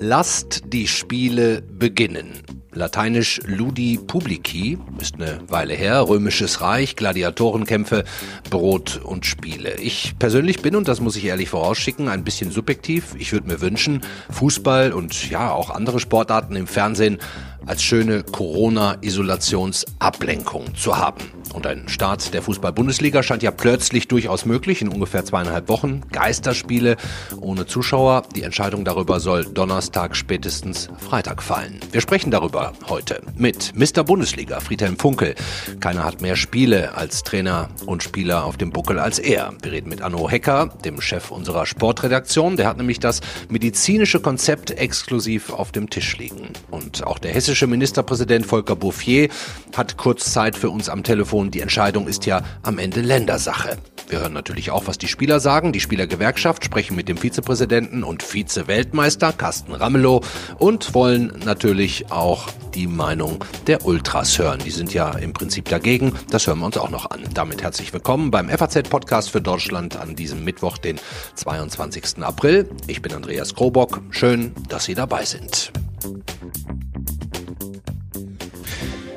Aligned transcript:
Lasst 0.00 0.72
die 0.72 0.86
Spiele 0.86 1.62
beginnen. 1.62 2.42
Lateinisch 2.72 3.40
Ludi 3.46 3.98
Publici 3.98 4.78
ist 5.00 5.14
eine 5.14 5.40
Weile 5.48 5.74
her, 5.74 6.08
römisches 6.08 6.60
Reich, 6.60 6.94
Gladiatorenkämpfe, 6.94 8.04
Brot 8.50 9.00
und 9.02 9.24
Spiele. 9.24 9.76
Ich 9.76 10.18
persönlich 10.18 10.60
bin, 10.60 10.76
und 10.76 10.86
das 10.86 11.00
muss 11.00 11.16
ich 11.16 11.24
ehrlich 11.24 11.48
vorausschicken, 11.48 12.08
ein 12.08 12.22
bisschen 12.22 12.50
subjektiv. 12.50 13.14
Ich 13.18 13.32
würde 13.32 13.48
mir 13.48 13.62
wünschen, 13.62 14.02
Fußball 14.30 14.92
und 14.92 15.30
ja 15.30 15.52
auch 15.52 15.70
andere 15.70 16.00
Sportarten 16.00 16.54
im 16.54 16.66
Fernsehen 16.66 17.16
als 17.64 17.82
schöne 17.82 18.22
Corona-Isolationsablenkung 18.22 20.74
zu 20.74 20.98
haben. 20.98 21.35
Und 21.52 21.66
ein 21.66 21.88
Start 21.88 22.34
der 22.34 22.42
Fußball-Bundesliga 22.42 23.22
scheint 23.22 23.42
ja 23.42 23.50
plötzlich 23.50 24.08
durchaus 24.08 24.44
möglich 24.44 24.82
in 24.82 24.88
ungefähr 24.88 25.24
zweieinhalb 25.24 25.68
Wochen. 25.68 26.02
Geisterspiele 26.12 26.96
ohne 27.40 27.66
Zuschauer. 27.66 28.24
Die 28.34 28.42
Entscheidung 28.42 28.84
darüber 28.84 29.20
soll 29.20 29.44
Donnerstag 29.44 30.16
spätestens 30.16 30.88
Freitag 30.98 31.42
fallen. 31.42 31.80
Wir 31.92 32.00
sprechen 32.00 32.30
darüber 32.30 32.72
heute 32.88 33.22
mit 33.36 33.72
Mr. 33.74 34.04
Bundesliga 34.04 34.60
Friedhelm 34.60 34.98
Funkel. 34.98 35.34
Keiner 35.80 36.04
hat 36.04 36.20
mehr 36.20 36.36
Spiele 36.36 36.94
als 36.94 37.22
Trainer 37.22 37.68
und 37.86 38.02
Spieler 38.02 38.44
auf 38.44 38.56
dem 38.56 38.70
Buckel 38.70 38.98
als 38.98 39.18
er. 39.18 39.54
Wir 39.62 39.72
reden 39.72 39.88
mit 39.88 40.02
Anno 40.02 40.28
Hecker, 40.28 40.70
dem 40.84 41.00
Chef 41.00 41.30
unserer 41.30 41.66
Sportredaktion. 41.66 42.56
Der 42.56 42.66
hat 42.66 42.76
nämlich 42.76 43.00
das 43.00 43.20
medizinische 43.48 44.20
Konzept 44.20 44.72
exklusiv 44.72 45.52
auf 45.52 45.72
dem 45.72 45.90
Tisch 45.90 46.16
liegen. 46.18 46.50
Und 46.70 47.06
auch 47.06 47.18
der 47.18 47.32
hessische 47.32 47.66
Ministerpräsident 47.66 48.46
Volker 48.46 48.76
Bouffier 48.76 49.28
hat 49.76 49.96
kurz 49.96 50.32
Zeit 50.32 50.56
für 50.56 50.70
uns 50.70 50.88
am 50.88 51.02
Telefon 51.02 51.35
und 51.40 51.54
die 51.54 51.60
Entscheidung 51.60 52.08
ist 52.08 52.26
ja 52.26 52.42
am 52.62 52.78
Ende 52.78 53.00
Ländersache. 53.00 53.76
Wir 54.08 54.20
hören 54.20 54.32
natürlich 54.32 54.70
auch, 54.70 54.86
was 54.86 54.98
die 54.98 55.08
Spieler 55.08 55.40
sagen. 55.40 55.72
Die 55.72 55.80
Spielergewerkschaft 55.80 56.64
sprechen 56.64 56.96
mit 56.96 57.08
dem 57.08 57.16
Vizepräsidenten 57.16 58.04
und 58.04 58.22
Vize-Weltmeister 58.22 59.32
Carsten 59.32 59.72
Ramelow 59.72 60.22
und 60.58 60.94
wollen 60.94 61.32
natürlich 61.44 62.12
auch 62.12 62.48
die 62.74 62.86
Meinung 62.86 63.44
der 63.66 63.84
Ultras 63.84 64.38
hören. 64.38 64.60
Die 64.64 64.70
sind 64.70 64.94
ja 64.94 65.10
im 65.10 65.32
Prinzip 65.32 65.68
dagegen. 65.68 66.12
Das 66.30 66.46
hören 66.46 66.60
wir 66.60 66.66
uns 66.66 66.78
auch 66.78 66.90
noch 66.90 67.10
an. 67.10 67.20
Damit 67.34 67.62
herzlich 67.62 67.92
willkommen 67.92 68.30
beim 68.30 68.48
FAZ-Podcast 68.48 69.30
für 69.30 69.40
Deutschland 69.40 69.96
an 69.96 70.14
diesem 70.14 70.44
Mittwoch, 70.44 70.78
den 70.78 71.00
22. 71.34 72.22
April. 72.22 72.68
Ich 72.86 73.02
bin 73.02 73.12
Andreas 73.12 73.54
Krobock. 73.54 74.02
Schön, 74.10 74.52
dass 74.68 74.84
Sie 74.84 74.94
dabei 74.94 75.24
sind. 75.24 75.72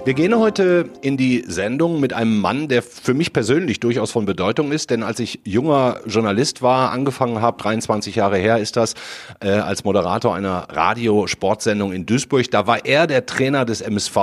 Wir 0.09 0.15
gehen 0.15 0.35
heute 0.35 0.89
in 1.03 1.17
die 1.17 1.43
Sendung 1.45 1.99
mit 1.99 2.13
einem 2.13 2.39
Mann, 2.39 2.67
der 2.67 2.81
für 2.81 3.13
mich 3.13 3.31
persönlich 3.31 3.79
durchaus 3.79 4.09
von 4.09 4.25
Bedeutung 4.25 4.71
ist, 4.71 4.89
denn 4.89 5.03
als 5.03 5.19
ich 5.19 5.41
junger 5.43 5.99
Journalist 6.07 6.63
war, 6.63 6.89
angefangen 6.89 7.43
habe, 7.43 7.61
23 7.61 8.15
Jahre 8.15 8.39
her 8.39 8.57
ist 8.57 8.75
das, 8.75 8.95
äh, 9.39 9.49
als 9.49 9.83
Moderator 9.83 10.33
einer 10.33 10.65
Radio-Sportsendung 10.71 11.93
in 11.93 12.07
Duisburg, 12.07 12.49
da 12.49 12.65
war 12.65 12.85
er 12.85 13.05
der 13.05 13.27
Trainer 13.27 13.65
des 13.65 13.81
MSV 13.81 14.17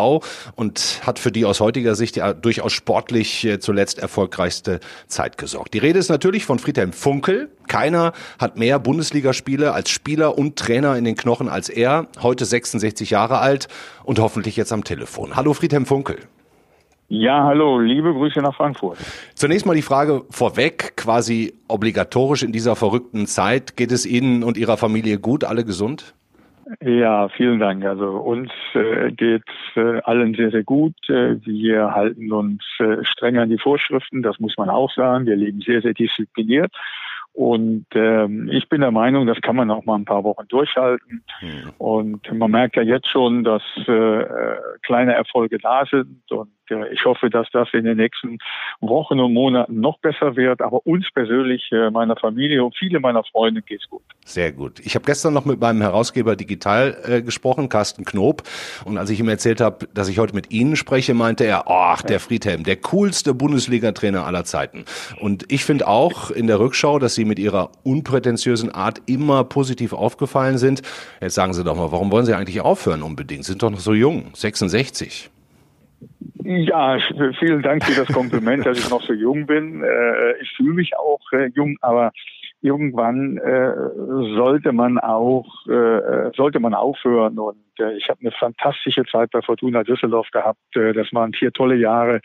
und 0.57 1.03
hat 1.07 1.21
für 1.21 1.31
die 1.31 1.45
aus 1.45 1.61
heutiger 1.61 1.95
Sicht 1.95 2.17
ja 2.17 2.33
durchaus 2.33 2.73
sportlich 2.73 3.45
äh, 3.45 3.61
zuletzt 3.61 4.01
erfolgreichste 4.01 4.81
Zeit 5.07 5.39
gesorgt. 5.39 5.73
Die 5.73 5.79
Rede 5.79 6.01
ist 6.01 6.09
natürlich 6.09 6.47
von 6.47 6.59
Friedhelm 6.59 6.93
Funkel. 6.93 7.49
Keiner 7.69 8.13
hat 8.41 8.57
mehr 8.57 8.81
Bundesligaspiele 8.81 9.73
als 9.73 9.91
Spieler 9.91 10.37
und 10.37 10.57
Trainer 10.57 10.97
in 10.97 11.05
den 11.05 11.15
Knochen 11.15 11.49
als 11.49 11.69
er, 11.69 12.09
heute 12.21 12.45
66 12.45 13.11
Jahre 13.11 13.39
alt 13.39 13.69
und 14.07 14.19
hoffentlich 14.19 14.57
jetzt 14.57 14.73
am 14.73 14.85
Telefon. 14.85 15.37
Hallo 15.37 15.53
Friedhelm 15.53 15.85
Funkel. 15.85 16.17
Ja, 17.09 17.45
hallo, 17.45 17.79
liebe 17.79 18.13
Grüße 18.13 18.41
nach 18.41 18.57
Frankfurt. 18.57 18.99
Zunächst 19.35 19.65
mal 19.65 19.75
die 19.75 19.83
Frage 19.83 20.25
vorweg, 20.31 20.97
quasi 20.97 21.55
obligatorisch 21.69 22.43
in 22.43 22.51
dieser 22.51 22.75
verrückten 22.75 23.27
Zeit. 23.27 23.77
Geht 23.77 23.93
es 23.93 24.07
Ihnen 24.07 24.43
und 24.43 24.57
Ihrer 24.57 24.77
Familie 24.77 25.19
gut, 25.19 25.45
alle 25.45 25.65
gesund? 25.65 26.15
Ja, 26.81 27.29
vielen 27.29 27.61
Dank. 27.61 27.85
Also 27.85 28.09
uns 28.09 28.51
äh, 28.75 29.13
geht 29.13 29.45
äh, 29.77 30.01
allen 30.01 30.35
sehr, 30.35 30.51
sehr 30.51 30.65
gut. 30.65 30.97
Äh, 31.09 31.37
wir 31.47 31.93
halten 31.95 32.33
uns 32.33 32.61
äh, 32.81 33.05
streng 33.05 33.39
an 33.39 33.51
die 33.51 33.59
Vorschriften, 33.59 34.25
das 34.25 34.41
muss 34.41 34.57
man 34.57 34.69
auch 34.69 34.93
sagen. 34.93 35.27
Wir 35.27 35.37
leben 35.37 35.61
sehr, 35.61 35.81
sehr 35.81 35.95
diszipliniert. 35.95 36.73
Und 37.37 37.85
ähm, 37.93 38.49
ich 38.51 38.67
bin 38.71 38.81
der 38.81 38.93
Meinung, 38.93 39.27
das 39.27 39.43
kann 39.43 39.57
man 39.57 39.71
auch 39.71 39.85
mal 39.85 39.97
ein 39.97 40.07
paar 40.07 40.25
Wochen 40.25 40.49
durchhalten. 40.49 41.23
Mhm. 41.43 41.73
Und 41.77 42.33
man 42.33 42.51
merkt 42.51 42.77
ja 42.77 42.83
jetzt 42.83 43.11
schon, 43.11 43.45
dass 43.45 43.63
äh, 43.87 44.25
kleine 44.83 45.13
Erfolge 45.13 45.59
da 45.59 45.85
sind. 45.85 46.23
Und 46.31 46.49
äh, 46.71 46.95
ich 46.95 47.05
hoffe, 47.05 47.29
dass 47.29 47.47
das 47.53 47.69
in 47.75 47.85
den 47.85 47.99
nächsten 47.99 48.39
Wochen 48.81 49.21
und 49.21 49.35
Monaten 49.35 49.81
noch 49.81 49.99
besser 49.99 50.35
wird. 50.35 50.63
Aber 50.63 50.87
uns 50.87 51.11
persönlich, 51.13 51.71
äh, 51.73 51.91
meiner 51.91 52.17
Familie 52.17 52.65
und 52.65 52.75
viele 52.75 53.01
meiner 53.01 53.23
Freunde 53.25 53.61
geht's 53.61 53.87
gut. 53.91 54.03
Sehr 54.25 54.53
gut. 54.53 54.81
Ich 54.81 54.95
habe 54.95 55.05
gestern 55.05 55.35
noch 55.35 55.45
mit 55.45 55.61
meinem 55.61 55.83
Herausgeber 55.83 56.37
Digital 56.37 56.97
äh, 57.05 57.21
gesprochen, 57.21 57.69
Carsten 57.69 58.07
Knob. 58.07 58.45
Und 58.87 58.97
als 58.97 59.11
ich 59.11 59.21
ihm 59.21 59.29
erzählt 59.29 59.61
habe, 59.61 59.87
dass 59.93 60.09
ich 60.09 60.19
heute 60.19 60.35
mit 60.35 60.51
Ihnen 60.51 60.75
spreche, 60.75 61.13
meinte 61.13 61.45
er, 61.45 61.69
ach, 61.69 62.01
der 62.01 62.19
Friedhelm, 62.19 62.65
der 62.65 62.77
coolste 62.77 63.35
Bundesliga-Trainer 63.35 64.25
aller 64.25 64.45
Zeiten. 64.45 64.87
Und 65.21 65.53
ich 65.53 65.67
finde 65.67 65.87
auch 65.87 66.31
in 66.31 66.47
der 66.47 66.59
Rückschau, 66.59 66.99
dass 66.99 67.15
Sie 67.15 67.26
mit 67.27 67.39
Ihrer 67.39 67.71
unprätentiösen 67.85 68.71
Art 68.71 69.03
immer 69.07 69.45
positiv 69.45 69.93
aufgefallen 69.93 70.59
sind. 70.59 70.83
Jetzt 71.21 71.35
sagen 71.35 71.53
Sie 71.53 71.65
doch 71.65 71.77
mal, 71.77 71.93
warum 71.93 72.11
wollen 72.11 72.27
Sie 72.27 72.35
eigentlich 72.35 72.61
aufhören 72.61 73.03
unbedingt? 73.03 73.45
Sind 73.45 73.63
doch 73.63 73.71
noch 73.71 73.81
so 73.81 73.95
jung, 73.95 74.31
66. 74.35 75.31
Ja, 76.49 76.99
vielen 77.41 77.63
Dank 77.63 77.85
für 77.85 78.05
das 78.05 78.15
Kompliment, 78.15 78.65
dass 78.67 78.79
ich 78.79 78.89
noch 78.89 79.03
so 79.03 79.13
jung 79.13 79.47
bin. 79.47 79.83
Äh, 79.83 80.41
ich 80.41 80.53
fühle 80.57 80.75
mich 80.75 80.97
auch 80.97 81.21
äh, 81.33 81.51
jung, 81.55 81.77
aber 81.81 82.13
irgendwann 82.63 83.37
äh, 83.39 83.73
sollte 84.37 84.73
man 84.73 84.99
auch 84.99 85.47
sollte 86.37 86.61
man 86.61 86.75
aufhören 86.75 87.39
und 87.39 87.57
ich 87.97 88.09
habe 88.09 88.21
eine 88.21 88.31
fantastische 88.31 89.05
Zeit 89.05 89.31
bei 89.31 89.43
Fortuna 89.43 89.83
Düsseldorf 89.83 90.31
gehabt. 90.31 90.61
das 90.73 91.13
waren 91.13 91.33
vier 91.33 91.53
tolle 91.53 91.77
Jahre. 91.77 92.21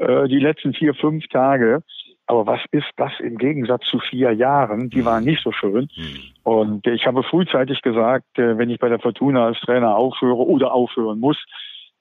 die 0.00 0.38
letzten 0.38 0.72
vier 0.72 0.94
fünf 0.94 1.26
Tage. 1.28 1.82
Aber 2.28 2.46
was 2.46 2.60
ist 2.72 2.90
das 2.96 3.12
im 3.20 3.38
Gegensatz 3.38 3.86
zu 3.86 3.98
vier 3.98 4.32
Jahren? 4.32 4.90
Die 4.90 5.04
waren 5.04 5.24
nicht 5.24 5.42
so 5.42 5.50
schön. 5.50 5.88
Hm. 5.94 6.20
Und 6.42 6.86
ich 6.86 7.06
habe 7.06 7.22
frühzeitig 7.22 7.80
gesagt, 7.80 8.26
wenn 8.36 8.68
ich 8.68 8.78
bei 8.78 8.90
der 8.90 8.98
Fortuna 8.98 9.46
als 9.46 9.58
Trainer 9.60 9.96
aufhöre 9.96 10.46
oder 10.46 10.72
aufhören 10.72 11.20
muss, 11.20 11.42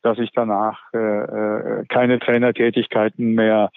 dass 0.03 0.19
ich 0.19 0.31
danach 0.33 0.79
äh, 0.93 0.97
äh, 0.97 1.85
keine 1.87 2.19
Trainertätigkeiten 2.19 3.33
mehr 3.33 3.71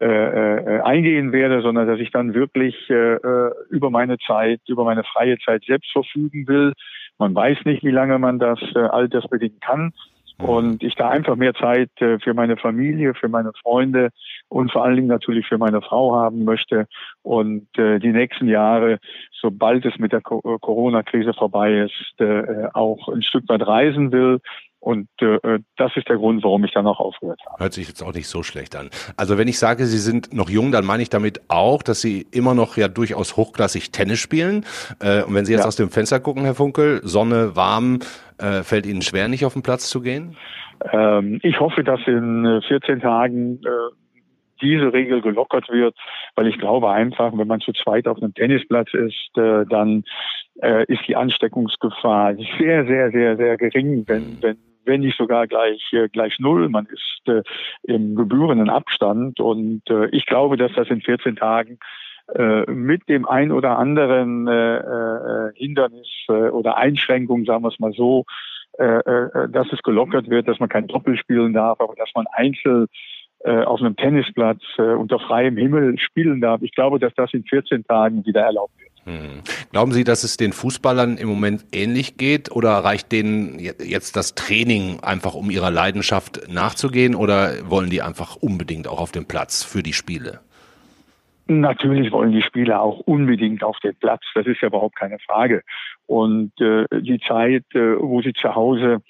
äh, 0.00 0.06
äh, 0.06 0.80
eingehen 0.80 1.32
werde, 1.32 1.60
sondern 1.60 1.86
dass 1.86 2.00
ich 2.00 2.10
dann 2.10 2.32
wirklich 2.32 2.74
äh, 2.88 3.16
äh, 3.16 3.50
über 3.68 3.90
meine 3.90 4.16
Zeit, 4.18 4.60
über 4.66 4.84
meine 4.84 5.04
freie 5.04 5.38
Zeit 5.38 5.64
selbst 5.64 5.92
verfügen 5.92 6.48
will. 6.48 6.72
Man 7.18 7.34
weiß 7.34 7.58
nicht, 7.66 7.84
wie 7.84 7.90
lange 7.90 8.18
man 8.18 8.38
das 8.38 8.58
äh, 8.74 8.78
altersbedingt 8.78 9.60
kann. 9.60 9.92
Mhm. 10.40 10.48
Und 10.48 10.82
ich 10.82 10.94
da 10.94 11.08
einfach 11.08 11.36
mehr 11.36 11.54
Zeit 11.54 11.90
äh, 12.00 12.18
für 12.18 12.34
meine 12.34 12.56
Familie, 12.56 13.14
für 13.14 13.28
meine 13.28 13.52
Freunde 13.62 14.10
und 14.48 14.72
vor 14.72 14.84
allen 14.84 14.96
Dingen 14.96 15.08
natürlich 15.08 15.46
für 15.46 15.58
meine 15.58 15.82
Frau 15.82 16.14
haben 16.14 16.44
möchte. 16.44 16.86
Und 17.22 17.66
äh, 17.78 17.98
die 17.98 18.12
nächsten 18.12 18.48
Jahre, 18.48 18.98
sobald 19.40 19.84
es 19.84 19.98
mit 19.98 20.12
der 20.12 20.20
Corona-Krise 20.20 21.34
vorbei 21.34 21.80
ist, 21.80 22.20
äh, 22.20 22.68
auch 22.74 23.08
ein 23.08 23.22
Stück 23.22 23.48
weit 23.48 23.66
reisen 23.66 24.12
will 24.12 24.40
und 24.80 25.08
äh, 25.20 25.58
das 25.76 25.92
ist 25.96 26.08
der 26.08 26.16
Grund, 26.16 26.42
warum 26.42 26.64
ich 26.64 26.72
dann 26.72 26.86
auch 26.86 27.00
aufgehört 27.00 27.40
habe. 27.46 27.62
Hört 27.62 27.74
sich 27.74 27.86
jetzt 27.86 28.02
auch 28.02 28.14
nicht 28.14 28.28
so 28.28 28.42
schlecht 28.42 28.74
an. 28.76 28.88
Also 29.16 29.36
wenn 29.36 29.46
ich 29.46 29.58
sage, 29.58 29.84
Sie 29.84 29.98
sind 29.98 30.32
noch 30.32 30.48
jung, 30.48 30.72
dann 30.72 30.86
meine 30.86 31.02
ich 31.02 31.10
damit 31.10 31.42
auch, 31.48 31.82
dass 31.82 32.00
Sie 32.00 32.26
immer 32.32 32.54
noch 32.54 32.78
ja 32.78 32.88
durchaus 32.88 33.36
hochklassig 33.36 33.92
Tennis 33.92 34.18
spielen. 34.18 34.64
Äh, 35.00 35.22
und 35.22 35.34
wenn 35.34 35.44
Sie 35.44 35.52
jetzt 35.52 35.62
ja. 35.62 35.68
aus 35.68 35.76
dem 35.76 35.90
Fenster 35.90 36.18
gucken, 36.18 36.44
Herr 36.44 36.54
Funkel, 36.54 37.00
Sonne, 37.04 37.54
warm, 37.56 38.00
äh, 38.38 38.62
fällt 38.62 38.86
Ihnen 38.86 39.02
schwer, 39.02 39.28
nicht 39.28 39.44
auf 39.44 39.52
den 39.52 39.62
Platz 39.62 39.90
zu 39.90 40.00
gehen? 40.00 40.36
Ähm, 40.92 41.40
ich 41.42 41.60
hoffe, 41.60 41.84
dass 41.84 42.00
in 42.06 42.62
14 42.66 42.98
äh, 42.98 43.00
Tagen 43.00 43.60
äh, 43.62 43.68
diese 44.62 44.92
Regel 44.92 45.20
gelockert 45.20 45.68
wird, 45.68 45.94
weil 46.36 46.46
ich 46.46 46.58
glaube 46.58 46.90
einfach, 46.90 47.32
wenn 47.36 47.48
man 47.48 47.60
zu 47.60 47.72
zweit 47.72 48.06
auf 48.06 48.16
einem 48.18 48.34
Tennisplatz 48.34 48.92
ist, 48.94 49.36
äh, 49.36 49.64
dann 49.68 50.04
äh, 50.62 50.84
ist 50.86 51.06
die 51.06 51.16
Ansteckungsgefahr 51.16 52.34
sehr, 52.58 52.86
sehr, 52.86 53.10
sehr, 53.10 53.36
sehr 53.36 53.56
gering, 53.56 54.04
wenn, 54.06 54.38
wenn 54.40 54.56
wenn 54.84 55.00
nicht 55.00 55.16
sogar 55.16 55.46
gleich 55.46 55.82
äh, 55.92 56.08
gleich 56.08 56.38
null. 56.38 56.68
Man 56.68 56.86
ist 56.86 57.22
äh, 57.26 57.42
im 57.82 58.14
gebührenden 58.14 58.70
Abstand 58.70 59.40
und 59.40 59.82
äh, 59.90 60.06
ich 60.10 60.26
glaube, 60.26 60.56
dass 60.56 60.72
das 60.74 60.88
in 60.88 61.00
14 61.00 61.36
Tagen 61.36 61.78
äh, 62.34 62.70
mit 62.70 63.08
dem 63.08 63.26
ein 63.26 63.52
oder 63.52 63.78
anderen 63.78 64.46
äh, 64.46 64.76
äh, 64.76 65.52
Hindernis 65.54 66.08
äh, 66.28 66.32
oder 66.32 66.76
Einschränkung, 66.76 67.44
sagen 67.44 67.64
wir 67.64 67.68
es 67.68 67.80
mal 67.80 67.92
so, 67.92 68.24
äh, 68.78 68.84
äh, 68.84 69.48
dass 69.48 69.72
es 69.72 69.82
gelockert 69.82 70.30
wird, 70.30 70.46
dass 70.46 70.60
man 70.60 70.68
kein 70.68 70.86
Doppel 70.86 71.16
spielen 71.16 71.52
darf, 71.52 71.80
aber 71.80 71.94
dass 71.96 72.10
man 72.14 72.26
einzeln 72.32 72.86
äh, 73.40 73.64
auf 73.64 73.80
einem 73.80 73.96
Tennisplatz 73.96 74.62
äh, 74.78 74.82
unter 74.82 75.18
freiem 75.18 75.56
Himmel 75.56 75.98
spielen 75.98 76.40
darf. 76.40 76.62
Ich 76.62 76.72
glaube, 76.72 76.98
dass 76.98 77.14
das 77.14 77.32
in 77.34 77.44
14 77.44 77.84
Tagen 77.84 78.24
wieder 78.24 78.42
erlaubt 78.42 78.78
wird. 78.78 78.89
Hm. 79.04 79.42
Glauben 79.72 79.92
Sie, 79.92 80.04
dass 80.04 80.24
es 80.24 80.36
den 80.36 80.52
Fußballern 80.52 81.16
im 81.16 81.28
Moment 81.28 81.64
ähnlich 81.72 82.16
geht 82.16 82.50
oder 82.50 82.70
reicht 82.70 83.12
denen 83.12 83.58
jetzt 83.58 84.16
das 84.16 84.34
Training 84.34 85.00
einfach, 85.00 85.34
um 85.34 85.50
ihrer 85.50 85.70
Leidenschaft 85.70 86.48
nachzugehen 86.48 87.14
oder 87.14 87.70
wollen 87.70 87.90
die 87.90 88.02
einfach 88.02 88.36
unbedingt 88.36 88.86
auch 88.86 89.00
auf 89.00 89.12
den 89.12 89.26
Platz 89.26 89.64
für 89.64 89.82
die 89.82 89.94
Spiele? 89.94 90.40
Natürlich 91.46 92.12
wollen 92.12 92.30
die 92.30 92.42
Spieler 92.42 92.80
auch 92.80 93.00
unbedingt 93.00 93.64
auf 93.64 93.76
den 93.80 93.96
Platz, 93.96 94.22
das 94.36 94.46
ist 94.46 94.60
ja 94.60 94.68
überhaupt 94.68 94.94
keine 94.94 95.18
Frage. 95.18 95.62
Und 96.06 96.52
äh, 96.60 96.84
die 97.00 97.18
Zeit, 97.26 97.64
äh, 97.74 97.98
wo 97.98 98.22
sie 98.22 98.32
zu 98.34 98.54
Hause 98.54 99.02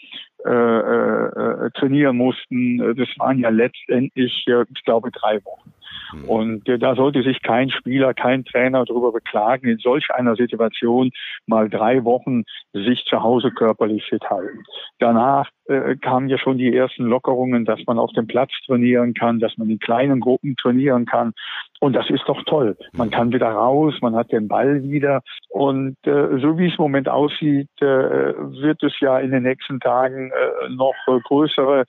äh, 0.46 0.50
äh, 0.50 1.70
trainieren 1.72 2.16
mussten, 2.16 2.81
äh, 2.81 2.94
das 2.94 3.08
waren 3.19 3.40
ja 3.40 3.50
letztendlich, 3.50 4.44
äh, 4.46 4.64
ich 4.75 4.84
glaube, 4.84 5.10
drei 5.10 5.44
Wochen. 5.44 5.70
Mhm. 6.12 6.25
Und 6.28 6.69
äh, 6.69 6.78
da 6.78 6.94
sollte 6.94 7.22
sich 7.22 7.42
kein 7.42 7.70
Spieler, 7.70 8.14
kein 8.14 8.44
Trainer 8.44 8.84
darüber 8.84 9.12
beklagen, 9.12 9.69
in 9.69 9.78
solch 9.78 10.10
einer 10.10 10.37
Situation 10.37 11.10
mal 11.46 11.69
drei 11.69 12.04
Wochen 12.04 12.44
sich 12.72 13.04
zu 13.04 13.22
Hause 13.22 13.50
körperlich 13.50 14.04
fit 14.04 14.22
halten. 14.28 14.64
Danach 14.98 15.48
äh, 15.66 15.96
kamen 15.96 16.28
ja 16.28 16.38
schon 16.38 16.58
die 16.58 16.75
ersten 16.75 17.04
Lockerungen, 17.04 17.64
dass 17.64 17.81
man 17.87 17.98
auf 17.98 18.12
dem 18.12 18.26
Platz 18.26 18.50
trainieren 18.66 19.14
kann, 19.14 19.40
dass 19.40 19.56
man 19.56 19.70
in 19.70 19.78
kleinen 19.78 20.20
Gruppen 20.20 20.56
trainieren 20.56 21.06
kann. 21.06 21.32
Und 21.81 21.94
das 21.94 22.10
ist 22.10 22.25
doch 22.26 22.42
toll. 22.44 22.76
Man 22.92 23.08
mhm. 23.08 23.12
kann 23.12 23.32
wieder 23.32 23.50
raus, 23.50 23.94
man 24.00 24.14
hat 24.14 24.32
den 24.32 24.48
Ball 24.48 24.82
wieder. 24.82 25.22
Und 25.48 25.96
äh, 26.06 26.38
so 26.40 26.58
wie 26.58 26.66
es 26.66 26.78
im 26.78 26.82
Moment 26.82 27.08
aussieht, 27.08 27.70
äh, 27.81 27.84
wird 27.87 28.82
es 28.82 28.98
ja 29.00 29.19
in 29.19 29.31
den 29.31 29.44
nächsten 29.44 29.81
Tagen 29.81 30.31
äh, 30.31 30.69
noch 30.70 30.94
äh, 31.08 31.19
größere 31.25 31.84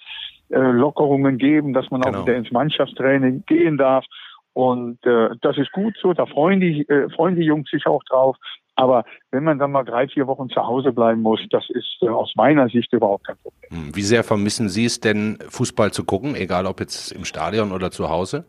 äh, 0.51 0.59
Lockerungen 0.59 1.37
geben, 1.37 1.73
dass 1.73 1.89
man 1.91 2.01
genau. 2.01 2.19
auch 2.19 2.25
wieder 2.25 2.35
ins 2.35 2.51
Mannschaftstraining 2.51 3.43
gehen 3.45 3.77
darf. 3.77 4.05
Und 4.53 5.05
äh, 5.05 5.29
das 5.41 5.57
ist 5.57 5.71
gut 5.71 5.95
so, 6.01 6.13
da 6.13 6.25
freuen 6.25 6.59
die, 6.59 6.87
äh, 6.89 7.09
freuen 7.09 7.35
die 7.35 7.43
Jungs 7.43 7.69
sich 7.69 7.85
auch 7.85 8.03
drauf. 8.03 8.35
Aber 8.75 9.05
wenn 9.31 9.43
man 9.43 9.59
dann 9.59 9.71
mal 9.71 9.83
drei, 9.83 10.07
vier 10.07 10.27
Wochen 10.27 10.49
zu 10.49 10.65
Hause 10.65 10.91
bleiben 10.91 11.21
muss, 11.21 11.39
das 11.51 11.69
ist 11.69 11.97
äh, 12.01 12.07
aus 12.07 12.33
meiner 12.35 12.67
Sicht 12.69 12.91
überhaupt 12.93 13.27
kein 13.27 13.37
Problem. 13.37 13.69
Hm, 13.69 13.95
wie 13.95 14.01
sehr 14.01 14.23
vermissen 14.23 14.69
Sie 14.69 14.85
es 14.85 14.99
denn, 14.99 15.37
Fußball 15.49 15.91
zu 15.91 16.03
gucken, 16.03 16.35
egal 16.35 16.65
ob 16.65 16.79
jetzt 16.79 17.11
im 17.11 17.25
Stadion 17.25 17.71
oder 17.71 17.91
zu 17.91 18.09
Hause? 18.09 18.45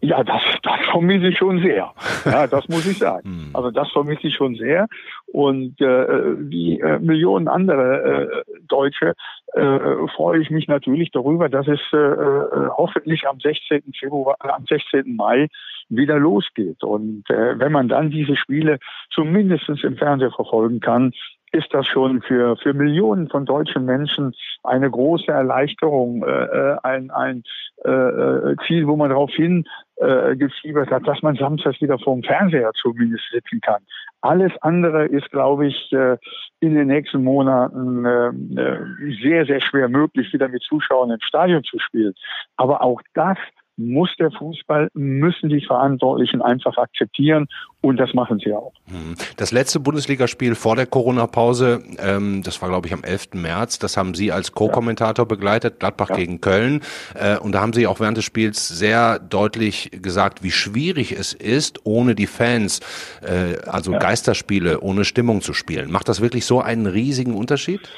Ja, 0.00 0.22
das, 0.22 0.42
das 0.62 0.78
vermisse 0.92 1.28
ich 1.28 1.38
schon 1.38 1.60
sehr. 1.60 1.92
Ja, 2.24 2.46
das 2.46 2.68
muss 2.68 2.86
ich 2.86 2.98
sagen. 2.98 3.28
Hm. 3.28 3.50
Also 3.52 3.70
das 3.70 3.90
vermisse 3.90 4.28
ich 4.28 4.34
schon 4.34 4.54
sehr. 4.54 4.86
Und 5.26 5.80
äh, 5.80 6.38
wie 6.38 6.78
äh, 6.78 6.98
Millionen 7.00 7.48
andere 7.48 8.44
äh, 8.46 8.57
Deutsche 8.68 9.14
äh, 9.54 9.78
freue 10.14 10.40
ich 10.40 10.50
mich 10.50 10.68
natürlich 10.68 11.10
darüber, 11.10 11.48
dass 11.48 11.66
es 11.66 11.80
äh, 11.92 11.96
äh 11.96 12.68
hoffentlich 12.76 13.26
am 13.26 13.40
16. 13.40 13.82
Februar, 13.98 14.36
äh, 14.44 14.48
am 14.48 14.64
16. 14.66 15.16
Mai 15.16 15.48
wieder 15.88 16.18
losgeht. 16.18 16.84
Und 16.84 17.28
äh, 17.30 17.58
wenn 17.58 17.72
man 17.72 17.88
dann 17.88 18.10
diese 18.10 18.36
Spiele 18.36 18.78
zumindest 19.10 19.68
im 19.68 19.96
Fernsehen 19.96 20.32
verfolgen 20.32 20.80
kann, 20.80 21.12
ist 21.52 21.72
das 21.72 21.86
schon 21.86 22.22
für, 22.22 22.56
für 22.56 22.74
Millionen 22.74 23.28
von 23.28 23.44
deutschen 23.46 23.84
Menschen 23.84 24.34
eine 24.62 24.90
große 24.90 25.30
Erleichterung, 25.30 26.22
äh, 26.24 26.44
äh 26.44 26.76
ein, 26.82 27.10
ein 27.10 27.42
äh, 27.84 27.90
äh, 27.90 28.56
Ziel, 28.66 28.86
wo 28.86 28.96
man 28.96 29.10
darauf 29.10 29.30
hin 29.30 29.64
äh, 29.96 30.36
gefiebert 30.36 30.90
hat, 30.90 31.06
dass 31.06 31.22
man 31.22 31.36
samstags 31.36 31.80
wieder 31.80 31.98
vor 31.98 32.14
dem 32.14 32.22
Fernseher 32.22 32.72
zumindest 32.80 33.24
sitzen 33.32 33.60
kann. 33.60 33.82
Alles 34.20 34.52
andere 34.62 35.06
ist, 35.06 35.30
glaube 35.30 35.68
ich, 35.68 35.92
äh, 35.92 36.16
in 36.60 36.74
den 36.74 36.88
nächsten 36.88 37.22
Monaten 37.22 38.04
äh, 38.04 38.60
äh 38.60 39.16
sehr, 39.22 39.46
sehr 39.46 39.60
schwer 39.60 39.88
möglich, 39.88 40.32
wieder 40.32 40.48
mit 40.48 40.62
Zuschauern 40.62 41.10
im 41.10 41.20
Stadion 41.20 41.62
zu 41.62 41.78
spielen. 41.78 42.14
Aber 42.56 42.82
auch 42.82 43.00
das 43.14 43.38
muss 43.78 44.10
der 44.18 44.30
Fußball, 44.32 44.88
müssen 44.92 45.48
die 45.48 45.64
Verantwortlichen 45.64 46.42
einfach 46.42 46.76
akzeptieren 46.76 47.46
und 47.80 47.96
das 47.96 48.12
machen 48.12 48.40
sie 48.44 48.52
auch. 48.52 48.72
Hm. 48.88 49.14
Das 49.36 49.52
letzte 49.52 49.78
Bundesligaspiel 49.78 50.56
vor 50.56 50.74
der 50.74 50.86
Corona-Pause, 50.86 51.82
ähm, 51.98 52.42
das 52.42 52.60
war 52.60 52.68
glaube 52.68 52.88
ich 52.88 52.92
am 52.92 53.04
11. 53.04 53.34
März, 53.34 53.78
das 53.78 53.96
haben 53.96 54.14
Sie 54.14 54.32
als 54.32 54.52
Co-Kommentator 54.52 55.24
ja. 55.24 55.28
begleitet, 55.28 55.78
Gladbach 55.78 56.10
ja. 56.10 56.16
gegen 56.16 56.40
Köln 56.40 56.80
äh, 57.14 57.38
und 57.38 57.52
da 57.52 57.60
haben 57.60 57.72
Sie 57.72 57.86
auch 57.86 58.00
während 58.00 58.16
des 58.16 58.24
Spiels 58.24 58.66
sehr 58.68 59.20
deutlich 59.20 59.90
gesagt, 60.02 60.42
wie 60.42 60.50
schwierig 60.50 61.12
es 61.12 61.32
ist, 61.32 61.80
ohne 61.84 62.16
die 62.16 62.26
Fans, 62.26 62.80
äh, 63.22 63.58
also 63.68 63.92
ja. 63.92 63.98
Geisterspiele, 63.98 64.80
ohne 64.80 65.04
Stimmung 65.04 65.40
zu 65.40 65.54
spielen. 65.54 65.90
Macht 65.92 66.08
das 66.08 66.20
wirklich 66.20 66.44
so 66.44 66.60
einen 66.60 66.86
riesigen 66.86 67.34
Unterschied? 67.34 67.88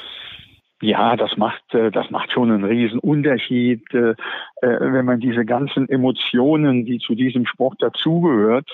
Ja, 0.81 1.15
das 1.15 1.37
macht, 1.37 1.73
äh, 1.73 1.91
das 1.91 2.09
macht 2.09 2.31
schon 2.31 2.51
einen 2.51 2.63
riesen 2.63 2.99
Unterschied, 2.99 3.83
äh, 3.93 4.09
äh, 4.09 4.15
wenn 4.61 5.05
man 5.05 5.19
diese 5.19 5.45
ganzen 5.45 5.87
Emotionen, 5.87 6.85
die 6.85 6.97
zu 6.97 7.15
diesem 7.15 7.45
Sport 7.45 7.81
dazugehört, 7.81 8.69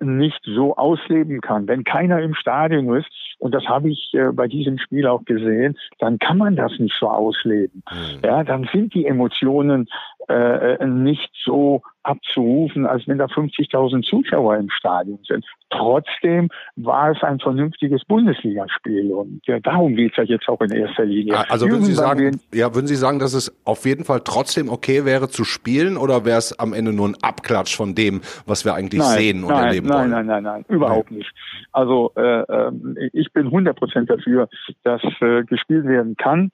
nicht 0.00 0.38
so 0.44 0.76
ausleben 0.76 1.40
kann. 1.40 1.66
Wenn 1.66 1.82
keiner 1.82 2.20
im 2.20 2.34
Stadion 2.34 2.94
ist, 2.94 3.08
und 3.38 3.52
das 3.52 3.64
habe 3.64 3.88
ich 3.88 4.14
bei 4.34 4.46
diesem 4.46 4.78
Spiel 4.78 5.06
auch 5.06 5.24
gesehen, 5.24 5.76
dann 5.98 6.18
kann 6.18 6.38
man 6.38 6.54
das 6.54 6.78
nicht 6.78 6.94
so 7.00 7.08
ausleben. 7.08 7.82
Mhm. 7.90 8.20
Ja, 8.22 8.44
dann 8.44 8.68
sind 8.70 8.94
die 8.94 9.06
Emotionen 9.06 9.88
nicht 10.28 11.30
so 11.44 11.82
abzurufen, 12.02 12.86
als 12.86 13.06
wenn 13.06 13.18
da 13.18 13.26
50.000 13.26 14.02
Zuschauer 14.02 14.56
im 14.56 14.70
Stadion 14.70 15.18
sind. 15.26 15.44
Trotzdem 15.70 16.48
war 16.76 17.12
es 17.12 17.22
ein 17.22 17.38
vernünftiges 17.38 18.04
Bundesligaspiel 18.04 19.12
und 19.12 19.40
ja, 19.46 19.60
darum 19.60 19.94
geht 19.94 20.12
es 20.12 20.16
ja 20.16 20.24
jetzt 20.24 20.48
auch 20.48 20.60
in 20.60 20.70
erster 20.72 21.04
Linie. 21.04 21.48
Also 21.50 21.68
würden 21.68 21.84
Sie 21.84 21.94
sagen, 21.94 22.40
ja, 22.52 22.74
würden 22.74 22.86
Sie 22.86 22.96
sagen, 22.96 23.18
dass 23.18 23.34
es 23.34 23.54
auf 23.64 23.84
jeden 23.84 24.04
Fall 24.04 24.20
trotzdem 24.24 24.68
okay 24.68 25.04
wäre 25.04 25.28
zu 25.28 25.44
spielen 25.44 25.96
oder 25.96 26.24
wäre 26.24 26.38
es 26.38 26.58
am 26.58 26.72
Ende 26.72 26.92
nur 26.92 27.08
ein 27.08 27.16
Abklatsch 27.22 27.76
von 27.76 27.94
dem, 27.94 28.20
was 28.46 28.64
wir 28.64 28.74
eigentlich 28.74 29.00
nein, 29.00 29.18
sehen 29.18 29.44
und 29.44 29.50
nein, 29.50 29.66
erleben 29.66 29.86
nein, 29.86 29.98
wollen? 29.98 30.10
Nein, 30.10 30.26
nein, 30.26 30.42
nein, 30.42 30.64
nein, 30.68 30.76
überhaupt 30.76 31.10
nein. 31.10 31.18
nicht. 31.18 31.32
Also 31.72 32.12
äh, 32.16 32.40
äh, 32.40 32.72
ich 33.12 33.32
bin 33.32 33.46
100 33.46 33.76
Prozent 33.76 34.10
dafür, 34.10 34.48
dass 34.82 35.02
äh, 35.20 35.44
gespielt 35.44 35.86
werden 35.86 36.16
kann 36.16 36.50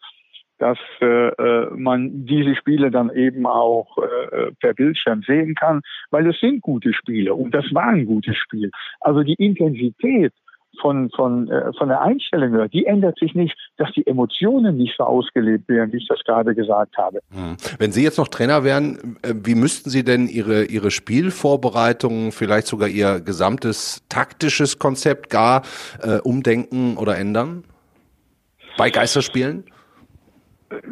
dass 0.59 0.79
äh, 1.01 1.29
äh, 1.29 1.71
man 1.75 2.27
diese 2.27 2.55
Spiele 2.57 2.91
dann 2.91 3.11
eben 3.11 3.47
auch 3.47 3.97
äh, 3.99 4.53
per 4.61 4.75
Bildschirm 4.75 5.23
sehen 5.27 5.55
kann, 5.55 5.81
weil 6.11 6.27
es 6.29 6.39
sind 6.41 6.61
gute 6.63 6.93
Spiele 6.93 7.35
und 7.35 7.55
das 7.55 7.65
war 7.73 7.89
ein 7.89 8.07
gutes 8.07 8.37
Spiel. 8.37 8.71
Also 9.01 9.23
die 9.23 9.35
Intensität 9.35 10.33
von, 10.81 11.11
von, 11.11 11.49
äh, 11.51 11.73
von 11.77 11.89
der 11.89 12.01
Einstellung 12.03 12.53
her, 12.53 12.69
die 12.69 12.87
ändert 12.87 13.19
sich 13.19 13.35
nicht, 13.35 13.57
dass 13.77 13.91
die 13.93 14.07
Emotionen 14.07 14.77
nicht 14.77 14.95
so 14.97 15.05
ausgelebt 15.05 15.69
werden, 15.69 15.93
wie 15.93 15.99
ich 15.99 16.09
das 16.09 16.21
gerade 16.25 16.55
gesagt 16.55 16.97
habe. 16.97 17.21
Hm. 17.33 17.57
Wenn 17.79 17.93
Sie 17.93 18.03
jetzt 18.03 18.19
noch 18.19 18.29
Trainer 18.29 18.65
wären, 18.65 19.17
äh, 19.23 19.35
wie 19.35 19.55
müssten 19.55 19.91
Sie 19.91 20.05
denn 20.05 20.29
Ihre, 20.29 20.65
Ihre 20.65 20.91
Spielvorbereitungen, 20.91 22.33
vielleicht 22.33 22.67
sogar 22.67 22.89
Ihr 22.89 23.21
gesamtes 23.21 24.05
taktisches 24.09 24.79
Konzept 24.79 25.31
gar 25.31 25.63
äh, 26.03 26.19
umdenken 26.19 26.97
oder 26.97 27.17
ändern? 27.17 27.65
Bei 28.77 28.91
Geisterspielen? 28.91 29.65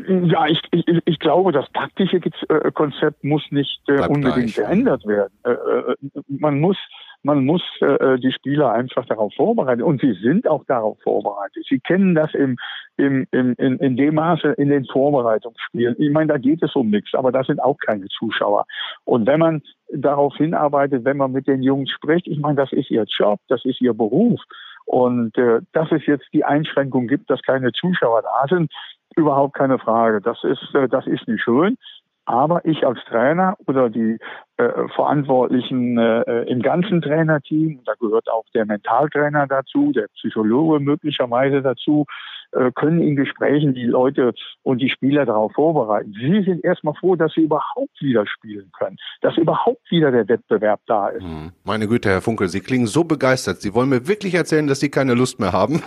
Ja, 0.09 0.47
ich, 0.47 0.61
ich, 0.71 0.87
ich 1.05 1.19
glaube, 1.19 1.53
das 1.53 1.67
taktische 1.73 2.17
äh, 2.17 2.71
Konzept 2.73 3.23
muss 3.23 3.43
nicht 3.51 3.81
äh, 3.89 4.07
unbedingt 4.09 4.55
gleich. 4.55 4.57
geändert 4.57 5.07
werden. 5.07 5.33
Äh, 5.45 5.95
man 6.29 6.61
muss, 6.61 6.79
man 7.23 7.45
muss 7.45 7.63
äh, 7.81 8.19
die 8.19 8.33
Spieler 8.33 8.73
einfach 8.73 9.05
darauf 9.05 9.35
vorbereiten 9.35 9.83
und 9.83 10.01
sie 10.01 10.15
sind 10.15 10.49
auch 10.49 10.65
darauf 10.65 10.99
vorbereitet. 11.03 11.67
Sie 11.69 11.79
kennen 11.79 12.15
das 12.15 12.33
im, 12.33 12.57
im, 12.97 13.27
im, 13.33 13.55
in, 13.59 13.79
in 13.79 13.97
dem 13.97 14.15
Maße 14.15 14.53
in 14.53 14.71
den 14.71 14.87
Vorbereitungsspielen. 14.87 15.97
Ich 15.99 16.11
meine, 16.11 16.33
da 16.33 16.39
geht 16.39 16.63
es 16.63 16.75
um 16.75 16.89
nichts, 16.89 17.15
aber 17.15 17.31
da 17.31 17.45
sind 17.45 17.63
auch 17.63 17.77
keine 17.79 18.09
Zuschauer. 18.09 18.65
Und 19.05 19.27
wenn 19.27 19.41
man 19.41 19.63
darauf 19.93 20.35
hinarbeitet, 20.37 21.05
wenn 21.05 21.19
man 21.19 21.33
mit 21.33 21.47
den 21.47 21.63
Jungs 21.63 21.91
spricht, 21.91 22.27
ich 22.27 22.39
meine, 22.39 22.57
das 22.57 22.73
ist 22.73 22.91
ihr 22.91 23.05
Job, 23.05 23.41
das 23.49 23.65
ist 23.65 23.81
ihr 23.83 23.93
Beruf. 23.93 24.41
Und 24.87 25.37
äh, 25.37 25.61
dass 25.73 25.91
es 25.91 26.07
jetzt 26.07 26.27
die 26.33 26.45
Einschränkung 26.45 27.09
gibt, 27.09 27.29
dass 27.29 27.43
keine 27.43 27.73
Zuschauer 27.73 28.23
da 28.23 28.47
sind, 28.49 28.73
Überhaupt 29.15 29.55
keine 29.55 29.79
Frage. 29.79 30.21
Das 30.21 30.43
ist, 30.43 30.75
äh, 30.75 30.89
das 30.89 31.07
ist 31.07 31.27
nicht 31.29 31.43
schön. 31.43 31.77
Aber 32.25 32.65
ich 32.65 32.85
als 32.85 32.99
Trainer 33.05 33.57
oder 33.67 33.89
die 33.89 34.19
äh, 34.59 34.89
Verantwortlichen 34.95 35.99
äh, 35.99 36.43
im 36.45 36.63
ganzen 36.63 37.03
Trainerteam, 37.03 37.81
da 37.85 37.93
gehört 38.01 38.29
auch 38.31 38.45
der 38.55 38.65
Mentaltrainer 38.65 39.47
dazu, 39.47 39.93
der 39.93 40.09
Psychologe 40.15 40.81
möglicherweise 40.81 41.61
dazu, 41.61 42.07
äh, 42.53 42.71
können 42.73 43.03
in 43.03 43.17
Gesprächen 43.17 43.75
die 43.75 43.85
Leute 43.85 44.33
und 44.63 44.79
die 44.81 44.89
Spieler 44.89 45.27
darauf 45.27 45.53
vorbereiten. 45.53 46.15
Sie 46.19 46.43
sind 46.43 46.65
erstmal 46.65 46.95
froh, 46.95 47.17
dass 47.17 47.35
sie 47.35 47.43
überhaupt 47.43 48.01
wieder 48.01 48.27
spielen 48.27 48.71
können, 48.79 48.97
dass 49.21 49.37
überhaupt 49.37 49.91
wieder 49.91 50.11
der 50.11 50.27
Wettbewerb 50.27 50.81
da 50.87 51.09
ist. 51.09 51.23
Hm. 51.23 51.53
Meine 51.65 51.87
Güte, 51.87 52.09
Herr 52.09 52.23
Funkel, 52.23 52.49
Sie 52.49 52.61
klingen 52.61 52.87
so 52.87 53.05
begeistert. 53.05 53.61
Sie 53.61 53.75
wollen 53.75 53.91
mir 53.91 54.09
wirklich 54.09 54.35
erzählen, 54.35 54.67
dass 54.67 54.81
Sie 54.81 54.91
keine 54.91 55.13
Lust 55.13 55.39
mehr 55.39 55.53
haben? 55.53 55.83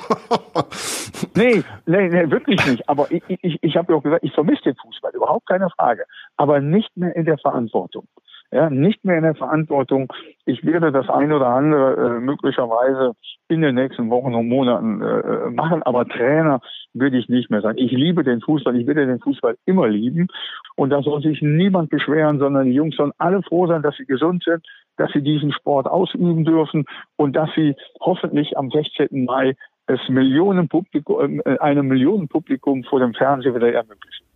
nee, 1.35 1.63
nee, 1.87 2.09
nee, 2.09 2.29
wirklich 2.29 2.63
nicht. 2.67 2.87
Aber 2.87 3.09
ich, 3.09 3.23
ich, 3.27 3.57
ich 3.61 3.75
habe 3.77 3.93
ja 3.93 3.97
auch 3.97 4.03
gesagt, 4.03 4.23
ich 4.23 4.33
vermisse 4.33 4.61
den 4.61 4.75
Fußball, 4.75 5.11
überhaupt 5.15 5.47
keine 5.47 5.69
Frage. 5.71 6.03
Aber 6.37 6.59
nicht 6.59 6.95
mehr 6.95 7.15
in 7.15 7.25
der 7.25 7.39
Verantwortung 7.39 8.05
ja, 8.51 8.69
nicht 8.69 9.05
mehr 9.05 9.17
in 9.17 9.23
der 9.23 9.35
Verantwortung. 9.35 10.11
Ich 10.45 10.65
werde 10.65 10.91
das 10.91 11.07
eine 11.09 11.35
oder 11.35 11.47
andere 11.47 12.17
äh, 12.17 12.19
möglicherweise 12.19 13.13
in 13.47 13.61
den 13.61 13.75
nächsten 13.75 14.09
Wochen 14.09 14.33
und 14.33 14.47
Monaten 14.47 15.01
äh, 15.01 15.49
machen, 15.51 15.83
aber 15.83 16.07
Trainer 16.07 16.59
würde 16.93 17.17
ich 17.17 17.29
nicht 17.29 17.51
mehr 17.51 17.61
sein. 17.61 17.77
Ich 17.77 17.91
liebe 17.91 18.23
den 18.23 18.41
Fußball, 18.41 18.75
ich 18.75 18.87
werde 18.87 19.05
den 19.05 19.19
Fußball 19.19 19.55
immer 19.65 19.87
lieben 19.87 20.27
und 20.75 20.89
da 20.89 21.01
soll 21.03 21.21
sich 21.21 21.41
niemand 21.41 21.89
beschweren, 21.89 22.39
sondern 22.39 22.65
die 22.65 22.73
Jungs 22.73 22.95
sollen 22.95 23.13
alle 23.19 23.43
froh 23.43 23.67
sein, 23.67 23.83
dass 23.83 23.95
sie 23.97 24.05
gesund 24.05 24.43
sind, 24.43 24.65
dass 24.97 25.11
sie 25.11 25.21
diesen 25.21 25.51
Sport 25.51 25.87
ausüben 25.87 26.43
dürfen 26.43 26.85
und 27.17 27.35
dass 27.35 27.49
sie 27.55 27.75
hoffentlich 28.01 28.57
am 28.57 28.71
16. 28.71 29.25
Mai 29.25 29.55
es 29.85 29.99
Millionenpublikum, 30.07 31.41
äh, 31.45 31.57
einem 31.59 31.87
Millionenpublikum 31.87 32.83
vor 32.83 32.99
dem 32.99 33.13
Fernseher 33.13 33.55
wieder 33.55 33.71
ermöglichen. 33.73 34.28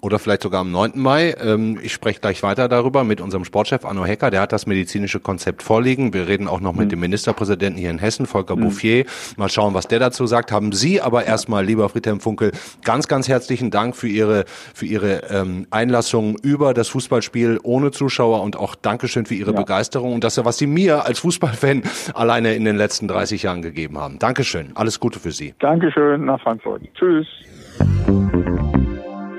Oder 0.00 0.18
vielleicht 0.18 0.42
sogar 0.42 0.60
am 0.60 0.70
9. 0.70 0.92
Mai. 0.96 1.34
Ähm, 1.42 1.78
ich 1.82 1.92
spreche 1.92 2.20
gleich 2.20 2.42
weiter 2.42 2.68
darüber 2.68 3.04
mit 3.04 3.20
unserem 3.20 3.44
Sportchef 3.44 3.84
Arno 3.84 4.04
Hecker, 4.04 4.30
der 4.30 4.40
hat 4.40 4.52
das 4.52 4.66
medizinische 4.66 5.20
Konzept 5.20 5.62
vorliegen. 5.62 6.14
Wir 6.14 6.26
reden 6.26 6.48
auch 6.48 6.60
noch 6.60 6.72
mit 6.72 6.86
mhm. 6.86 6.90
dem 6.90 7.00
Ministerpräsidenten 7.00 7.78
hier 7.78 7.90
in 7.90 7.98
Hessen, 7.98 8.26
Volker 8.26 8.56
mhm. 8.56 8.62
Bouffier. 8.62 9.04
Mal 9.36 9.48
schauen, 9.48 9.74
was 9.74 9.88
der 9.88 9.98
dazu 9.98 10.26
sagt. 10.26 10.52
Haben 10.52 10.72
Sie 10.72 11.00
aber 11.00 11.24
erstmal, 11.24 11.64
lieber 11.64 11.88
Friedhelm 11.88 12.20
Funkel, 12.20 12.52
ganz, 12.84 13.08
ganz 13.08 13.28
herzlichen 13.28 13.70
Dank 13.70 13.96
für 13.96 14.08
Ihre, 14.08 14.44
für 14.46 14.86
Ihre 14.86 15.22
ähm, 15.30 15.66
Einlassung 15.70 16.36
über 16.42 16.74
das 16.74 16.88
Fußballspiel 16.88 17.60
ohne 17.62 17.90
Zuschauer 17.90 18.42
und 18.42 18.56
auch 18.56 18.74
Dankeschön 18.74 19.26
für 19.26 19.34
Ihre 19.34 19.52
ja. 19.52 19.60
Begeisterung 19.60 20.14
und 20.14 20.24
das, 20.24 20.42
was 20.44 20.58
Sie 20.58 20.66
mir 20.66 21.04
als 21.04 21.18
Fußballfan 21.20 21.82
alleine 22.14 22.54
in 22.54 22.64
den 22.64 22.76
letzten 22.76 23.08
30 23.08 23.42
Jahren 23.42 23.62
gegeben 23.62 23.98
haben. 23.98 24.18
Dankeschön. 24.18 24.72
Alles 24.74 25.00
Gute 25.00 25.18
für 25.18 25.32
Sie. 25.32 25.54
Dankeschön 25.58 26.24
nach 26.24 26.40
Frankfurt. 26.40 26.82
Tschüss. 26.94 27.26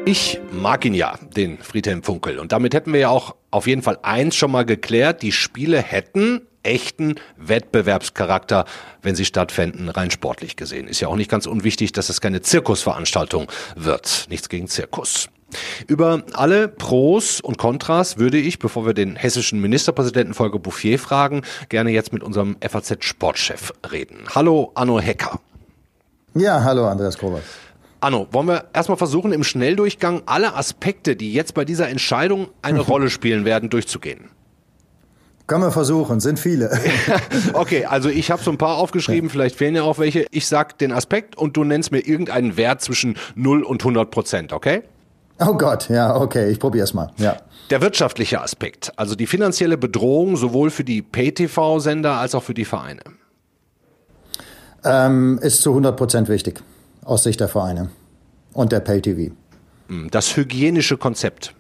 Ich 0.06 0.40
mag 0.52 0.84
ihn 0.84 0.96
ja, 0.96 1.20
den 1.36 1.60
Friedhelm 1.60 2.02
Funkel. 2.02 2.40
Und 2.40 2.52
damit 2.52 2.74
hätten 2.74 2.92
wir 2.92 3.00
ja 3.02 3.10
auch 3.10 3.36
auf 3.52 3.68
jeden 3.68 3.84
Fall 3.84 4.00
eins 4.02 4.36
schon 4.36 4.52
mal 4.52 4.66
geklärt. 4.66 5.22
Die 5.22 5.32
Spiele 5.32 5.80
hätten 5.80 6.42
echten 6.64 7.16
Wettbewerbscharakter, 7.38 8.66
wenn 9.04 9.16
sie 9.16 9.26
stattfänden, 9.26 9.90
rein 9.90 10.10
sportlich 10.10 10.56
gesehen. 10.56 10.88
Ist 10.88 11.02
ja 11.02 11.08
auch 11.08 11.16
nicht 11.16 11.30
ganz 11.30 11.46
unwichtig, 11.46 11.92
dass 11.92 12.10
es 12.10 12.20
keine 12.20 12.42
Zirkusveranstaltung 12.42 13.48
wird. 13.76 14.26
Nichts 14.30 14.50
gegen 14.50 14.68
Zirkus. 14.68 15.30
Über 15.88 16.24
alle 16.34 16.68
Pros 16.68 17.40
und 17.40 17.58
Kontras 17.58 18.18
würde 18.18 18.38
ich, 18.38 18.58
bevor 18.58 18.86
wir 18.86 18.94
den 18.94 19.16
hessischen 19.16 19.62
Ministerpräsidenten 19.62 20.34
Volker 20.34 20.60
Bouffier 20.60 20.98
fragen, 20.98 21.44
gerne 21.70 21.92
jetzt 21.92 22.12
mit 22.12 22.24
unserem 22.24 22.58
FAZ-Sportchef 22.60 23.74
reden. 23.92 24.24
Hallo, 24.34 24.72
Anno 24.74 25.00
Hecker. 25.00 25.40
Ja, 26.34 26.64
hallo, 26.64 26.88
Andreas 26.88 27.18
Kovac. 27.18 27.44
Anno, 28.02 28.28
wollen 28.32 28.48
wir 28.48 28.66
erstmal 28.74 28.98
versuchen, 28.98 29.32
im 29.32 29.44
Schnelldurchgang 29.44 30.24
alle 30.26 30.56
Aspekte, 30.56 31.16
die 31.16 31.34
jetzt 31.34 31.54
bei 31.54 31.66
dieser 31.66 31.88
Entscheidung 31.88 32.48
eine 32.64 32.80
Rolle 32.82 33.12
spielen 33.12 33.46
werden, 33.46 33.70
durchzugehen? 33.70 34.30
Können 35.46 35.64
wir 35.64 35.72
versuchen, 35.72 36.20
sind 36.20 36.40
viele. 36.40 36.72
okay, 37.54 37.86
also 37.86 38.10
ich 38.10 38.32
habe 38.32 38.42
so 38.42 38.52
ein 38.52 38.58
paar 38.58 38.78
aufgeschrieben, 38.78 39.30
vielleicht 39.30 39.56
fehlen 39.56 39.76
ja 39.76 39.84
auch 39.84 40.00
welche. 40.00 40.26
Ich 40.32 40.48
sag 40.48 40.78
den 40.80 40.92
Aspekt 40.92 41.38
und 41.38 41.58
du 41.58 41.64
nennst 41.64 41.92
mir 41.92 42.00
irgendeinen 42.00 42.58
Wert 42.58 42.82
zwischen 42.82 43.18
0 43.36 43.64
und 43.64 43.82
100 43.82 44.10
Prozent, 44.10 44.54
okay? 44.54 44.82
Oh 45.40 45.54
Gott, 45.54 45.90
ja, 45.90 46.16
okay, 46.16 46.50
ich 46.50 46.60
probiere 46.60 46.86
es 46.86 46.94
mal. 46.94 47.12
Ja. 47.18 47.38
Der 47.70 47.82
wirtschaftliche 47.82 48.42
Aspekt, 48.42 48.94
also 48.96 49.14
die 49.14 49.28
finanzielle 49.28 49.78
Bedrohung 49.78 50.38
sowohl 50.38 50.72
für 50.72 50.84
die 50.84 51.02
Pay-TV-Sender 51.02 52.14
als 52.14 52.34
auch 52.34 52.44
für 52.44 52.54
die 52.54 52.66
Vereine. 52.66 53.02
Ähm, 54.84 55.40
ist 55.42 55.62
zu 55.62 55.72
100 55.72 55.96
Prozent 55.98 56.30
wichtig 56.30 56.64
aus 57.12 57.24
Sicht 57.24 57.42
der 57.42 57.50
Vereine 57.50 57.90
und 58.54 58.72
der 58.72 58.80
Pay-TV. 58.80 59.34
Hm, 59.90 60.10
das 60.12 60.38
hygienische 60.38 60.96
Konzept. 60.98 61.54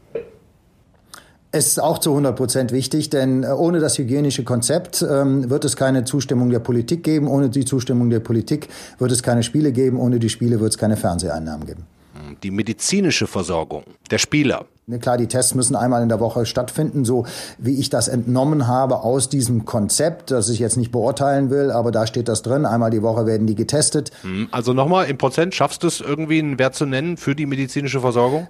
Es 1.51 1.67
ist 1.67 1.79
auch 1.79 1.99
zu 1.99 2.11
100 2.11 2.37
Prozent 2.37 2.71
wichtig, 2.71 3.09
denn 3.09 3.43
äh, 3.43 3.47
ohne 3.47 3.81
das 3.81 3.97
hygienische 3.97 4.45
Konzept 4.45 5.01
ähm, 5.01 5.49
wird 5.49 5.65
es 5.65 5.75
keine 5.75 6.05
Zustimmung 6.05 6.49
der 6.49 6.59
Politik 6.59 7.03
geben. 7.03 7.27
Ohne 7.27 7.49
die 7.49 7.65
Zustimmung 7.65 8.09
der 8.09 8.21
Politik 8.21 8.69
wird 8.97 9.11
es 9.11 9.21
keine 9.21 9.43
Spiele 9.43 9.73
geben. 9.73 9.99
Ohne 9.99 10.19
die 10.19 10.29
Spiele 10.29 10.61
wird 10.61 10.71
es 10.71 10.77
keine 10.77 10.95
Fernseheinnahmen 10.95 11.67
geben. 11.67 11.83
Hm, 12.13 12.37
die 12.41 12.51
medizinische 12.51 13.27
Versorgung 13.27 13.83
der 14.09 14.19
Spieler. 14.19 14.65
Klar, 14.99 15.17
die 15.17 15.27
Tests 15.27 15.55
müssen 15.55 15.75
einmal 15.75 16.01
in 16.01 16.09
der 16.09 16.19
Woche 16.19 16.45
stattfinden, 16.45 17.05
so 17.05 17.25
wie 17.57 17.79
ich 17.79 17.89
das 17.89 18.07
entnommen 18.07 18.67
habe 18.67 19.03
aus 19.03 19.29
diesem 19.29 19.63
Konzept, 19.63 20.31
das 20.31 20.49
ich 20.49 20.59
jetzt 20.59 20.75
nicht 20.75 20.91
beurteilen 20.91 21.49
will, 21.49 21.71
aber 21.71 21.91
da 21.91 22.07
steht 22.07 22.27
das 22.27 22.41
drin. 22.41 22.65
Einmal 22.65 22.89
die 22.89 23.01
Woche 23.01 23.25
werden 23.25 23.47
die 23.47 23.55
getestet. 23.55 24.11
Hm, 24.23 24.49
also 24.51 24.73
nochmal, 24.73 25.05
im 25.05 25.17
Prozent 25.17 25.53
schaffst 25.55 25.83
du 25.83 25.87
es 25.87 26.01
irgendwie 26.01 26.39
einen 26.39 26.59
Wert 26.59 26.75
zu 26.75 26.85
nennen 26.85 27.15
für 27.17 27.35
die 27.35 27.45
medizinische 27.45 28.01
Versorgung? 28.01 28.47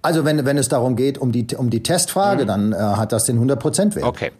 Also 0.00 0.24
wenn, 0.24 0.44
wenn 0.44 0.56
es 0.56 0.68
darum 0.68 0.94
geht, 0.94 1.18
um 1.18 1.32
die, 1.32 1.46
um 1.56 1.68
die 1.68 1.82
Testfrage, 1.82 2.44
mhm. 2.44 2.46
dann 2.46 2.72
äh, 2.72 2.76
hat 2.76 3.10
das 3.10 3.24
den 3.24 3.44
100% 3.44 3.96
Wert. 3.96 4.06
Okay. 4.06 4.30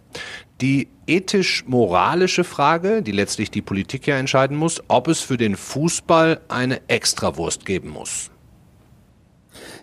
Die 0.60 0.88
ethisch-moralische 1.08 2.44
Frage, 2.44 3.02
die 3.02 3.10
letztlich 3.10 3.50
die 3.50 3.62
Politik 3.62 4.06
ja 4.06 4.16
entscheiden 4.16 4.56
muss, 4.56 4.80
ob 4.86 5.08
es 5.08 5.20
für 5.20 5.36
den 5.36 5.56
Fußball 5.56 6.40
eine 6.48 6.80
Extrawurst 6.88 7.66
geben 7.66 7.90
muss. 7.90 8.30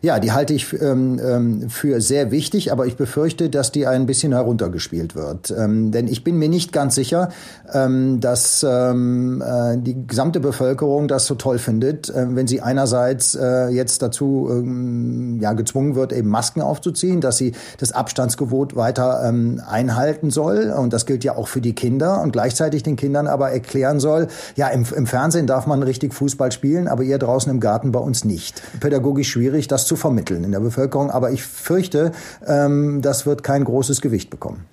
Ja, 0.06 0.20
die 0.20 0.34
halte 0.34 0.54
ich 0.54 0.74
ähm, 0.82 1.18
ähm, 1.26 1.70
für 1.70 2.02
sehr 2.02 2.30
wichtig, 2.30 2.74
aber 2.74 2.86
ich 2.86 2.98
befürchte, 2.98 3.50
dass 3.50 3.72
die 3.72 3.88
ein 3.88 4.06
bisschen 4.06 4.34
heruntergespielt 4.34 5.16
wird. 5.16 5.56
Ähm, 5.58 5.94
denn 5.94 6.10
ich 6.10 6.26
bin 6.26 6.38
mir 6.38 6.50
nicht 6.50 6.74
ganz 6.74 6.96
sicher, 6.96 7.30
ähm, 7.74 8.20
dass 8.20 8.66
ähm, 8.70 9.42
äh, 9.42 9.78
die 9.78 10.06
gesamte 10.06 10.42
Bevölkerung 10.42 11.08
das 11.08 11.26
so 11.26 11.36
toll 11.36 11.58
findet, 11.58 12.10
äh, 12.10 12.36
wenn 12.36 12.48
sie 12.48 12.60
einerseits 12.60 13.34
äh, 13.34 13.70
jetzt 13.70 14.02
dazu 14.02 14.50
ähm, 14.52 15.40
ja, 15.40 15.54
gezwungen 15.54 15.96
wird, 15.96 16.12
eben 16.12 16.28
Masken 16.28 16.62
aufzuziehen, 16.62 17.22
dass 17.22 17.38
sie 17.38 17.54
das 17.78 17.94
Abstandsgebot 17.94 18.76
weiter 18.76 19.22
einhalten 19.22 20.32
soll. 20.32 20.74
Und 20.78 20.92
das 20.92 21.06
gilt 21.06 21.24
ja 21.24 21.38
auch 21.38 21.48
für 21.48 21.62
die 21.62 21.76
Kinder 21.76 22.22
und 22.22 22.34
gleichzeitig 22.34 22.84
den 22.84 22.98
Kindern 22.98 23.28
aber 23.28 23.52
erklären 23.52 24.02
soll, 24.02 24.28
ja, 24.58 24.68
im, 24.68 24.86
im 24.94 25.08
Fernsehen 25.08 25.48
darf 25.48 25.66
man 25.66 25.82
richtig 25.82 26.14
Fußball 26.14 26.52
spielen, 26.52 26.90
aber 26.90 27.04
ihr 27.04 27.20
draußen 27.20 27.50
im 27.50 27.62
Garten 27.62 27.94
bei 27.94 28.00
uns 28.00 28.26
nicht. 28.26 28.62
Pädagogisch 28.82 29.30
schwierig, 29.30 29.70
das 29.70 29.86
zu 29.86 29.93
zu 29.94 29.96
vermitteln 29.96 30.44
in 30.44 30.52
der 30.52 30.60
Bevölkerung. 30.60 31.12
Aber 31.12 31.32
ich 31.32 31.44
fürchte, 31.44 32.12
ähm, 32.48 33.02
das 33.02 33.26
wird 33.26 33.44
kein 33.44 33.64
großes 33.64 34.02
Gewicht 34.02 34.30
bekommen. 34.30 34.66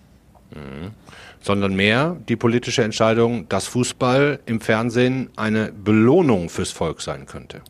Mhm. 0.51 0.93
Sondern 1.43 1.75
mehr 1.75 2.17
die 2.29 2.37
politische 2.37 2.83
Entscheidung, 2.83 3.49
dass 3.49 3.67
Fußball 3.67 4.41
im 4.47 4.61
Fernsehen 4.61 5.31
eine 5.37 5.73
Belohnung 5.73 6.49
fürs 6.49 6.71
Volk 6.71 7.01
sein 7.01 7.27
könnte. 7.27 7.61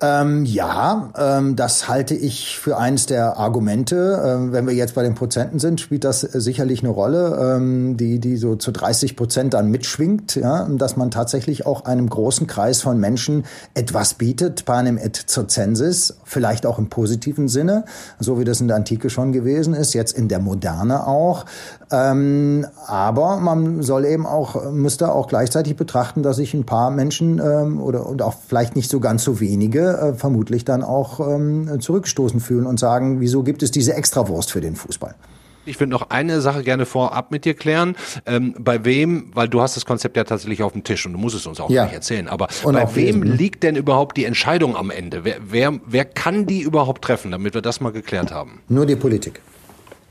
Ähm, 0.00 0.44
ja, 0.44 1.10
ähm, 1.18 1.56
das 1.56 1.88
halte 1.88 2.14
ich 2.14 2.56
für 2.56 2.78
eines 2.78 3.06
der 3.06 3.36
Argumente. 3.36 4.22
Ähm, 4.24 4.52
wenn 4.52 4.64
wir 4.68 4.74
jetzt 4.74 4.94
bei 4.94 5.02
den 5.02 5.16
Prozenten 5.16 5.58
sind, 5.58 5.80
spielt 5.80 6.04
das 6.04 6.22
äh, 6.22 6.40
sicherlich 6.40 6.84
eine 6.84 6.90
Rolle, 6.90 7.56
ähm, 7.56 7.96
die, 7.96 8.20
die 8.20 8.36
so 8.36 8.54
zu 8.54 8.70
30 8.70 9.16
Prozent 9.16 9.54
dann 9.54 9.72
mitschwingt, 9.72 10.36
ja, 10.36 10.68
dass 10.68 10.96
man 10.96 11.10
tatsächlich 11.10 11.66
auch 11.66 11.84
einem 11.84 12.08
großen 12.08 12.46
Kreis 12.46 12.80
von 12.80 13.00
Menschen 13.00 13.44
etwas 13.74 14.14
bietet, 14.14 14.64
panem 14.66 14.98
et 14.98 15.24
circensis, 15.28 16.14
vielleicht 16.22 16.64
auch 16.64 16.78
im 16.78 16.90
positiven 16.90 17.48
Sinne, 17.48 17.84
so 18.20 18.38
wie 18.38 18.44
das 18.44 18.60
in 18.60 18.68
der 18.68 18.76
Antike 18.76 19.10
schon 19.10 19.32
gewesen 19.32 19.74
ist, 19.74 19.94
jetzt 19.94 20.16
in 20.16 20.28
der 20.28 20.38
Moderne 20.38 21.08
auch. 21.08 21.44
Ähm, 21.90 22.66
aber 22.86 23.38
man 23.38 23.82
soll 23.82 24.04
eben 24.04 24.26
auch, 24.26 24.70
müsste 24.70 25.10
auch 25.10 25.26
gleichzeitig 25.26 25.74
betrachten, 25.74 26.22
dass 26.22 26.36
sich 26.36 26.54
ein 26.54 26.66
paar 26.66 26.92
Menschen 26.92 27.40
ähm, 27.40 27.80
oder 27.80 28.06
und 28.06 28.22
auch 28.22 28.34
vielleicht 28.46 28.76
nicht 28.76 28.90
so 28.90 29.00
ganz 29.00 29.24
so 29.24 29.40
wenige 29.40 29.87
äh, 29.94 30.14
vermutlich 30.14 30.64
dann 30.64 30.82
auch 30.82 31.20
ähm, 31.20 31.80
zurückstoßen 31.80 32.40
fühlen 32.40 32.66
und 32.66 32.78
sagen, 32.78 33.20
wieso 33.20 33.42
gibt 33.42 33.62
es 33.62 33.70
diese 33.70 33.94
Extrawurst 33.94 34.50
für 34.50 34.60
den 34.60 34.76
Fußball? 34.76 35.14
Ich 35.68 35.78
würde 35.78 35.90
noch 35.90 36.08
eine 36.10 36.40
Sache 36.40 36.62
gerne 36.62 36.86
vorab 36.86 37.30
mit 37.30 37.44
dir 37.44 37.54
klären. 37.54 37.94
Ähm, 38.24 38.54
bei 38.58 38.84
wem, 38.84 39.30
weil 39.34 39.48
du 39.48 39.60
hast 39.60 39.76
das 39.76 39.84
Konzept 39.84 40.16
ja 40.16 40.24
tatsächlich 40.24 40.62
auf 40.62 40.72
dem 40.72 40.82
Tisch 40.82 41.04
und 41.04 41.12
du 41.12 41.18
musst 41.18 41.36
es 41.36 41.46
uns 41.46 41.60
auch 41.60 41.68
ja. 41.68 41.84
gleich 41.84 41.94
erzählen, 41.94 42.26
aber 42.26 42.48
und 42.62 42.74
bei 42.74 42.96
wem 42.96 43.04
lesen, 43.04 43.20
ne? 43.20 43.36
liegt 43.36 43.62
denn 43.62 43.76
überhaupt 43.76 44.16
die 44.16 44.24
Entscheidung 44.24 44.76
am 44.76 44.90
Ende? 44.90 45.24
Wer, 45.24 45.36
wer, 45.46 45.78
wer 45.86 46.04
kann 46.06 46.46
die 46.46 46.62
überhaupt 46.62 47.02
treffen, 47.02 47.30
damit 47.30 47.54
wir 47.54 47.60
das 47.60 47.80
mal 47.80 47.92
geklärt 47.92 48.32
haben? 48.32 48.60
Nur 48.68 48.86
die 48.86 48.96
Politik. 48.96 49.42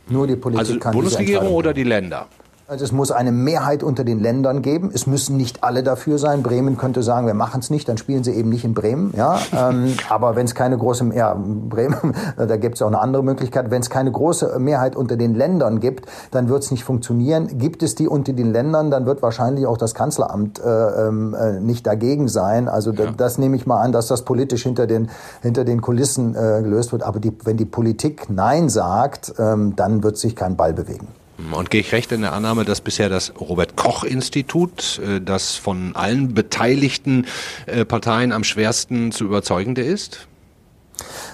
Nur 0.10 0.28
die 0.28 0.36
Politik 0.36 0.60
also 0.60 0.80
kann 0.80 0.94
Bundesregierung 0.94 1.50
oder 1.50 1.74
die 1.74 1.84
Länder? 1.84 2.28
Also 2.70 2.84
es 2.84 2.92
muss 2.92 3.12
eine 3.12 3.32
Mehrheit 3.32 3.82
unter 3.82 4.04
den 4.04 4.20
Ländern 4.20 4.62
geben. 4.62 4.92
Es 4.94 5.08
müssen 5.08 5.38
nicht 5.38 5.64
alle 5.64 5.84
dafür 5.84 6.18
sein. 6.18 6.44
Bremen 6.44 6.78
könnte 6.78 7.02
sagen, 7.02 7.26
wir 7.26 7.34
machen 7.34 7.62
es 7.62 7.70
nicht, 7.70 7.88
dann 7.88 7.98
spielen 7.98 8.26
sie 8.26 8.34
eben 8.34 8.50
nicht 8.50 8.66
in 8.66 8.74
Bremen. 8.74 9.14
Ja, 9.16 9.40
ähm, 9.70 9.94
aber 10.10 10.36
wenn 10.36 10.48
es 10.48 10.54
keine 10.54 10.78
große, 10.78 11.12
ja, 11.16 11.34
Bremen, 11.34 12.14
da 12.36 12.58
gibt 12.58 12.76
es 12.76 12.82
auch 12.82 12.88
eine 12.88 13.00
andere 13.00 13.24
Möglichkeit. 13.24 13.72
Wenn 13.72 13.82
es 13.82 13.90
keine 13.90 14.12
große 14.12 14.60
Mehrheit 14.60 14.98
unter 14.98 15.16
den 15.16 15.34
Ländern 15.34 15.80
gibt, 15.80 16.08
dann 16.32 16.50
wird 16.50 16.62
es 16.62 16.70
nicht 16.70 16.84
funktionieren. 16.84 17.58
Gibt 17.58 17.84
es 17.84 17.96
die 17.96 18.10
unter 18.10 18.34
den 18.34 18.52
Ländern, 18.52 18.92
dann 18.92 19.06
wird 19.06 19.22
wahrscheinlich 19.22 19.66
auch 19.66 19.78
das 19.78 19.94
Kanzleramt 19.96 20.60
äh, 20.60 20.68
ähm, 20.68 21.34
äh, 21.40 21.62
nicht 21.62 21.88
dagegen 21.88 22.28
sein. 22.28 22.68
Also 22.68 22.92
ja. 22.92 23.12
das 23.16 23.38
nehme 23.38 23.56
ich 23.56 23.66
mal 23.66 23.80
an, 23.80 23.94
dass 23.94 24.08
das 24.08 24.24
politisch 24.24 24.64
hinter 24.64 24.88
den 24.88 25.10
hinter 25.42 25.64
den 25.64 25.80
Kulissen 25.80 26.36
äh, 26.36 26.62
gelöst 26.64 26.92
wird. 26.92 27.04
Aber 27.04 27.22
die, 27.22 27.32
wenn 27.46 27.56
die 27.56 27.64
Politik 27.64 28.30
Nein 28.30 28.68
sagt, 28.68 29.36
ähm, 29.40 29.78
dann 29.78 30.04
wird 30.04 30.18
sich 30.18 30.36
kein 30.36 30.58
Ball 30.58 30.74
bewegen. 30.74 31.08
Und 31.52 31.70
gehe 31.70 31.82
ich 31.82 31.92
recht 31.92 32.12
in 32.12 32.22
der 32.22 32.34
Annahme, 32.34 32.66
dass 32.66 32.82
bisher 32.82 33.10
das 33.10 33.34
Robert 33.40 33.76
Koch 33.76 34.04
Institut, 34.04 35.00
äh, 35.00 35.22
das 35.22 35.56
von 35.56 35.96
allen 35.96 36.34
beteiligten 36.34 37.28
äh, 37.68 37.86
Parteien 37.86 38.32
am 38.32 38.44
schwersten 38.44 39.12
zu 39.12 39.26
überzeugende 39.26 39.84
ist? 39.84 40.28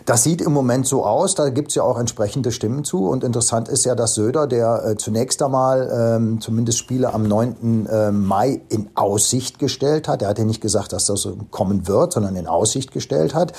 Das 0.06 0.24
sieht 0.24 0.42
im 0.42 0.52
Moment 0.52 0.86
so 0.86 1.06
aus, 1.06 1.34
da 1.36 1.50
gibt 1.50 1.70
es 1.70 1.76
ja 1.76 1.84
auch 1.84 1.98
entsprechende 1.98 2.52
Stimmen 2.52 2.84
zu. 2.84 3.08
Und 3.08 3.24
interessant 3.24 3.70
ist 3.70 3.86
ja, 3.86 3.96
dass 3.96 4.16
Söder, 4.16 4.48
der 4.48 4.84
äh, 4.86 4.98
zunächst 4.98 5.42
einmal 5.42 6.18
ähm, 6.18 6.42
zumindest 6.42 6.80
Spiele 6.80 7.14
am 7.14 7.24
9. 7.24 7.86
Äh, 7.86 8.12
Mai 8.12 8.62
in 8.68 8.90
Aussicht 8.96 9.60
gestellt 9.60 10.10
hat, 10.10 10.22
er 10.22 10.30
hat 10.30 10.40
ja 10.40 10.44
nicht 10.44 10.60
gesagt, 10.60 10.92
dass 10.92 11.06
das 11.06 11.28
kommen 11.52 11.88
wird, 11.88 12.12
sondern 12.12 12.36
in 12.36 12.48
Aussicht 12.48 12.92
gestellt 12.92 13.34
hat, 13.34 13.54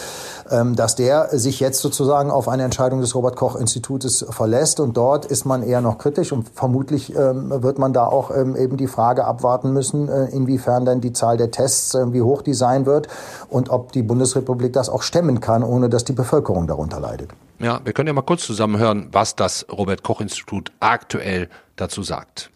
ähm, 0.50 0.76
dass 0.76 0.96
der 0.96 1.30
sich 1.32 1.60
jetzt 1.60 1.80
sozusagen 1.80 2.30
auf 2.30 2.48
eine 2.48 2.64
Entscheidung 2.64 3.00
des 3.00 3.14
Robert 3.14 3.36
Koch 3.36 3.56
Institutes 3.56 4.26
verlässt. 4.28 4.80
Und 4.80 4.98
dort 4.98 5.24
ist 5.24 5.46
man 5.46 5.62
eher 5.62 5.80
noch 5.80 5.96
kritisch 5.96 6.32
und 6.32 6.50
vermutlich 6.52 7.16
ähm, 7.16 7.62
wird 7.62 7.78
man 7.78 7.94
da 7.94 8.06
auch 8.06 8.30
ähm, 8.30 8.54
eben 8.54 8.76
die 8.76 8.88
Frage 8.88 9.24
abwarten 9.24 9.72
müssen, 9.72 10.10
äh, 10.10 10.26
inwiefern 10.26 10.84
denn 10.84 11.00
die 11.00 11.14
Zahl 11.14 11.38
der 11.38 11.50
Tests, 11.50 11.94
wie 11.94 12.20
hoch 12.20 12.42
die 12.42 12.54
sein 12.54 12.84
wird 12.84 13.08
und 13.48 13.70
ob 13.70 13.92
die 13.92 14.02
Bundesrepublik 14.02 14.74
das 14.74 14.90
auch 14.90 15.02
stemmen 15.02 15.40
kann, 15.40 15.62
ohne 15.62 15.88
dass 15.88 16.04
die 16.04 16.12
Bevölkerung 16.12 16.33
darunter 16.66 17.00
leidet. 17.00 17.30
Ja, 17.58 17.80
wir 17.84 17.92
können 17.92 18.08
ja 18.08 18.12
mal 18.12 18.22
kurz 18.22 18.44
zusammen 18.44 18.78
hören, 18.78 19.08
was 19.12 19.36
das 19.36 19.66
Robert 19.70 20.02
Koch 20.02 20.20
Institut 20.20 20.72
aktuell 20.80 21.48
dazu 21.76 22.02
sagt. 22.02 22.50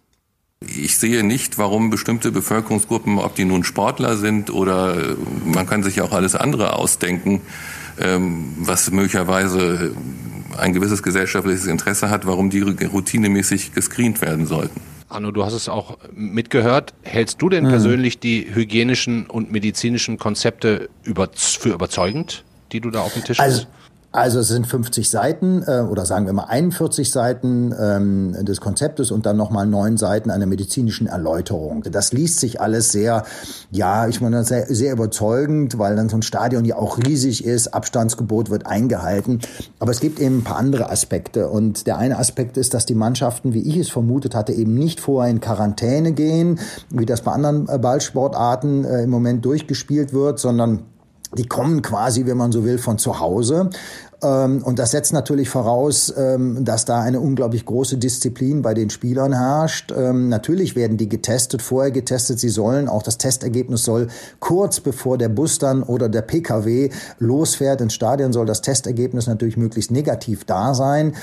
Ich 0.61 0.99
sehe 0.99 1.23
nicht, 1.23 1.57
warum 1.57 1.89
bestimmte 1.89 2.33
Bevölkerungsgruppen, 2.33 3.19
ob 3.19 3.37
die 3.37 3.45
nun 3.45 3.63
Sportler 3.63 4.17
sind 4.17 4.51
oder 4.51 4.97
äh, 4.97 5.17
man 5.45 5.67
kann 5.67 5.85
sich 5.85 6.01
auch 6.01 6.11
alles 6.11 6.35
andere 6.35 6.75
ausdenken, 6.75 7.43
ähm, 8.01 8.57
was 8.59 8.91
möglicherweise 8.91 9.95
ein 10.57 10.73
gewisses 10.73 11.03
gesellschaftliches 11.05 11.67
Interesse 11.67 12.11
hat, 12.11 12.27
warum 12.27 12.51
die 12.51 12.61
routinemäßig 12.61 13.73
gescreent 13.73 14.21
werden 14.21 14.47
sollten. 14.47 14.81
Arno, 15.09 15.31
du 15.31 15.45
hast 15.45 15.55
es 15.55 15.69
auch 15.69 15.97
mitgehört. 16.13 16.93
Hältst 17.03 17.41
du 17.41 17.49
denn 17.49 17.65
mhm. 17.65 17.71
persönlich 17.71 18.19
die 18.19 18.55
hygienischen 18.55 19.27
und 19.27 19.51
medizinischen 19.53 20.19
Konzepte 20.19 20.91
über, 21.05 21.29
für 21.33 21.71
überzeugend, 21.71 22.45
die 22.73 22.81
du 22.81 22.91
da 22.91 23.01
auf 23.01 23.15
dem 23.15 23.25
Tisch 23.25 23.41
also, 23.41 23.61
hast? 23.61 23.69
Also 24.11 24.41
es 24.41 24.49
sind 24.49 24.67
50 24.67 25.11
Seiten 25.11 25.63
äh, 25.67 25.81
oder 25.81 26.07
sagen 26.07 26.25
wir 26.25 26.33
mal 26.33 26.45
41 26.45 27.11
Seiten 27.11 27.75
ähm, 27.79 28.35
des 28.43 28.59
Konzeptes 28.59 29.11
und 29.11 29.27
dann 29.27 29.37
nochmal 29.37 29.67
neun 29.67 29.99
Seiten 29.99 30.31
einer 30.31 30.47
medizinischen 30.47 31.07
Erläuterung. 31.07 31.83
Das 31.83 32.15
liest 32.15 32.41
sich 32.41 32.59
alles 32.59 32.91
sehr, 32.91 33.25
ja, 33.71 34.09
ich 34.09 34.23
meine, 34.23 34.45
sehr, 34.45 34.65
sehr 34.67 34.95
überzeugend, 34.95 35.79
weil 35.79 35.95
dann 35.95 36.09
so 36.09 36.17
ein 36.17 36.23
Stadion 36.23 36.65
ja 36.65 36.77
auch 36.77 36.97
riesig 36.97 37.45
ist, 37.45 37.75
Abstandsgebot 37.75 38.49
wird 38.49 38.67
eingehalten. 38.67 39.41
Aber 39.79 39.91
es 39.91 40.01
gibt 40.01 40.21
eben 40.21 40.39
ein 40.39 40.45
paar 40.45 40.57
andere 40.57 40.91
Aspekte. 40.91 41.49
Und 41.49 41.87
der 41.87 41.99
eine 41.99 42.19
Aspekt 42.19 42.57
ist, 42.57 42.73
dass 42.73 42.87
die 42.87 42.95
Mannschaften, 42.95 43.53
wie 43.53 43.61
ich 43.61 43.77
es 43.77 43.91
vermutet 43.91 44.35
hatte, 44.35 44.55
eben 44.55 44.73
nicht 44.73 45.01
vorher 45.01 45.31
in 45.31 45.41
Quarantäne 45.41 46.13
gehen, 46.13 46.61
wie 46.89 47.05
das 47.05 47.21
bei 47.21 47.33
anderen 47.33 47.69
äh, 47.69 47.77
Ballsportarten 47.77 48.87
äh, 48.87 49.03
im 49.03 49.11
Moment 49.11 49.45
durchgespielt 49.45 50.15
wird, 50.15 50.39
sondern 50.39 50.85
die 51.37 51.47
kommen 51.47 51.83
quasi, 51.83 52.27
wenn 52.27 52.37
man 52.37 52.53
so 52.53 52.65
will, 52.65 52.79
von 52.79 52.99
zu 52.99 53.21
Hause 53.21 53.71
und 54.21 54.79
das 54.81 54.91
setzt 54.91 55.13
natürlich 55.13 55.49
voraus, 55.49 56.13
ähm, 56.17 56.65
dass 56.65 56.85
da 56.85 57.01
eine 57.01 57.21
unglaublich 57.21 57.65
große 57.65 57.99
Disziplin 57.99 58.63
bei 58.63 58.75
den 58.75 58.91
Spielern 58.91 59.33
herrscht. 59.33 59.93
Ähm, 59.97 60.29
natürlich 60.29 60.75
werden 60.75 60.97
die 60.97 61.09
getestet, 61.09 61.63
vorher 61.63 61.93
getestet. 61.93 62.41
Sie 62.41 62.49
sollen, 62.49 62.89
auch 62.89 63.05
das 63.05 63.19
Testergebnis 63.19 63.85
soll 63.85 64.09
kurz 64.41 64.81
bevor 64.81 65.19
der 65.19 65.29
Bus 65.29 65.59
dann 65.59 65.85
oder 65.85 66.09
der 66.09 66.23
PKW 66.23 66.91
losfährt 67.21 67.81
ins 67.81 67.95
Stadion, 67.95 68.33
soll 68.33 68.47
das 68.47 68.61
Testergebnis 68.61 69.29
natürlich 69.29 69.57
möglichst 69.57 69.91
negativ 69.91 70.45
da 70.45 70.75
sein. 70.75 71.15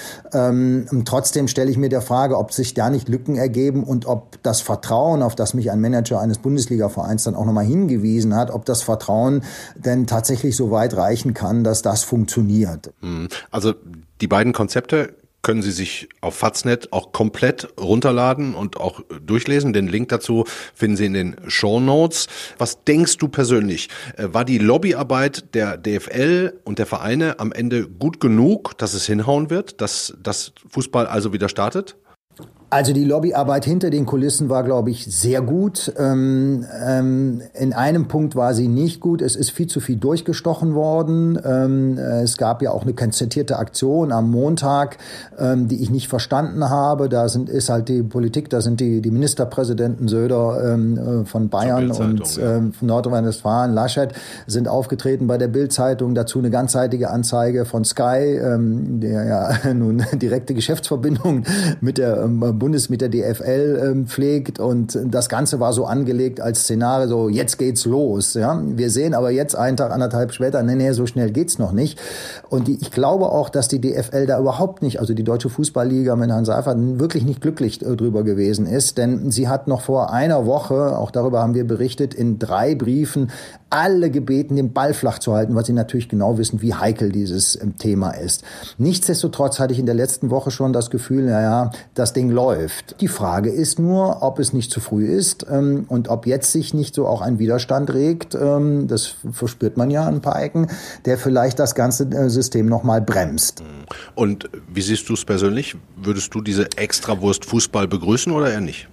Trotzdem 1.05 1.47
stelle 1.47 1.69
ich 1.69 1.77
mir 1.77 1.89
der 1.89 2.01
Frage, 2.01 2.37
ob 2.37 2.53
sich 2.53 2.73
da 2.73 2.89
nicht 2.89 3.09
Lücken 3.09 3.35
ergeben 3.35 3.83
und 3.83 4.05
ob 4.05 4.41
das 4.43 4.61
Vertrauen, 4.61 5.21
auf 5.21 5.35
das 5.35 5.53
mich 5.53 5.71
ein 5.71 5.81
Manager 5.81 6.19
eines 6.19 6.37
Bundesliga-Vereins 6.37 7.23
dann 7.23 7.35
auch 7.35 7.45
nochmal 7.45 7.65
hingewiesen 7.65 8.35
hat, 8.35 8.51
ob 8.51 8.65
das 8.65 8.81
Vertrauen 8.81 9.43
denn 9.75 10.07
tatsächlich 10.07 10.55
so 10.55 10.71
weit 10.71 10.95
reichen 10.95 11.33
kann, 11.33 11.63
dass 11.63 11.81
das 11.81 12.03
funktioniert. 12.03 12.84
Mhm. 13.01 13.27
Also 13.51 13.73
die 14.21 14.27
beiden 14.27 14.53
Konzepte 14.53 15.15
können 15.45 15.61
Sie 15.61 15.71
sich 15.71 16.09
auf 16.21 16.33
Faznet 16.33 16.91
auch 16.91 17.11
komplett 17.11 17.67
runterladen 17.79 18.55
und 18.55 18.77
auch 18.77 19.01
durchlesen. 19.21 19.73
Den 19.73 19.87
Link 19.87 20.09
dazu 20.09 20.45
finden 20.73 20.97
Sie 20.97 21.05
in 21.05 21.13
den 21.13 21.35
Show 21.47 21.79
Notes. 21.79 22.25
Was 22.57 22.83
denkst 22.83 23.17
du 23.17 23.27
persönlich? 23.27 23.89
Äh, 24.17 24.29
war 24.31 24.43
die 24.43 24.57
Lobbyarbeit 24.57 25.53
der 25.53 25.77
DFL 25.77 26.59
und 26.63 26.79
der 26.79 26.87
Vereine 26.87 27.39
am 27.39 27.51
Ende 27.51 27.87
gut 27.87 28.19
genug, 28.19 28.75
dass 28.79 28.95
es 28.95 29.05
hinhauen 29.05 29.51
wird, 29.51 29.81
dass 29.81 30.17
das 30.19 30.51
Fußball 30.67 31.05
also 31.05 31.31
wieder 31.31 31.47
startet? 31.47 31.95
Also 32.71 32.93
die 32.93 33.03
Lobbyarbeit 33.03 33.63
hinter 33.63 33.91
den 33.91 34.07
Kulissen 34.07 34.49
war, 34.49 34.63
glaube 34.63 34.89
ich, 34.89 35.05
sehr 35.05 35.41
gut. 35.41 35.93
Ähm, 35.99 36.65
ähm, 36.83 37.41
in 37.53 37.73
einem 37.73 38.07
Punkt 38.07 38.35
war 38.35 38.55
sie 38.55 38.67
nicht 38.67 38.99
gut. 38.99 39.21
Es 39.21 39.35
ist 39.35 39.51
viel 39.51 39.67
zu 39.67 39.79
viel 39.79 39.97
durchgestochen 39.97 40.73
worden. 40.73 41.39
Ähm, 41.45 41.97
es 41.97 42.37
gab 42.37 42.63
ja 42.63 42.71
auch 42.71 42.81
eine 42.81 42.93
konzertierte 42.93 43.59
Aktion 43.59 44.11
am 44.11 44.31
Montag, 44.31 44.97
ähm, 45.37 45.67
die 45.67 45.81
ich 45.83 45.91
nicht 45.91 46.07
verstanden 46.07 46.67
habe. 46.67 47.07
Da 47.07 47.29
sind, 47.29 47.49
ist 47.49 47.69
halt 47.69 47.87
die 47.87 48.01
Politik, 48.01 48.49
da 48.49 48.61
sind 48.61 48.79
die, 48.79 48.99
die 48.99 49.11
Ministerpräsidenten 49.11 50.07
Söder 50.07 50.73
ähm, 50.73 50.97
äh, 50.97 51.25
von 51.25 51.49
Bayern 51.49 51.91
und 51.91 52.35
ja. 52.37 52.55
ähm, 52.55 52.73
Nordrhein-Westfalen, 52.81 53.75
Laschet, 53.75 54.11
sind 54.47 54.67
aufgetreten 54.67 55.27
bei 55.27 55.37
der 55.37 55.49
Bildzeitung. 55.49 56.15
Dazu 56.15 56.39
eine 56.39 56.49
ganzseitige 56.49 57.11
Anzeige 57.11 57.65
von 57.65 57.85
Sky, 57.85 58.39
der 58.39 59.25
ja 59.25 59.73
nun 59.73 60.03
direkte 60.13 60.55
Geschäftsverbindungen 60.55 61.45
mit 61.79 61.99
der 61.99 62.27
Bundes 62.59 62.89
mit 62.89 63.01
der 63.01 63.09
DFL 63.09 63.81
ähm, 63.83 64.07
pflegt 64.07 64.59
und 64.59 64.97
das 65.05 65.29
Ganze 65.29 65.59
war 65.59 65.73
so 65.73 65.85
angelegt 65.85 66.41
als 66.41 66.61
Szenario, 66.61 67.07
so 67.07 67.29
jetzt 67.29 67.57
geht's 67.57 67.85
los. 67.85 68.33
Ja, 68.33 68.61
wir 68.65 68.89
sehen 68.89 69.13
aber 69.13 69.31
jetzt 69.31 69.55
einen 69.55 69.77
Tag 69.77 69.91
anderthalb 69.91 70.33
später, 70.33 70.63
nee, 70.63 70.75
nee, 70.75 70.91
so 70.91 71.05
schnell 71.05 71.31
geht's 71.31 71.59
noch 71.59 71.71
nicht. 71.71 71.99
Und 72.49 72.67
die, 72.67 72.77
ich 72.81 72.91
glaube 72.91 73.29
auch, 73.29 73.49
dass 73.49 73.67
die 73.67 73.79
DFL 73.79 74.25
da 74.25 74.39
überhaupt 74.39 74.81
nicht, 74.81 74.99
also 74.99 75.13
die 75.13 75.23
deutsche 75.23 75.49
Fußballliga 75.49 76.15
mit 76.15 76.29
Herrn 76.29 76.45
Seifert 76.45 76.77
wirklich 76.99 77.25
nicht 77.25 77.41
glücklich 77.41 77.81
äh, 77.85 77.95
drüber 77.95 78.23
gewesen 78.23 78.65
ist, 78.65 78.97
denn 78.97 79.31
sie 79.31 79.47
hat 79.47 79.67
noch 79.67 79.81
vor 79.81 80.11
einer 80.11 80.45
Woche, 80.45 80.97
auch 80.97 81.11
darüber 81.11 81.41
haben 81.41 81.53
wir 81.53 81.67
berichtet, 81.67 82.13
in 82.13 82.39
drei 82.39 82.75
Briefen 82.75 83.31
alle 83.75 84.09
gebeten, 84.09 84.55
den 84.55 84.71
Ball 84.71 84.93
flach 84.93 85.19
zu 85.19 85.33
halten, 85.33 85.53
weil 85.53 85.65
sie 85.65 85.73
natürlich 85.73 86.07
genau 86.07 86.37
wissen, 86.37 86.61
wie 86.61 86.73
heikel 86.73 87.11
dieses 87.11 87.61
ähm, 87.61 87.77
Thema 87.77 88.11
ist. 88.11 88.43
Nichtsdestotrotz 88.77 89.59
hatte 89.59 89.73
ich 89.73 89.79
in 89.79 89.85
der 89.85 89.95
letzten 89.95 90.29
Woche 90.29 90.49
schon 90.49 90.71
das 90.71 90.89
Gefühl, 90.89 91.25
naja, 91.25 91.71
das 91.93 92.13
Ding 92.13 92.29
läuft. 92.29 93.01
Die 93.01 93.07
Frage 93.07 93.49
ist 93.49 93.77
nur, 93.77 94.23
ob 94.23 94.39
es 94.39 94.53
nicht 94.53 94.71
zu 94.71 94.79
früh 94.79 95.05
ist 95.05 95.45
ähm, 95.49 95.85
und 95.89 96.07
ob 96.07 96.25
jetzt 96.25 96.51
sich 96.51 96.73
nicht 96.73 96.95
so 96.95 97.05
auch 97.05 97.21
ein 97.21 97.37
Widerstand 97.37 97.93
regt, 97.93 98.33
ähm, 98.35 98.87
das 98.87 99.15
verspürt 99.31 99.75
man 99.75 99.91
ja 99.91 100.05
an 100.05 100.15
ein 100.15 100.21
paar 100.21 100.41
Ecken, 100.41 100.67
der 101.03 101.17
vielleicht 101.17 101.59
das 101.59 101.75
ganze 101.75 102.05
äh, 102.05 102.29
System 102.29 102.67
nochmal 102.67 103.01
bremst. 103.01 103.61
Und 104.15 104.49
wie 104.73 104.81
siehst 104.81 105.09
du 105.09 105.13
es 105.13 105.25
persönlich? 105.25 105.75
Würdest 105.97 106.33
du 106.33 106.41
diese 106.41 106.77
Extrawurst 106.77 107.45
Fußball 107.45 107.87
begrüßen 107.87 108.31
oder 108.31 108.51
eher 108.51 108.61
nicht? 108.61 108.87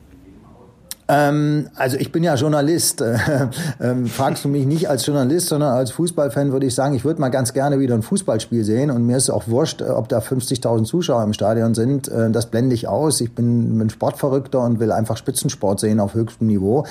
Ähm, 1.12 1.68
also 1.75 1.98
ich 1.98 2.11
bin 2.11 2.25
ja 2.25 2.35
Journalist. 2.37 3.05
ähm, 3.81 4.07
fragst 4.07 4.44
du 4.44 4.48
mich 4.48 4.64
nicht 4.64 4.88
als 4.88 5.05
Journalist, 5.05 5.48
sondern 5.48 5.75
als 5.75 5.90
Fußballfan 5.90 6.53
würde 6.53 6.66
ich 6.66 6.75
sagen, 6.75 6.94
ich 6.94 7.05
würde 7.05 7.20
mal 7.20 7.29
ganz 7.29 7.53
gerne 7.53 7.81
wieder 7.81 7.94
ein 7.94 8.03
Fußballspiel 8.03 8.64
sehen 8.64 8.90
und 8.90 9.07
mir 9.07 9.18
ist 9.18 9.29
auch 9.29 9.46
wurscht, 9.46 9.83
äh, 9.83 9.85
ob 9.85 10.09
da 10.09 10.20
50.000 10.20 10.85
Zuschauer 10.85 11.22
im 11.22 11.35
Stadion 11.35 11.75
sind. 11.75 12.09
Äh, 12.09 12.31
das 12.31 12.46
blende 12.46 12.75
ich 12.75 12.88
aus. 12.88 13.20
Ich 13.20 13.35
bin, 13.35 13.77
bin 13.79 13.90
Sportverrückter 13.90 14.61
und 14.61 14.81
will 14.81 14.90
einfach 14.90 15.18
Spitzensport 15.18 15.81
sehen 15.81 16.01
auf 16.01 16.14
höchstem 16.14 16.46
Niveau. 16.46 16.87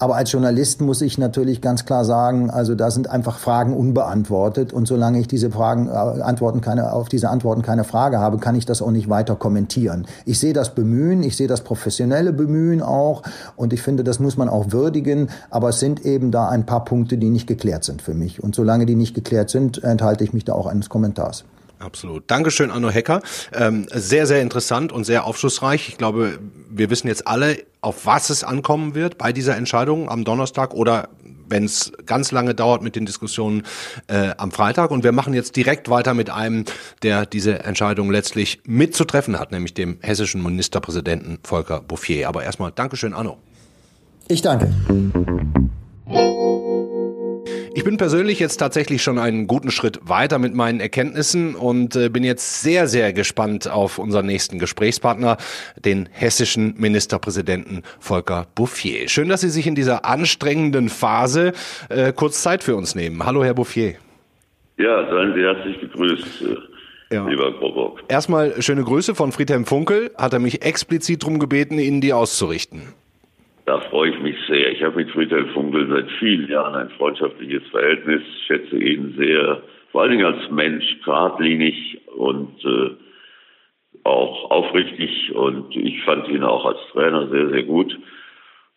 Aber 0.00 0.16
als 0.16 0.32
Journalist 0.32 0.80
muss 0.80 1.00
ich 1.00 1.16
natürlich 1.16 1.60
ganz 1.60 1.84
klar 1.84 2.04
sagen, 2.04 2.50
also 2.50 2.74
da 2.74 2.90
sind 2.90 3.08
einfach 3.08 3.38
Fragen 3.38 3.76
unbeantwortet 3.76 4.72
und 4.72 4.88
solange 4.88 5.20
ich 5.20 5.28
diese 5.28 5.50
Fragen 5.50 5.86
äh, 5.86 5.92
Antworten 5.92 6.60
keine 6.60 6.92
auf 6.92 7.08
diese 7.08 7.28
Antworten 7.28 7.62
keine 7.62 7.84
Frage 7.84 8.18
habe, 8.18 8.38
kann 8.38 8.56
ich 8.56 8.66
das 8.66 8.82
auch 8.82 8.90
nicht 8.90 9.08
weiter 9.08 9.36
kommentieren. 9.36 10.06
Ich 10.24 10.40
sehe 10.40 10.54
das 10.54 10.74
Bemühen, 10.74 11.22
ich 11.22 11.36
sehe 11.36 11.46
das 11.46 11.60
professionelle 11.60 12.32
Bemühen 12.32 12.82
auch 12.82 13.22
und 13.60 13.74
ich 13.74 13.82
finde, 13.82 14.04
das 14.04 14.18
muss 14.18 14.38
man 14.38 14.48
auch 14.48 14.72
würdigen. 14.72 15.28
Aber 15.50 15.68
es 15.68 15.80
sind 15.80 16.06
eben 16.06 16.30
da 16.30 16.48
ein 16.48 16.64
paar 16.64 16.84
Punkte, 16.84 17.18
die 17.18 17.28
nicht 17.28 17.46
geklärt 17.46 17.84
sind 17.84 18.00
für 18.00 18.14
mich. 18.14 18.42
Und 18.42 18.54
solange 18.54 18.86
die 18.86 18.96
nicht 18.96 19.14
geklärt 19.14 19.50
sind, 19.50 19.84
enthalte 19.84 20.24
ich 20.24 20.32
mich 20.32 20.46
da 20.46 20.54
auch 20.54 20.66
eines 20.66 20.88
Kommentars. 20.88 21.44
Absolut. 21.78 22.24
Dankeschön, 22.26 22.70
Anno 22.70 22.90
Hecker. 22.90 23.22
Ähm, 23.54 23.86
sehr, 23.90 24.26
sehr 24.26 24.42
interessant 24.42 24.92
und 24.92 25.04
sehr 25.04 25.24
aufschlussreich. 25.24 25.88
Ich 25.88 25.98
glaube, 25.98 26.38
wir 26.70 26.90
wissen 26.90 27.08
jetzt 27.08 27.26
alle, 27.26 27.58
auf 27.80 28.06
was 28.06 28.30
es 28.30 28.44
ankommen 28.44 28.94
wird 28.94 29.18
bei 29.18 29.32
dieser 29.32 29.56
Entscheidung 29.56 30.10
am 30.10 30.24
Donnerstag 30.24 30.74
oder 30.74 31.08
wenn 31.50 31.64
es 31.64 31.92
ganz 32.06 32.32
lange 32.32 32.54
dauert 32.54 32.82
mit 32.82 32.96
den 32.96 33.06
Diskussionen 33.06 33.64
äh, 34.06 34.30
am 34.36 34.52
Freitag. 34.52 34.90
Und 34.90 35.04
wir 35.04 35.12
machen 35.12 35.34
jetzt 35.34 35.56
direkt 35.56 35.90
weiter 35.90 36.14
mit 36.14 36.30
einem, 36.30 36.64
der 37.02 37.26
diese 37.26 37.64
Entscheidung 37.64 38.10
letztlich 38.10 38.60
mitzutreffen 38.64 39.38
hat, 39.38 39.50
nämlich 39.50 39.74
dem 39.74 39.98
hessischen 40.00 40.42
Ministerpräsidenten 40.42 41.38
Volker 41.42 41.80
Bouffier. 41.80 42.28
Aber 42.28 42.44
erstmal 42.44 42.72
Dankeschön, 42.72 43.14
Anno. 43.14 43.38
Ich 44.30 44.42
danke. 44.42 44.68
Ich 47.74 47.82
bin 47.82 47.96
persönlich 47.96 48.38
jetzt 48.38 48.58
tatsächlich 48.58 49.02
schon 49.02 49.18
einen 49.18 49.48
guten 49.48 49.72
Schritt 49.72 49.98
weiter 50.04 50.38
mit 50.38 50.54
meinen 50.54 50.78
Erkenntnissen 50.78 51.56
und 51.56 51.96
äh, 51.96 52.08
bin 52.10 52.22
jetzt 52.22 52.62
sehr, 52.62 52.86
sehr 52.86 53.12
gespannt 53.12 53.68
auf 53.68 53.98
unseren 53.98 54.26
nächsten 54.26 54.60
Gesprächspartner, 54.60 55.36
den 55.84 56.08
hessischen 56.12 56.74
Ministerpräsidenten 56.78 57.82
Volker 57.98 58.46
Bouffier. 58.54 59.08
Schön, 59.08 59.28
dass 59.28 59.40
Sie 59.40 59.50
sich 59.50 59.66
in 59.66 59.74
dieser 59.74 60.04
anstrengenden 60.04 60.90
Phase 60.90 61.52
äh, 61.88 62.12
kurz 62.12 62.40
Zeit 62.40 62.62
für 62.62 62.76
uns 62.76 62.94
nehmen. 62.94 63.26
Hallo, 63.26 63.42
Herr 63.42 63.54
Bouffier. 63.54 63.94
Ja, 64.76 65.10
seien 65.10 65.34
Sie 65.34 65.42
herzlich 65.42 65.80
gegrüßt. 65.80 66.42
Äh, 66.42 67.14
ja. 67.16 67.26
Lieber 67.26 67.52
Krobock. 67.58 68.04
Erstmal 68.06 68.62
schöne 68.62 68.84
Grüße 68.84 69.16
von 69.16 69.32
Friedhelm 69.32 69.66
Funkel. 69.66 70.12
Hat 70.16 70.32
er 70.32 70.38
mich 70.38 70.62
explizit 70.62 71.24
darum 71.24 71.40
gebeten, 71.40 71.80
Ihnen 71.80 72.00
die 72.00 72.12
auszurichten. 72.12 72.82
Da 73.70 73.78
freue 73.82 74.10
ich 74.10 74.18
mich 74.18 74.34
sehr. 74.48 74.72
Ich 74.72 74.82
habe 74.82 74.96
mit 74.96 75.12
Friedhelm 75.12 75.48
Funkel 75.50 75.86
seit 75.88 76.10
vielen 76.18 76.50
Jahren 76.50 76.74
ein 76.74 76.90
freundschaftliches 76.98 77.62
Verhältnis, 77.70 78.20
schätze 78.48 78.76
ihn 78.76 79.14
sehr, 79.16 79.62
vor 79.92 80.02
allen 80.02 80.10
Dingen 80.10 80.24
als 80.24 80.50
Mensch, 80.50 80.84
geradlinig 81.04 82.00
und 82.16 82.52
äh, 82.64 82.90
auch 84.02 84.50
aufrichtig 84.50 85.32
und 85.36 85.76
ich 85.76 86.02
fand 86.02 86.26
ihn 86.30 86.42
auch 86.42 86.64
als 86.64 86.78
Trainer 86.90 87.28
sehr, 87.28 87.48
sehr 87.50 87.62
gut. 87.62 87.96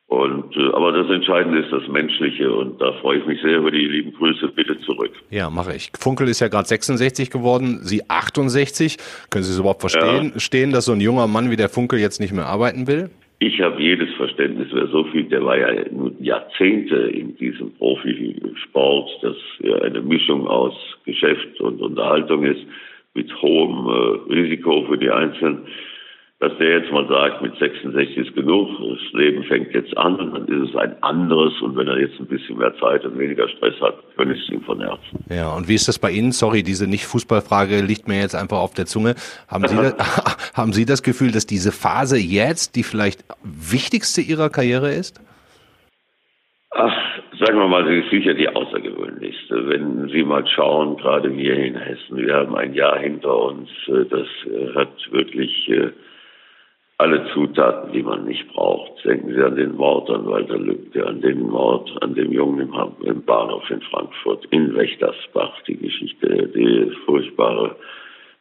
Und, 0.06 0.56
äh, 0.58 0.71
aber 0.73 0.91
das 0.91 1.10
Entscheidende 1.10 1.62
ist 1.62 1.71
das 1.71 1.88
Menschliche 1.88 2.53
und 2.53 2.79
da 2.79 2.93
freue 3.01 3.17
ich 3.17 3.25
mich 3.25 3.41
sehr 3.41 3.58
über 3.58 3.71
die 3.71 3.88
lieben 3.88 4.13
Grüße. 4.13 4.49
Bitte 4.49 4.79
zurück. 4.82 5.13
Ja, 5.32 5.49
mache 5.49 5.75
ich. 5.75 5.89
Funkel 5.97 6.27
ist 6.27 6.39
ja 6.39 6.49
gerade 6.49 6.67
66 6.67 7.32
geworden, 7.32 7.79
Sie 7.82 8.08
68. 8.12 8.97
Können 9.32 9.43
Sie 9.43 9.53
es 9.53 9.58
überhaupt 9.58 9.82
verstehen, 9.82 10.34
ja. 10.36 10.39
stehen, 10.39 10.71
dass 10.71 10.86
so 10.86 10.91
ein 10.91 11.01
junger 11.01 11.25
Mann 11.25 11.49
wie 11.49 11.56
der 11.56 11.69
Funkel 11.69 11.97
jetzt 11.97 12.19
nicht 12.19 12.32
mehr 12.32 12.45
arbeiten 12.45 12.86
will? 12.86 13.10
Ich 13.45 13.60
habe 13.60 13.82
jedes 13.82 14.10
Verständnis, 14.13 14.69
wer 14.71 14.88
so 14.88 15.03
viel, 15.03 15.25
der 15.25 15.43
war 15.43 15.58
ja 15.58 15.84
Jahrzehnte 16.21 16.95
in 16.95 17.36
diesem 17.36 17.73
Profisport, 17.73 19.10
das 19.21 19.36
ja 19.60 19.75
eine 19.82 20.01
Mischung 20.01 20.47
aus 20.47 20.73
Geschäft 21.03 21.60
und 21.60 21.82
Unterhaltung 21.82 22.45
ist, 22.45 22.65
mit 23.13 23.29
hohem 23.41 23.86
äh, 23.86 24.34
Risiko 24.34 24.86
für 24.86 24.97
die 24.97 25.10
Einzelnen 25.10 25.67
dass 26.43 26.58
der 26.58 26.79
jetzt 26.79 26.91
mal 26.91 27.08
sagt, 27.08 27.41
mit 27.41 27.58
66 27.58 28.17
ist 28.17 28.36
genug, 28.36 28.67
das 28.77 29.13
Leben 29.13 29.45
fängt 29.45 29.73
jetzt 29.73 29.97
an 29.97 30.15
und 30.19 30.34
dann 30.34 30.47
ist 30.47 30.71
es 30.71 30.75
ein 30.75 31.01
anderes 31.01 31.53
und 31.62 31.77
wenn 31.77 31.88
er 31.88 31.97
jetzt 31.97 32.19
ein 32.19 32.25
bisschen 32.25 32.58
mehr 32.58 32.73
Zeit 32.82 33.06
und 33.06 33.17
weniger 33.17 33.47
Stress 33.47 33.79
hat, 33.79 33.95
könnte 34.17 34.36
ich 34.36 34.43
es 34.43 34.49
ihm 34.49 34.62
von 34.62 34.82
Herzen. 34.82 35.23
Ja, 35.29 35.53
und 35.56 35.69
wie 35.69 35.75
ist 35.75 35.88
das 35.88 35.99
bei 35.99 36.12
Ihnen? 36.12 36.34
Sorry, 36.34 36.62
diese 36.62 36.86
Nicht-Fußballfrage 36.86 37.79
liegt 37.79 38.10
mir 38.10 38.19
jetzt 38.19 38.36
einfach 38.36 38.58
auf 38.58 38.73
der 38.73 38.86
Zunge. 38.86 39.15
Haben 39.47 39.69
Sie, 39.69 39.75
das, 39.77 40.51
haben 40.53 40.73
Sie 40.73 40.86
das 40.86 41.01
Gefühl, 41.01 41.32
dass 41.32 41.45
diese 41.45 41.71
Phase 41.71 42.17
jetzt 42.17 42.75
die 42.75 42.84
vielleicht 42.84 43.23
wichtigste 43.43 44.19
Ihrer 44.19 44.49
Karriere 44.49 44.91
ist? 44.91 45.21
Ach, 46.71 46.93
sagen 47.39 47.58
wir 47.58 47.67
mal, 47.67 47.88
sie 47.88 47.99
ist 47.99 48.10
sicher 48.10 48.34
die 48.34 48.49
außergewöhnlichste. 48.49 49.69
Wenn 49.69 50.10
Sie 50.10 50.23
mal 50.23 50.45
schauen, 50.47 50.97
gerade 50.97 51.29
hier 51.29 51.56
in 51.56 51.75
Hessen, 51.75 52.17
wir 52.17 52.34
haben 52.34 52.56
ein 52.56 52.73
Jahr 52.73 52.99
hinter 52.99 53.34
uns, 53.34 53.69
äh, 53.88 54.03
das 54.10 54.27
äh, 54.45 54.75
hat 54.75 54.91
wirklich 55.12 55.69
äh, 55.69 55.91
alle 56.97 57.27
Zutaten, 57.34 57.91
die 57.91 58.03
man 58.03 58.25
nicht 58.25 58.47
braucht. 58.53 59.03
Denken 59.03 59.34
Sie 59.34 59.43
an 59.43 59.56
den 59.56 59.75
Mord 59.75 60.10
an 60.10 60.25
Walter 60.25 60.58
Lübcke, 60.58 61.06
an 61.06 61.21
den 61.21 61.41
Mord 61.49 61.91
an 62.01 62.13
dem 62.13 62.32
Jungen 62.32 62.60
im, 62.60 62.73
im 63.06 63.23
Bahnhof 63.23 63.69
in 63.69 63.82
Frankfurt, 63.82 64.45
in 64.51 64.75
Wächtersbach, 64.75 65.62
die 65.67 65.77
Geschichte, 65.77 66.49
die 66.56 66.91
furchtbare 67.06 67.75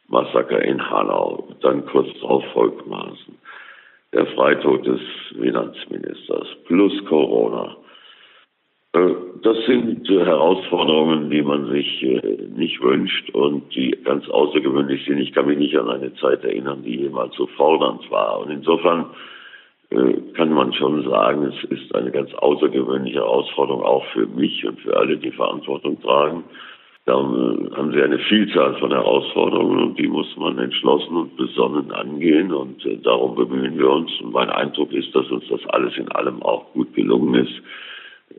Massaker 0.07 0.61
in 0.63 0.89
Hanau, 0.89 1.47
dann 1.61 1.85
kurz 1.85 2.07
darauf 2.21 2.43
Volkmaßen, 2.53 3.37
der 4.13 4.27
Freitod 4.27 4.85
des 4.85 5.01
Finanzministers 5.29 6.47
plus 6.65 6.93
Corona. 7.05 7.75
Äh, 8.93 9.15
das 9.41 9.57
sind 9.65 10.07
Herausforderungen, 10.07 11.29
die 11.29 11.41
man 11.41 11.69
sich 11.69 12.03
äh, 12.03 12.47
nicht 12.55 12.81
wünscht 12.81 13.29
und 13.31 13.75
die 13.75 13.91
ganz 14.03 14.29
außergewöhnlich 14.29 15.05
sind. 15.05 15.17
Ich 15.17 15.33
kann 15.33 15.47
mich 15.47 15.57
nicht 15.57 15.77
an 15.77 15.89
eine 15.89 16.13
Zeit 16.15 16.43
erinnern, 16.43 16.83
die 16.83 17.01
jemals 17.01 17.35
so 17.35 17.47
fordernd 17.47 18.09
war. 18.09 18.39
Und 18.39 18.51
insofern 18.51 19.07
äh, 19.89 20.13
kann 20.35 20.53
man 20.53 20.73
schon 20.73 21.03
sagen, 21.09 21.43
es 21.43 21.63
ist 21.71 21.93
eine 21.95 22.11
ganz 22.11 22.33
außergewöhnliche 22.35 23.19
Herausforderung 23.19 23.83
auch 23.83 24.05
für 24.13 24.27
mich 24.27 24.65
und 24.65 24.79
für 24.79 24.95
alle, 24.95 25.17
die 25.17 25.31
Verantwortung 25.31 26.01
tragen. 26.01 26.43
Da 27.05 27.15
haben 27.15 27.91
sie 27.93 28.01
eine 28.01 28.17
Vielzahl 28.17 28.75
von 28.75 28.91
Herausforderungen 28.91 29.77
und 29.83 29.99
die 29.99 30.07
muss 30.07 30.37
man 30.37 30.57
entschlossen 30.57 31.17
und 31.17 31.35
besonnen 31.35 31.91
angehen 31.91 32.53
und 32.53 32.81
darum 33.03 33.35
bemühen 33.35 33.77
wir 33.77 33.89
uns. 33.89 34.09
Und 34.21 34.31
mein 34.31 34.49
Eindruck 34.49 34.93
ist, 34.93 35.13
dass 35.13 35.29
uns 35.29 35.43
das 35.49 35.59
alles 35.71 35.97
in 35.97 36.09
allem 36.13 36.41
auch 36.43 36.71
gut 36.71 36.93
gelungen 36.93 37.45
ist. 37.45 37.61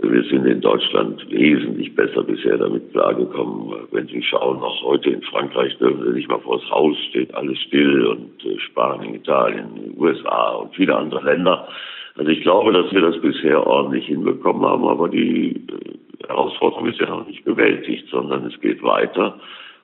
Wir 0.03 0.25
sind 0.25 0.47
in 0.47 0.61
Deutschland 0.61 1.25
wesentlich 1.31 1.95
besser 1.95 2.25
bisher 2.25 2.59
damit 2.59 2.91
klargekommen. 2.93 3.87
Wenn 3.93 4.07
Sie 4.09 4.23
schauen, 4.23 4.59
noch 4.59 4.83
heute 4.83 5.11
in 5.11 5.23
Frankreich 5.23 5.77
dürfen 5.79 6.05
Sie 6.05 6.15
nicht 6.15 6.29
mal 6.29 6.41
vor 6.41 6.59
das 6.59 6.71
Haus, 6.71 6.97
steht 7.11 7.33
alles 7.35 7.59
still 7.61 8.07
und 8.07 8.45
äh, 8.45 8.59
Spanien, 8.59 9.15
Italien, 9.15 9.95
USA 9.97 10.53
und 10.53 10.75
viele 10.75 10.97
andere 10.97 11.25
Länder. 11.25 11.69
Also 12.17 12.31
ich 12.31 12.43
glaube, 12.43 12.73
dass 12.73 12.93
wir 12.93 13.01
das 13.01 13.21
bisher 13.21 13.67
ordentlich 13.67 14.07
hinbekommen 14.07 14.65
haben, 14.65 14.85
aber 14.85 15.09
die 15.09 15.51
äh, 15.55 16.27
Herausforderung 16.29 16.87
ist 16.89 17.01
ja 17.01 17.09
noch 17.09 17.27
nicht 17.27 17.45
bewältigt, 17.45 18.09
sondern 18.11 18.47
es 18.47 18.61
geht 18.61 18.83
weiter. 18.83 19.39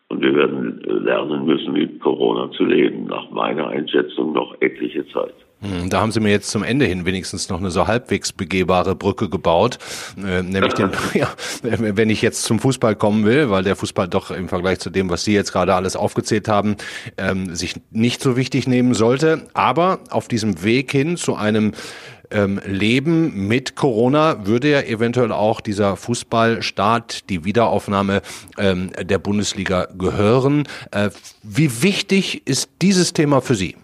Und 0.08 0.22
wir 0.22 0.34
werden 0.34 0.82
äh, 0.84 0.92
lernen 0.92 1.46
müssen, 1.46 1.72
mit 1.72 2.00
Corona 2.00 2.50
zu 2.52 2.64
leben. 2.64 3.06
Nach 3.06 3.30
meiner 3.30 3.68
Einschätzung 3.68 4.32
noch 4.32 4.60
etliche 4.60 5.06
Zeit. 5.08 5.34
Hm, 5.62 5.90
da 5.90 6.00
haben 6.00 6.10
sie 6.10 6.20
mir 6.20 6.30
jetzt 6.30 6.50
zum 6.50 6.62
Ende 6.62 6.86
hin 6.86 7.04
wenigstens 7.04 7.48
noch 7.50 7.58
eine 7.58 7.70
so 7.70 7.86
halbwegs 7.86 8.32
begehbare 8.32 8.94
Brücke 8.94 9.28
gebaut, 9.28 9.78
äh, 10.16 10.42
nämlich 10.42 10.72
den, 10.72 10.90
ja, 11.14 11.28
wenn 11.62 12.08
ich 12.08 12.22
jetzt 12.22 12.44
zum 12.44 12.58
Fußball 12.58 12.96
kommen 12.96 13.24
will, 13.26 13.50
weil 13.50 13.62
der 13.62 13.76
Fußball 13.76 14.08
doch 14.08 14.30
im 14.30 14.48
Vergleich 14.48 14.78
zu 14.78 14.88
dem, 14.88 15.10
was 15.10 15.24
Sie 15.24 15.34
jetzt 15.34 15.52
gerade 15.52 15.74
alles 15.74 15.96
aufgezählt 15.96 16.48
haben, 16.48 16.76
ähm, 17.18 17.54
sich 17.54 17.74
nicht 17.90 18.22
so 18.22 18.36
wichtig 18.36 18.66
nehmen 18.66 18.94
sollte. 18.94 19.48
Aber 19.52 20.00
auf 20.10 20.28
diesem 20.28 20.62
Weg 20.62 20.92
hin 20.92 21.18
zu 21.18 21.34
einem 21.36 21.72
ähm, 22.30 22.60
Leben 22.64 23.48
mit 23.48 23.76
Corona 23.76 24.46
würde 24.46 24.70
ja 24.70 24.80
eventuell 24.80 25.32
auch 25.32 25.60
dieser 25.60 25.96
Fußballstart, 25.96 27.28
die 27.28 27.44
Wiederaufnahme 27.44 28.22
ähm, 28.56 28.92
der 28.98 29.18
Bundesliga 29.18 29.88
gehören. 29.98 30.66
Äh, 30.90 31.10
wie 31.42 31.82
wichtig 31.82 32.46
ist 32.46 32.70
dieses 32.80 33.12
Thema 33.12 33.40
für 33.40 33.54
Sie? 33.54 33.76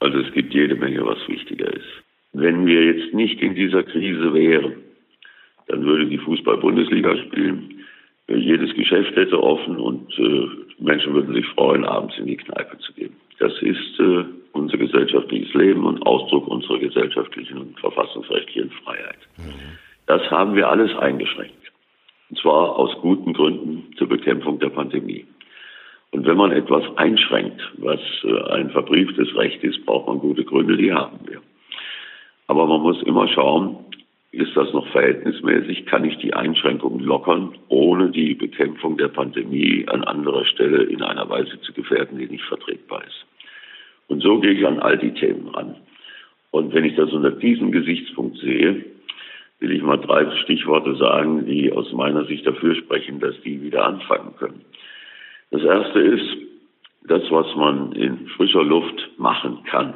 Also 0.00 0.18
es 0.18 0.32
gibt 0.32 0.52
jede 0.54 0.74
Menge, 0.74 1.04
was 1.04 1.26
wichtiger 1.28 1.72
ist. 1.72 1.86
Wenn 2.32 2.66
wir 2.66 2.84
jetzt 2.84 3.14
nicht 3.14 3.40
in 3.40 3.54
dieser 3.54 3.82
Krise 3.82 4.34
wären, 4.34 4.74
dann 5.68 5.84
würde 5.84 6.06
die 6.06 6.18
Fußball-Bundesliga 6.18 7.16
spielen. 7.16 7.84
Jedes 8.28 8.74
Geschäft 8.74 9.16
hätte 9.16 9.42
offen 9.42 9.76
und 9.76 10.12
äh, 10.18 10.48
Menschen 10.78 11.14
würden 11.14 11.34
sich 11.34 11.46
freuen, 11.46 11.84
abends 11.84 12.18
in 12.18 12.26
die 12.26 12.36
Kneipe 12.36 12.78
zu 12.78 12.92
gehen. 12.92 13.14
Das 13.38 13.52
ist 13.62 14.00
äh, 14.00 14.24
unser 14.52 14.78
gesellschaftliches 14.78 15.54
Leben 15.54 15.84
und 15.84 16.04
Ausdruck 16.04 16.48
unserer 16.48 16.78
gesellschaftlichen 16.78 17.58
und 17.58 17.78
verfassungsrechtlichen 17.80 18.70
Freiheit. 18.84 19.18
Mhm. 19.38 19.78
Das 20.06 20.22
haben 20.30 20.54
wir 20.54 20.68
alles 20.68 20.94
eingeschränkt. 20.96 21.54
Und 22.30 22.38
zwar 22.38 22.76
aus 22.76 22.94
guten 23.00 23.32
Gründen 23.32 23.94
zur 23.96 24.08
Bekämpfung 24.08 24.58
der 24.58 24.70
Pandemie. 24.70 25.24
Und 26.12 26.26
wenn 26.26 26.36
man 26.36 26.52
etwas 26.52 26.84
einschränkt, 26.96 27.60
was 27.78 28.00
äh, 28.24 28.50
ein 28.52 28.70
verbrieftes 28.70 29.34
Recht 29.36 29.62
ist, 29.64 29.84
braucht 29.84 30.06
man 30.06 30.18
gute 30.18 30.44
Gründe, 30.44 30.76
die 30.76 30.92
haben 30.92 31.18
wir. 31.26 31.40
Aber 32.46 32.66
man 32.66 32.80
muss 32.80 33.02
immer 33.02 33.28
schauen, 33.28 33.76
ist 34.32 34.56
das 34.56 34.72
noch 34.72 34.86
verhältnismäßig? 34.88 35.86
Kann 35.86 36.04
ich 36.04 36.16
die 36.18 36.34
Einschränkungen 36.34 37.00
lockern, 37.00 37.54
ohne 37.68 38.10
die 38.10 38.34
Bekämpfung 38.34 38.98
der 38.98 39.08
Pandemie 39.08 39.86
an 39.88 40.04
anderer 40.04 40.44
Stelle 40.44 40.84
in 40.84 41.02
einer 41.02 41.28
Weise 41.28 41.60
zu 41.62 41.72
gefährden, 41.72 42.18
die 42.18 42.26
nicht 42.26 42.44
vertretbar 42.44 43.02
ist? 43.04 43.26
Und 44.08 44.22
so 44.22 44.38
gehe 44.38 44.52
ich 44.52 44.66
an 44.66 44.78
all 44.78 44.98
die 44.98 45.14
Themen 45.14 45.48
ran. 45.48 45.76
Und 46.50 46.72
wenn 46.74 46.84
ich 46.84 46.94
das 46.96 47.12
unter 47.12 47.30
diesem 47.30 47.72
Gesichtspunkt 47.72 48.38
sehe, 48.38 48.84
will 49.58 49.72
ich 49.72 49.82
mal 49.82 49.96
drei 49.96 50.30
Stichworte 50.42 50.96
sagen, 50.96 51.46
die 51.46 51.72
aus 51.72 51.92
meiner 51.92 52.24
Sicht 52.26 52.46
dafür 52.46 52.74
sprechen, 52.74 53.20
dass 53.20 53.40
die 53.42 53.62
wieder 53.62 53.84
anfangen 53.86 54.34
können. 54.38 54.64
Das 55.56 55.64
erste 55.64 56.00
ist, 56.00 56.36
das, 57.08 57.22
was 57.30 57.46
man 57.56 57.92
in 57.92 58.26
frischer 58.36 58.62
Luft 58.62 59.08
machen 59.16 59.60
kann, 59.64 59.94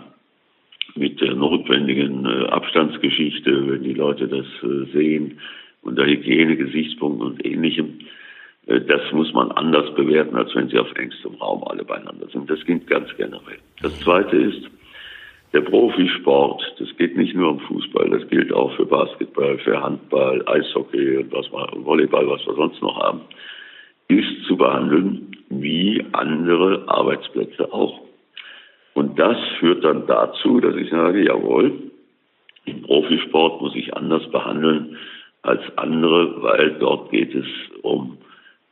mit 0.94 1.20
der 1.20 1.34
notwendigen 1.34 2.24
äh, 2.24 2.46
Abstandsgeschichte, 2.46 3.70
wenn 3.70 3.82
die 3.82 3.92
Leute 3.92 4.26
das 4.26 4.46
äh, 4.62 4.90
sehen, 4.90 5.38
unter 5.82 6.06
Hygienegesichtspunkten 6.06 7.26
und 7.26 7.44
ähnlichem, 7.44 7.98
äh, 8.68 8.80
das 8.80 9.02
muss 9.12 9.34
man 9.34 9.52
anders 9.52 9.94
bewerten, 9.94 10.34
als 10.34 10.54
wenn 10.54 10.70
sie 10.70 10.78
auf 10.78 10.90
engstem 10.94 11.34
Raum 11.34 11.62
alle 11.64 11.84
beieinander 11.84 12.26
sind. 12.32 12.48
Das 12.48 12.64
gilt 12.64 12.86
ganz 12.86 13.14
generell. 13.18 13.58
Das 13.82 14.00
zweite 14.00 14.36
ist, 14.36 14.66
der 15.52 15.60
Profisport, 15.60 16.62
das 16.78 16.88
geht 16.96 17.18
nicht 17.18 17.34
nur 17.34 17.50
um 17.50 17.60
Fußball, 17.60 18.08
das 18.08 18.26
gilt 18.30 18.50
auch 18.50 18.74
für 18.76 18.86
Basketball, 18.86 19.58
für 19.58 19.82
Handball, 19.82 20.42
Eishockey 20.46 21.18
und 21.18 21.30
was 21.32 21.52
wir, 21.52 21.84
Volleyball, 21.84 22.26
was 22.28 22.46
wir 22.46 22.54
sonst 22.54 22.80
noch 22.80 22.96
haben, 22.96 23.20
ist 24.10 24.44
zu 24.46 24.56
behandeln 24.56 25.36
wie 25.48 26.04
andere 26.12 26.84
Arbeitsplätze 26.88 27.72
auch. 27.72 28.00
Und 28.94 29.18
das 29.18 29.36
führt 29.58 29.84
dann 29.84 30.06
dazu, 30.06 30.60
dass 30.60 30.76
ich 30.76 30.90
sage, 30.90 31.24
jawohl, 31.24 31.90
im 32.64 32.82
Profisport 32.82 33.60
muss 33.60 33.74
ich 33.74 33.94
anders 33.96 34.28
behandeln 34.30 34.96
als 35.42 35.60
andere, 35.76 36.42
weil 36.42 36.76
dort 36.78 37.10
geht 37.10 37.34
es 37.34 37.46
um 37.82 38.18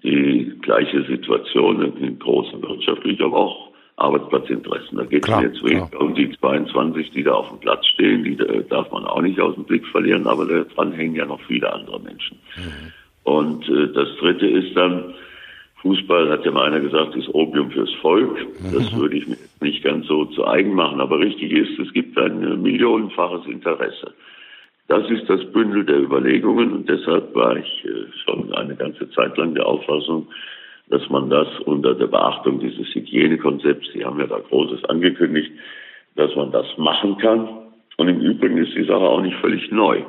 die 0.03 0.53
gleiche 0.61 1.03
Situation 1.05 1.83
in 1.97 2.19
großen 2.19 2.63
wirtschaftlichen, 2.63 3.25
aber 3.25 3.37
auch 3.37 3.69
Arbeitsplatzinteressen. 3.97 4.99
Da 4.99 5.05
geht 5.05 5.29
es 5.29 5.41
jetzt 5.41 5.65
weniger 5.65 6.01
um 6.01 6.15
die 6.15 6.31
22, 6.39 7.11
die 7.11 7.25
da 7.25 7.33
auf 7.33 7.49
dem 7.49 7.59
Platz 7.59 7.85
stehen, 7.87 8.23
die 8.23 8.37
darf 8.69 8.91
man 8.93 9.05
auch 9.05 9.21
nicht 9.21 9.41
aus 9.41 9.55
dem 9.55 9.65
Blick 9.65 9.87
verlieren, 9.89 10.27
aber 10.27 10.47
daran 10.47 10.93
hängen 10.93 11.17
ja 11.17 11.27
noch 11.27 11.41
viele 11.49 11.73
andere 11.73 12.01
Menschen. 12.01 12.39
Mhm. 12.57 12.93
Und 13.25 13.69
äh, 13.69 13.93
das 13.93 14.09
Dritte 14.21 14.47
ist 14.47 14.77
dann, 14.77 15.15
Fußball, 15.83 16.31
hat 16.31 16.45
ja 16.45 16.51
mal 16.51 16.67
einer 16.67 16.81
gesagt, 16.81 17.15
ist 17.15 17.33
Opium 17.33 17.71
fürs 17.71 17.93
Volk. 18.03 18.37
Das 18.73 18.93
würde 18.97 19.17
ich 19.17 19.29
mir 19.29 19.37
nicht 19.61 19.85
ganz 19.85 20.07
so 20.07 20.25
zu 20.27 20.47
eigen 20.47 20.75
machen. 20.75 21.01
Aber 21.01 21.21
richtig 21.21 21.53
ist, 21.53 21.79
es 21.79 21.93
gibt 21.93 22.19
ein 22.19 22.63
millionenfaches 22.63 23.47
Interesse. 23.47 24.13
Das 24.89 25.09
ist 25.11 25.29
das 25.29 25.45
Bündel 25.53 25.85
der 25.85 26.01
Überlegungen 26.01 26.73
und 26.73 26.89
deshalb 26.89 27.35
war 27.35 27.57
ich 27.57 27.85
äh, 27.85 28.07
schon 28.25 28.53
eine 28.55 28.75
ganze 28.75 29.11
Zeit 29.11 29.37
lang 29.37 29.55
der 29.55 29.67
Auffassung, 29.67 30.27
dass 30.89 31.07
man 31.11 31.29
das 31.29 31.47
unter 31.67 31.95
der 31.95 32.07
Beachtung 32.07 32.59
dieses 32.59 32.87
Hygienekonzepts, 32.95 33.93
Sie 33.93 34.03
haben 34.03 34.19
ja 34.19 34.27
da 34.27 34.39
Großes 34.39 34.87
angekündigt, 34.87 35.53
dass 36.17 36.35
man 36.35 36.51
das 36.53 36.67
machen 36.79 37.19
kann. 37.19 37.49
Und 37.99 38.09
im 38.09 38.21
Übrigen 38.21 38.57
ist 38.59 38.75
die 38.75 38.85
Sache 38.85 39.01
auch 39.01 39.21
nicht 39.21 39.37
völlig 39.37 39.71
neu. 39.71 40.03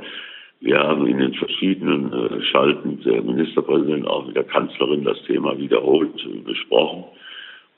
Wir 0.61 0.77
haben 0.77 1.07
in 1.07 1.17
den 1.17 1.33
verschiedenen 1.35 2.11
äh, 2.11 2.41
Schalten 2.51 3.01
der 3.05 3.21
Ministerpräsident 3.21 4.05
auch 4.07 4.27
mit 4.27 4.35
der 4.35 4.43
Kanzlerin 4.43 5.05
das 5.05 5.17
Thema 5.25 5.57
wiederholt 5.57 6.13
äh, 6.25 6.39
besprochen. 6.39 7.05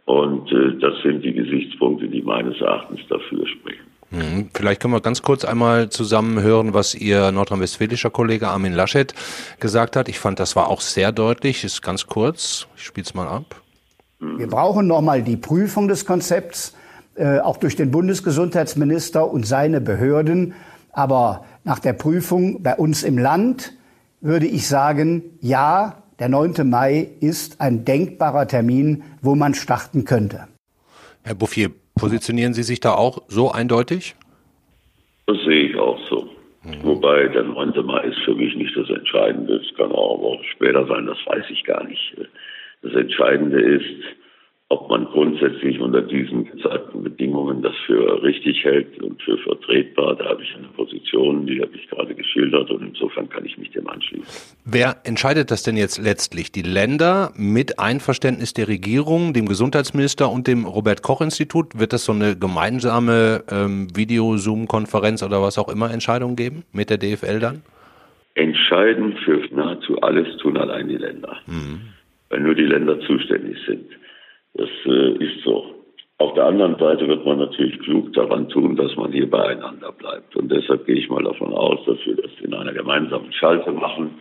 Und 0.05 0.51
äh, 0.51 0.77
das 0.79 0.93
sind 1.03 1.23
die 1.23 1.33
Gesichtspunkte, 1.33 2.07
die 2.07 2.23
meines 2.23 2.59
Erachtens 2.59 2.99
dafür 3.07 3.45
sprechen. 3.47 3.85
Mhm. 4.09 4.49
Vielleicht 4.53 4.81
können 4.81 4.93
wir 4.93 4.99
ganz 4.99 5.21
kurz 5.21 5.45
einmal 5.45 5.89
zusammen 5.89 6.41
hören, 6.41 6.73
was 6.73 6.95
Ihr 6.95 7.31
nordrhein-westfälischer 7.31 8.09
Kollege 8.09 8.47
Armin 8.47 8.73
Laschet 8.73 9.13
gesagt 9.59 9.95
hat. 9.95 10.09
Ich 10.09 10.19
fand, 10.19 10.39
das 10.39 10.55
war 10.55 10.67
auch 10.67 10.81
sehr 10.81 11.11
deutlich. 11.11 11.63
Ist 11.63 11.81
ganz 11.81 12.07
kurz. 12.07 12.67
Ich 12.75 12.83
spiele 12.83 13.05
es 13.05 13.13
mal 13.13 13.27
ab. 13.27 13.61
Wir 14.19 14.47
brauchen 14.47 14.87
nochmal 14.87 15.23
die 15.23 15.37
Prüfung 15.37 15.87
des 15.87 16.05
Konzepts, 16.05 16.75
äh, 17.15 17.39
auch 17.39 17.57
durch 17.57 17.75
den 17.75 17.89
Bundesgesundheitsminister 17.91 19.31
und 19.31 19.47
seine 19.47 19.81
Behörden. 19.81 20.53
Aber 20.93 21.45
nach 21.63 21.79
der 21.79 21.93
Prüfung 21.93 22.63
bei 22.63 22.75
uns 22.75 23.03
im 23.03 23.17
Land 23.17 23.73
würde 24.21 24.45
ich 24.45 24.67
sagen, 24.67 25.23
ja, 25.41 26.03
der 26.19 26.29
9. 26.29 26.69
Mai 26.69 27.09
ist 27.19 27.61
ein 27.61 27.83
denkbarer 27.85 28.47
Termin, 28.47 29.03
wo 29.21 29.35
man 29.35 29.53
starten 29.53 30.05
könnte. 30.05 30.47
Herr 31.23 31.35
Bouffier, 31.35 31.71
positionieren 31.95 32.53
Sie 32.53 32.63
sich 32.63 32.79
da 32.79 32.93
auch 32.93 33.23
so 33.27 33.51
eindeutig? 33.51 34.15
Das 35.27 35.37
sehe 35.45 35.69
ich 35.69 35.75
auch 35.77 35.99
so. 36.09 36.29
Mhm. 36.63 36.83
Wobei 36.83 37.27
der 37.27 37.43
9. 37.43 37.85
Mai 37.85 38.03
ist 38.03 38.19
für 38.25 38.35
mich 38.35 38.55
nicht 38.55 38.75
das 38.75 38.89
Entscheidende. 38.89 39.55
Es 39.55 39.75
kann 39.77 39.91
auch 39.91 40.15
eine 40.15 40.23
Woche 40.23 40.43
später 40.55 40.85
sein, 40.87 41.05
das 41.07 41.17
weiß 41.25 41.45
ich 41.49 41.63
gar 41.63 41.83
nicht. 41.83 42.15
Das 42.83 42.93
Entscheidende 42.93 43.59
ist, 43.59 44.03
ob 44.71 44.89
man 44.89 45.03
grundsätzlich 45.05 45.81
unter 45.81 46.01
diesen 46.01 46.45
gezeigten 46.45 47.03
Bedingungen 47.03 47.61
das 47.61 47.73
für 47.85 48.23
richtig 48.23 48.63
hält 48.63 49.03
und 49.03 49.21
für 49.21 49.37
vertretbar. 49.39 50.15
Da 50.15 50.29
habe 50.29 50.43
ich 50.43 50.55
eine 50.55 50.67
Position, 50.69 51.45
die 51.45 51.61
habe 51.61 51.75
ich 51.75 51.89
gerade 51.89 52.15
geschildert 52.15 52.71
und 52.71 52.81
insofern 52.81 53.27
kann 53.27 53.43
ich 53.45 53.57
mich 53.57 53.69
dem 53.71 53.85
anschließen. 53.89 54.55
Wer 54.63 54.95
entscheidet 55.03 55.51
das 55.51 55.63
denn 55.63 55.75
jetzt 55.75 56.01
letztlich? 56.01 56.53
Die 56.53 56.61
Länder 56.61 57.31
mit 57.35 57.79
Einverständnis 57.79 58.53
der 58.53 58.69
Regierung, 58.69 59.33
dem 59.33 59.45
Gesundheitsminister 59.45 60.31
und 60.31 60.47
dem 60.47 60.63
Robert 60.63 61.03
Koch 61.03 61.19
Institut? 61.19 61.77
Wird 61.77 61.91
das 61.91 62.05
so 62.05 62.13
eine 62.13 62.37
gemeinsame 62.37 63.43
ähm, 63.51 63.89
Video-Zoom-Konferenz 63.93 65.21
oder 65.21 65.41
was 65.41 65.57
auch 65.57 65.67
immer 65.67 65.91
Entscheidung 65.91 66.37
geben 66.37 66.63
mit 66.71 66.89
der 66.89 66.97
DFL 66.97 67.39
dann? 67.41 67.61
Entscheiden 68.35 69.17
für 69.25 69.41
nahezu 69.51 69.99
alles 69.99 70.37
tun 70.37 70.55
allein 70.55 70.87
die 70.87 70.95
Länder. 70.95 71.35
Mhm. 71.45 71.81
Weil 72.29 72.39
nur 72.39 72.55
die 72.55 72.63
Länder 72.63 72.97
zuständig 73.01 73.57
sind. 73.67 73.83
Das 74.53 74.69
äh, 74.85 75.23
ist 75.23 75.43
so. 75.43 75.75
Auf 76.17 76.35
der 76.35 76.45
anderen 76.45 76.77
Seite 76.77 77.07
wird 77.07 77.25
man 77.25 77.39
natürlich 77.39 77.79
klug 77.79 78.13
daran 78.13 78.47
tun, 78.49 78.75
dass 78.75 78.95
man 78.95 79.11
hier 79.11 79.27
beieinander 79.27 79.91
bleibt. 79.91 80.35
Und 80.35 80.51
deshalb 80.51 80.85
gehe 80.85 80.97
ich 80.97 81.09
mal 81.09 81.23
davon 81.23 81.51
aus, 81.53 81.83
dass 81.85 81.97
wir 82.05 82.15
das 82.15 82.31
in 82.41 82.53
einer 82.53 82.73
gemeinsamen 82.73 83.33
Schalte 83.33 83.71
machen. 83.71 84.19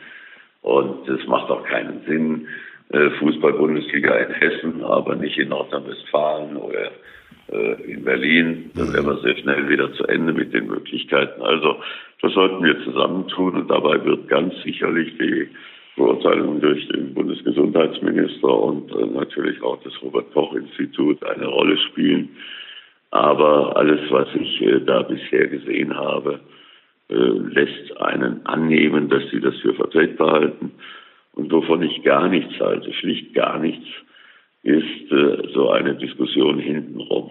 Und 0.63 1.07
es 1.09 1.27
macht 1.27 1.51
auch 1.51 1.63
keinen 1.65 2.01
Sinn, 2.07 2.49
äh, 2.91 3.11
Fußball-Bundesliga 3.19 4.15
in 4.15 4.33
Hessen, 4.33 4.83
aber 4.83 5.15
nicht 5.17 5.37
in 5.39 5.51
Nordrhein-Westfalen 5.51 6.57
oder 6.57 6.91
äh, 7.53 7.83
in 7.83 8.05
Berlin. 8.05 8.71
Dann 8.75 8.93
wären 8.93 9.07
wir 9.07 9.19
sehr 9.19 9.37
schnell 9.37 9.69
wieder 9.69 9.93
zu 9.93 10.07
Ende 10.07 10.33
mit 10.33 10.55
den 10.55 10.69
Möglichkeiten. 10.69 11.43
Also 11.43 11.77
das 12.23 12.33
sollten 12.33 12.65
wir 12.65 12.83
zusammentun 12.85 13.57
und 13.57 13.71
dabei 13.71 14.05
wird 14.05 14.29
ganz 14.29 14.55
sicherlich 14.63 15.17
die 15.19 15.49
Beurteilung 16.01 16.61
durch 16.61 16.89
den 16.89 17.13
Bundesgesundheitsminister 17.13 18.49
und 18.49 18.91
äh, 18.93 19.07
natürlich 19.07 19.63
auch 19.63 19.79
das 19.83 19.93
Robert-Koch-Institut 20.03 21.23
eine 21.25 21.47
Rolle 21.47 21.77
spielen. 21.77 22.31
Aber 23.11 23.77
alles, 23.77 24.01
was 24.11 24.29
ich 24.35 24.63
äh, 24.63 24.81
da 24.81 25.03
bisher 25.03 25.49
gesehen 25.49 25.95
habe, 25.95 26.41
äh, 27.11 27.15
lässt 27.15 27.97
einen 28.01 28.47
annehmen, 28.47 29.11
dass 29.11 29.25
sie 29.31 29.41
das 29.41 29.57
für 29.59 29.75
vertretbar 29.75 30.33
halten. 30.33 30.73
Und 31.35 31.53
wovon 31.53 31.83
ich 31.83 32.03
gar 32.03 32.29
nichts 32.29 32.59
halte, 32.59 32.93
schlicht 32.95 33.35
gar 33.35 33.59
nichts, 33.59 33.87
ist 34.63 35.09
so 35.55 35.71
eine 35.71 35.95
Diskussion 35.95 36.59
hintenrum 36.59 37.31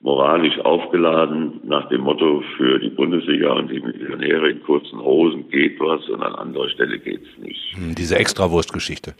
moralisch 0.00 0.58
aufgeladen 0.60 1.60
nach 1.64 1.88
dem 1.88 2.02
Motto 2.02 2.42
für 2.56 2.78
die 2.78 2.90
Bundesliga 2.90 3.52
und 3.52 3.70
die 3.70 3.80
Millionäre 3.80 4.50
in 4.50 4.62
kurzen 4.62 5.00
Hosen 5.00 5.48
geht 5.50 5.80
was 5.80 6.08
und 6.08 6.22
an 6.22 6.34
anderer 6.34 6.68
Stelle 6.68 6.98
geht's 6.98 7.28
nicht. 7.38 7.74
Hm, 7.74 7.94
diese 7.94 8.16
Extrawurstgeschichte. 8.16 9.14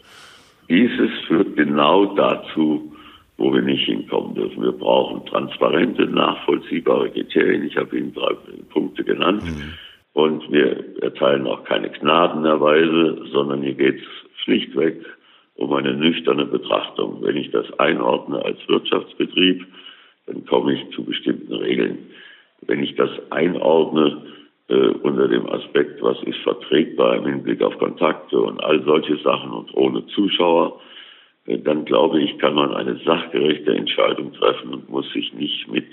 Dieses 0.69 1.11
führt 1.27 1.55
genau 1.57 2.13
dazu, 2.15 2.93
wo 3.37 3.53
wir 3.53 3.61
nicht 3.61 3.85
hinkommen 3.85 4.35
dürfen. 4.35 4.61
Wir 4.61 4.71
brauchen 4.71 5.25
transparente, 5.25 6.05
nachvollziehbare 6.05 7.09
Kriterien. 7.09 7.65
Ich 7.65 7.75
habe 7.75 7.97
Ihnen 7.97 8.13
drei 8.13 8.35
Punkte 8.69 9.03
genannt. 9.03 9.43
Mhm. 9.43 9.73
Und 10.13 10.51
wir 10.51 11.01
erteilen 11.01 11.47
auch 11.47 11.63
keine 11.63 11.89
Gnadenerweise, 11.89 13.25
sondern 13.31 13.61
hier 13.61 13.73
geht 13.73 13.97
es 13.97 14.43
schlichtweg 14.43 15.05
um 15.55 15.73
eine 15.73 15.93
nüchterne 15.93 16.45
Betrachtung. 16.45 17.21
Wenn 17.21 17.37
ich 17.37 17.51
das 17.51 17.65
einordne 17.79 18.43
als 18.43 18.57
Wirtschaftsbetrieb, 18.67 19.65
dann 20.29 20.45
komme 20.45 20.73
ich 20.73 20.89
zu 20.95 21.03
bestimmten 21.03 21.53
Regeln. 21.53 22.09
Wenn 22.61 22.83
ich 22.83 22.95
das 22.95 23.09
einordne 23.31 24.21
äh, 24.67 24.89
unter 25.01 25.27
dem 25.27 25.49
Aspekt, 25.49 26.01
was 26.01 26.21
ist 26.23 26.39
vertretbar 26.39 27.17
im 27.17 27.25
Hinblick 27.25 27.61
auf 27.61 27.77
Kontakte 27.79 28.39
und 28.39 28.63
all 28.63 28.83
solche 28.83 29.17
Sachen 29.17 29.51
und 29.51 29.75
ohne 29.75 30.05
Zuschauer, 30.07 30.79
äh, 31.47 31.57
dann 31.57 31.85
glaube 31.85 32.21
ich, 32.21 32.37
kann 32.37 32.53
man 32.53 32.73
eine 32.73 32.97
sachgerechte 33.05 33.73
Entscheidung 33.73 34.33
treffen 34.33 34.73
und 34.73 34.89
muss 34.89 35.11
sich 35.13 35.33
nicht 35.33 35.67
mit, 35.71 35.87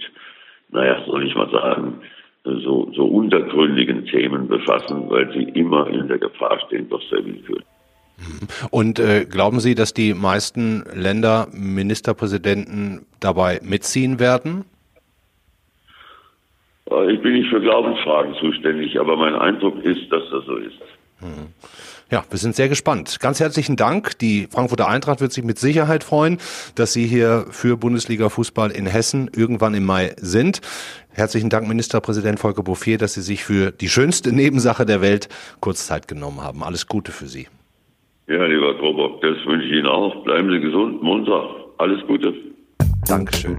naja, 0.70 1.02
soll 1.06 1.26
ich 1.26 1.34
mal 1.34 1.50
sagen, 1.50 2.00
so, 2.44 2.90
so 2.94 3.06
untergründigen 3.06 4.06
Themen 4.06 4.46
befassen, 4.46 5.08
weil 5.10 5.32
sie 5.32 5.44
immer 5.58 5.88
in 5.88 6.06
der 6.08 6.18
Gefahr 6.18 6.60
stehen, 6.66 6.88
doch 6.88 7.02
sehr 7.10 7.24
willkürlich. 7.24 7.66
Und 8.70 8.98
äh, 8.98 9.24
glauben 9.24 9.60
Sie, 9.60 9.74
dass 9.74 9.92
die 9.92 10.14
meisten 10.14 10.84
Länder 10.94 11.48
Ministerpräsidenten 11.52 13.06
dabei 13.20 13.60
mitziehen 13.62 14.18
werden? 14.18 14.64
Äh, 16.90 17.12
ich 17.12 17.22
bin 17.22 17.34
nicht 17.34 17.50
für 17.50 17.60
Glaubensfragen 17.60 18.34
zuständig, 18.40 18.98
aber 18.98 19.16
mein 19.16 19.34
Eindruck 19.34 19.82
ist, 19.84 20.10
dass 20.10 20.22
das 20.30 20.44
so 20.46 20.56
ist. 20.56 20.78
Hm. 21.20 21.48
Ja, 22.08 22.24
wir 22.30 22.38
sind 22.38 22.54
sehr 22.54 22.68
gespannt. 22.68 23.18
Ganz 23.18 23.40
herzlichen 23.40 23.74
Dank. 23.74 24.16
Die 24.20 24.46
Frankfurter 24.48 24.86
Eintracht 24.86 25.20
wird 25.20 25.32
sich 25.32 25.42
mit 25.42 25.58
Sicherheit 25.58 26.04
freuen, 26.04 26.38
dass 26.76 26.92
Sie 26.92 27.04
hier 27.04 27.46
für 27.50 27.76
Bundesliga 27.76 28.28
Fußball 28.28 28.70
in 28.70 28.86
Hessen 28.86 29.28
irgendwann 29.34 29.74
im 29.74 29.84
Mai 29.84 30.14
sind. 30.18 30.60
Herzlichen 31.10 31.50
Dank, 31.50 31.66
Ministerpräsident 31.66 32.38
Volker 32.38 32.62
Bouffier, 32.62 32.98
dass 32.98 33.14
Sie 33.14 33.22
sich 33.22 33.42
für 33.42 33.72
die 33.72 33.88
schönste 33.88 34.32
Nebensache 34.32 34.86
der 34.86 35.00
Welt 35.00 35.28
kurz 35.58 35.88
Zeit 35.88 36.06
genommen 36.06 36.42
haben. 36.42 36.62
Alles 36.62 36.86
Gute 36.86 37.10
für 37.10 37.26
Sie. 37.26 37.48
Ja, 38.28 38.44
lieber 38.44 38.76
Krobock, 38.78 39.20
das 39.20 39.36
wünsche 39.46 39.66
ich 39.66 39.72
Ihnen 39.72 39.86
auch. 39.86 40.24
Bleiben 40.24 40.50
Sie 40.50 40.58
gesund, 40.58 41.00
munter. 41.00 41.48
Alles 41.78 42.04
Gute. 42.08 42.34
Dankeschön. 43.06 43.56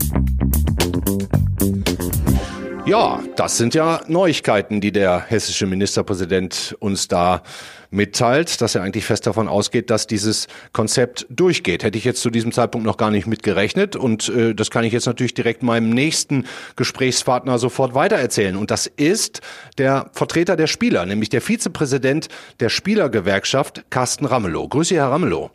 Ja, 2.88 3.22
das 3.36 3.58
sind 3.58 3.74
ja 3.74 4.00
Neuigkeiten, 4.08 4.80
die 4.80 4.94
der 4.94 5.26
hessische 5.28 5.66
Ministerpräsident 5.66 6.74
uns 6.80 7.10
da 7.10 7.44
mitteilt, 7.90 8.62
dass 8.62 8.76
er 8.76 8.82
eigentlich 8.82 9.04
fest 9.04 9.28
davon 9.28 9.50
ausgeht, 9.50 9.90
dass 9.90 10.08
dieses 10.08 10.48
Konzept 10.72 11.26
durchgeht. 11.30 11.84
Hätte 11.84 11.98
ich 11.98 12.06
jetzt 12.06 12.22
zu 12.22 12.30
diesem 12.30 12.54
Zeitpunkt 12.54 12.88
noch 12.88 12.96
gar 12.96 13.12
nicht 13.12 13.28
mit 13.28 13.44
gerechnet 13.44 13.98
und 13.98 14.30
äh, 14.30 14.56
das 14.56 14.72
kann 14.72 14.86
ich 14.86 14.94
jetzt 14.94 15.06
natürlich 15.06 15.34
direkt 15.34 15.64
meinem 15.64 15.90
nächsten 15.90 16.46
Gesprächspartner 16.78 17.60
sofort 17.60 17.94
weitererzählen. 17.94 18.56
Und 18.56 18.72
das 18.72 18.88
ist 18.88 19.42
der 19.78 20.10
Vertreter 20.14 20.56
der 20.56 20.68
Spieler, 20.68 21.06
nämlich 21.06 21.28
der 21.28 21.42
Vizepräsident 21.42 22.30
der 22.62 22.70
Spielergewerkschaft, 22.70 23.84
Carsten 23.90 24.26
Ramelow. 24.26 24.70
Grüße, 24.70 24.96
Herr 24.96 25.12
Ramelow. 25.12 25.52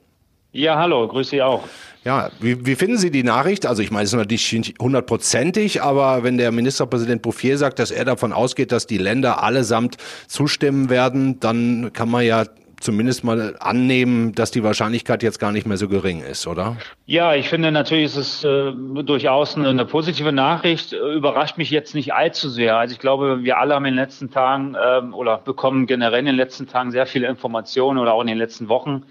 Ja, 0.55 0.77
hallo, 0.77 1.09
grüße 1.09 1.31
Sie 1.31 1.43
auch. 1.43 1.65
Ja, 2.05 2.31
wie, 2.41 2.67
wie 2.67 2.75
finden 2.75 2.99
Sie 2.99 3.11
die 3.11 3.23
Nachricht? 3.23 3.65
Also 3.65 3.81
ich 3.81 3.91
meine, 3.91 4.05
es 4.05 4.13
ist 4.13 4.19
natürlich 4.19 4.53
nicht 4.53 4.79
hundertprozentig, 4.79 5.83
aber 5.83 6.25
wenn 6.25 6.37
der 6.37 6.53
Ministerpräsident 6.53 7.23
Bouffier 7.23 7.57
sagt, 7.57 7.79
dass 7.79 7.91
er 7.91 8.05
davon 8.05 8.35
ausgeht, 8.35 8.71
dass 8.71 8.87
die 8.87 8.99
Länder 8.99 9.43
allesamt 9.43 9.97
zustimmen 10.27 10.91
werden, 10.91 11.41
dann 11.41 11.91
kann 11.95 12.11
man 12.11 12.27
ja 12.27 12.45
zumindest 12.81 13.25
mal 13.25 13.57
annehmen, 13.61 14.35
dass 14.35 14.51
die 14.51 14.63
Wahrscheinlichkeit 14.63 15.23
jetzt 15.23 15.39
gar 15.39 15.53
nicht 15.53 15.67
mehr 15.67 15.79
so 15.79 15.89
gering 15.89 16.21
ist, 16.21 16.47
oder? 16.47 16.77
Ja, 17.07 17.35
ich 17.35 17.49
finde 17.49 17.73
natürlich 17.73 18.05
ist 18.05 18.17
es 18.17 18.45
äh, 18.45 18.73
durchaus 19.05 19.57
eine, 19.57 19.69
eine, 19.69 19.87
positive 19.87 20.33
Nachricht. 20.33 20.93
Überrascht 20.93 21.57
mich 21.57 21.71
jetzt 21.71 21.95
nicht 21.95 22.13
allzu 22.13 22.51
sehr. 22.51 22.77
Also 22.77 22.93
ich 22.93 22.99
glaube, 22.99 23.43
wir 23.43 23.59
alle 23.59 23.75
haben 23.75 23.87
in 23.87 23.95
den 23.95 24.05
letzten 24.05 24.31
Tagen 24.31 24.77
ähm, 24.85 25.15
oder 25.15 25.39
bekommen 25.39 25.87
generell 25.87 26.21
in 26.21 26.27
den 26.27 26.35
letzten 26.35 26.67
Tagen 26.67 26.91
sehr 26.91 27.07
viele 27.07 27.29
Informationen 27.29 27.99
oder 27.99 28.13
auch 28.13 28.21
in 28.21 28.27
den 28.27 28.39
letzten 28.39 28.69
Wochen 28.69 29.05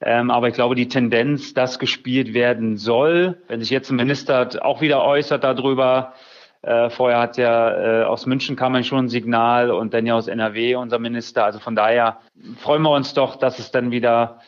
Ähm, 0.00 0.30
aber 0.30 0.48
ich 0.48 0.54
glaube, 0.54 0.74
die 0.74 0.88
Tendenz, 0.88 1.54
dass 1.54 1.78
gespielt 1.78 2.34
werden 2.34 2.76
soll, 2.76 3.38
wenn 3.48 3.60
sich 3.60 3.70
jetzt 3.70 3.90
ein 3.90 3.96
Minister 3.96 4.48
auch 4.60 4.80
wieder 4.80 5.04
äußert 5.04 5.44
darüber, 5.44 6.14
äh, 6.62 6.88
vorher 6.88 7.18
hat 7.18 7.36
ja 7.36 8.02
äh, 8.02 8.04
aus 8.04 8.24
München 8.24 8.56
kam 8.56 8.72
man 8.72 8.84
schon 8.84 9.06
ein 9.06 9.08
Signal 9.08 9.70
und 9.70 9.92
dann 9.92 10.06
ja 10.06 10.14
aus 10.14 10.28
NRW 10.28 10.76
unser 10.76 10.98
Minister. 10.98 11.44
Also 11.44 11.58
von 11.58 11.76
daher 11.76 12.18
freuen 12.58 12.82
wir 12.82 12.90
uns 12.90 13.12
doch, 13.12 13.36
dass 13.36 13.58
es 13.58 13.70
dann 13.70 13.90
wieder 13.90 14.40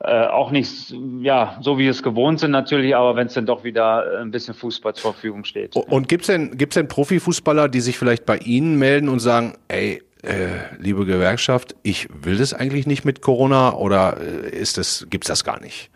äh, 0.00 0.26
auch 0.26 0.50
nicht 0.50 0.94
ja 1.20 1.58
so 1.60 1.76
wie 1.76 1.84
wir 1.84 1.90
es 1.90 2.02
gewohnt 2.02 2.40
sind 2.40 2.52
natürlich, 2.52 2.96
aber 2.96 3.16
wenn 3.16 3.26
es 3.26 3.34
dann 3.34 3.44
doch 3.44 3.64
wieder 3.64 4.20
ein 4.20 4.30
bisschen 4.30 4.54
Fußball 4.54 4.94
zur 4.94 5.12
Verfügung 5.12 5.44
steht. 5.44 5.76
Und 5.76 6.08
gibt's 6.08 6.28
denn 6.28 6.56
gibt's 6.56 6.74
denn 6.74 6.88
Profifußballer, 6.88 7.68
die 7.68 7.80
sich 7.80 7.98
vielleicht 7.98 8.24
bei 8.24 8.38
Ihnen 8.38 8.78
melden 8.78 9.10
und 9.10 9.18
sagen, 9.18 9.54
ey 9.68 10.02
äh, 10.22 10.74
liebe 10.78 11.04
Gewerkschaft, 11.06 11.76
ich 11.82 12.08
will 12.12 12.38
das 12.38 12.54
eigentlich 12.54 12.86
nicht 12.86 13.04
mit 13.04 13.22
Corona 13.22 13.74
oder 13.74 14.16
äh, 14.20 14.50
ist 14.50 14.78
das, 14.78 15.06
gibt's 15.10 15.28
das 15.28 15.44
gar 15.44 15.60
nicht? 15.60 15.90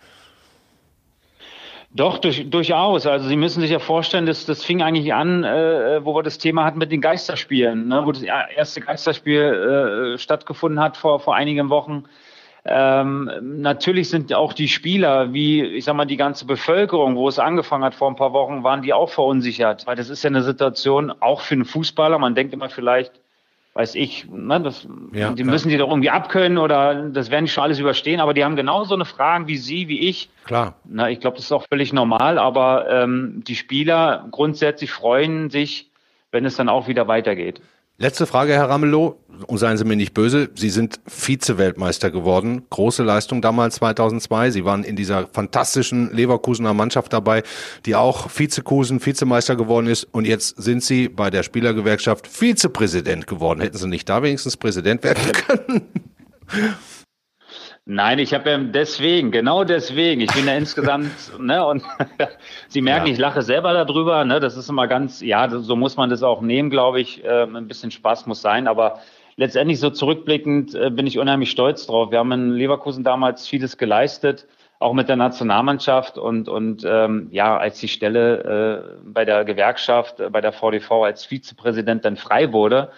Doch, 1.94 2.18
durch, 2.18 2.48
durchaus. 2.48 3.06
Also 3.06 3.28
Sie 3.28 3.36
müssen 3.36 3.60
sich 3.60 3.70
ja 3.70 3.78
vorstellen, 3.78 4.24
dass 4.24 4.46
das 4.46 4.64
fing 4.64 4.80
eigentlich 4.80 5.12
an, 5.12 5.44
äh, 5.44 6.02
wo 6.04 6.14
wir 6.14 6.22
das 6.22 6.38
Thema 6.38 6.64
hatten 6.64 6.78
mit 6.78 6.90
den 6.90 7.02
Geisterspielen, 7.02 7.88
ne? 7.88 8.06
wo 8.06 8.12
das 8.12 8.22
erste 8.22 8.80
Geisterspiel 8.80 10.14
äh, 10.14 10.18
stattgefunden 10.18 10.80
hat 10.80 10.96
vor, 10.96 11.20
vor 11.20 11.34
einigen 11.34 11.68
Wochen. 11.68 12.04
Ähm, 12.64 13.30
natürlich 13.42 14.08
sind 14.08 14.32
auch 14.32 14.52
die 14.54 14.68
Spieler, 14.68 15.34
wie 15.34 15.64
ich 15.64 15.84
sag 15.84 15.94
mal, 15.94 16.06
die 16.06 16.16
ganze 16.16 16.46
Bevölkerung, 16.46 17.16
wo 17.16 17.28
es 17.28 17.38
angefangen 17.38 17.84
hat 17.84 17.94
vor 17.94 18.08
ein 18.08 18.16
paar 18.16 18.32
Wochen, 18.32 18.62
waren 18.62 18.82
die 18.82 18.94
auch 18.94 19.10
verunsichert. 19.10 19.86
Weil 19.86 19.96
das 19.96 20.08
ist 20.08 20.22
ja 20.22 20.30
eine 20.30 20.42
Situation, 20.42 21.12
auch 21.20 21.40
für 21.42 21.54
einen 21.54 21.64
Fußballer, 21.66 22.18
man 22.18 22.34
denkt 22.34 22.54
immer 22.54 22.70
vielleicht, 22.70 23.20
weiß 23.74 23.94
ich, 23.94 24.26
ne, 24.30 24.60
das, 24.60 24.86
ja, 25.12 25.32
die 25.32 25.44
müssen 25.44 25.70
die 25.70 25.78
doch 25.78 25.88
irgendwie 25.88 26.10
abkönnen 26.10 26.58
oder 26.58 27.08
das 27.08 27.30
werden 27.30 27.46
die 27.46 27.50
schon 27.50 27.64
alles 27.64 27.78
überstehen, 27.78 28.20
aber 28.20 28.34
die 28.34 28.44
haben 28.44 28.56
genauso 28.56 28.94
eine 28.94 29.06
Fragen 29.06 29.48
wie 29.48 29.56
Sie, 29.56 29.88
wie 29.88 30.08
ich. 30.08 30.28
Klar. 30.44 30.74
Na, 30.84 31.08
ich 31.08 31.20
glaube, 31.20 31.36
das 31.36 31.46
ist 31.46 31.52
auch 31.52 31.66
völlig 31.70 31.92
normal, 31.92 32.38
aber 32.38 32.90
ähm, 32.90 33.42
die 33.46 33.56
Spieler 33.56 34.26
grundsätzlich 34.30 34.90
freuen 34.90 35.48
sich, 35.48 35.90
wenn 36.32 36.44
es 36.44 36.56
dann 36.56 36.68
auch 36.68 36.86
wieder 36.86 37.08
weitergeht. 37.08 37.62
Letzte 38.02 38.26
Frage, 38.26 38.54
Herr 38.54 38.68
Ramelow, 38.68 39.20
und 39.46 39.58
seien 39.58 39.76
Sie 39.76 39.84
mir 39.84 39.94
nicht 39.94 40.12
böse, 40.12 40.50
Sie 40.56 40.70
sind 40.70 40.98
Vize-Weltmeister 41.06 42.10
geworden. 42.10 42.62
Große 42.68 43.04
Leistung 43.04 43.40
damals 43.40 43.76
2002. 43.76 44.50
Sie 44.50 44.64
waren 44.64 44.82
in 44.82 44.96
dieser 44.96 45.28
fantastischen 45.28 46.12
Leverkusener 46.12 46.74
Mannschaft 46.74 47.12
dabei, 47.12 47.44
die 47.86 47.94
auch 47.94 48.28
Vizekusen, 48.28 49.06
Vizemeister 49.06 49.54
geworden 49.54 49.86
ist. 49.86 50.02
Und 50.10 50.26
jetzt 50.26 50.60
sind 50.60 50.82
Sie 50.82 51.08
bei 51.08 51.30
der 51.30 51.44
Spielergewerkschaft 51.44 52.26
Vizepräsident 52.26 53.28
geworden. 53.28 53.60
Hätten 53.60 53.78
Sie 53.78 53.86
nicht 53.86 54.08
da 54.08 54.20
wenigstens 54.20 54.56
Präsident 54.56 55.04
werden 55.04 55.32
können? 55.46 55.82
Nein, 57.84 58.20
ich 58.20 58.32
habe 58.32 58.48
ja 58.48 58.58
deswegen, 58.58 59.32
genau 59.32 59.64
deswegen. 59.64 60.20
Ich 60.20 60.32
bin 60.32 60.46
ja 60.46 60.54
insgesamt, 60.54 61.10
ne, 61.40 61.66
und 61.66 61.82
Sie 62.68 62.80
merken, 62.80 63.08
ja. 63.08 63.12
ich 63.12 63.18
lache 63.18 63.42
selber 63.42 63.72
darüber, 63.72 64.24
ne, 64.24 64.38
das 64.38 64.56
ist 64.56 64.68
immer 64.68 64.86
ganz, 64.86 65.20
ja, 65.20 65.48
so 65.48 65.74
muss 65.74 65.96
man 65.96 66.08
das 66.08 66.22
auch 66.22 66.42
nehmen, 66.42 66.70
glaube 66.70 67.00
ich. 67.00 67.24
Äh, 67.24 67.42
ein 67.42 67.66
bisschen 67.66 67.90
Spaß 67.90 68.26
muss 68.26 68.40
sein, 68.40 68.68
aber 68.68 69.00
letztendlich 69.36 69.80
so 69.80 69.90
zurückblickend 69.90 70.76
äh, 70.76 70.90
bin 70.90 71.08
ich 71.08 71.18
unheimlich 71.18 71.50
stolz 71.50 71.86
drauf. 71.86 72.12
Wir 72.12 72.20
haben 72.20 72.30
in 72.30 72.50
Leverkusen 72.52 73.02
damals 73.02 73.48
vieles 73.48 73.76
geleistet, 73.78 74.46
auch 74.78 74.92
mit 74.92 75.08
der 75.08 75.16
Nationalmannschaft 75.16 76.18
und, 76.18 76.48
und 76.48 76.84
ähm, 76.86 77.28
ja, 77.32 77.56
als 77.56 77.80
die 77.80 77.88
Stelle 77.88 78.94
äh, 79.02 79.02
bei 79.04 79.24
der 79.24 79.44
Gewerkschaft, 79.44 80.20
äh, 80.20 80.30
bei 80.30 80.40
der 80.40 80.52
VDV 80.52 81.02
als 81.02 81.24
Vizepräsident 81.24 82.04
dann 82.04 82.16
frei 82.16 82.52
wurde, 82.52 82.92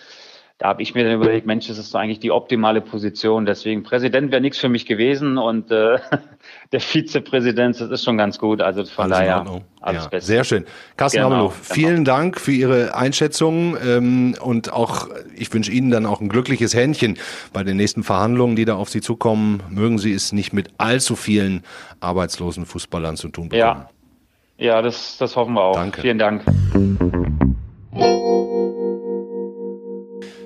da 0.59 0.69
habe 0.69 0.83
ich 0.83 0.95
mir 0.95 1.03
dann 1.03 1.15
überlegt, 1.15 1.47
Mensch, 1.47 1.67
das 1.67 1.79
ist 1.79 1.91
so 1.91 1.99
eigentlich 1.99 2.21
die 2.21 2.31
optimale 2.31 2.81
Position. 2.81 3.45
Deswegen 3.45 3.83
Präsident 3.83 4.31
wäre 4.31 4.41
nichts 4.41 4.59
für 4.59 4.69
mich 4.69 4.87
gewesen 4.87 5.37
und 5.37 5.73
äh, 5.73 5.99
der 6.73 6.81
Vizepräsident, 6.81 7.81
das 7.81 7.91
ist 7.91 8.05
schon 8.05 8.17
ganz 8.17 8.39
gut. 8.39 8.61
Also 8.63 8.85
von 8.85 9.13
alles 9.13 9.19
daher 9.19 9.63
alles 9.81 10.05
ja, 10.05 10.09
Beste. 10.09 10.27
Sehr 10.27 10.45
schön. 10.45 10.65
Carsten 10.97 11.19
genau, 11.19 11.29
Ramelow, 11.29 11.49
genau. 11.49 11.61
vielen 11.61 12.05
genau. 12.05 12.17
Dank 12.17 12.41
für 12.41 12.53
Ihre 12.53 12.95
Einschätzung 12.95 13.77
ähm, 13.85 14.37
und 14.41 14.73
auch 14.73 15.09
ich 15.35 15.53
wünsche 15.53 15.73
Ihnen 15.73 15.91
dann 15.91 16.07
auch 16.07 16.21
ein 16.21 16.29
glückliches 16.29 16.73
Händchen 16.73 17.19
bei 17.53 17.65
den 17.65 17.77
nächsten 17.77 18.05
Verhandlungen, 18.05 18.55
die 18.55 18.65
da 18.65 18.77
auf 18.77 18.89
Sie 18.89 19.01
zukommen. 19.01 19.61
Mögen 19.71 19.99
Sie 19.99 20.13
es 20.13 20.33
nicht 20.33 20.53
mit 20.53 20.71
allzu 20.79 21.17
vielen 21.17 21.65
arbeitslosen 21.99 22.65
Fußballern 22.65 23.17
zu 23.17 23.29
tun 23.29 23.49
bekommen. 23.49 23.87
Ja, 24.57 24.67
ja 24.77 24.83
das, 24.83 25.19
das 25.19 25.35
hoffen 25.35 25.55
wir 25.55 25.63
auch. 25.63 25.75
Danke. 25.75 26.01
Vielen 26.01 26.19
Dank. 26.19 26.45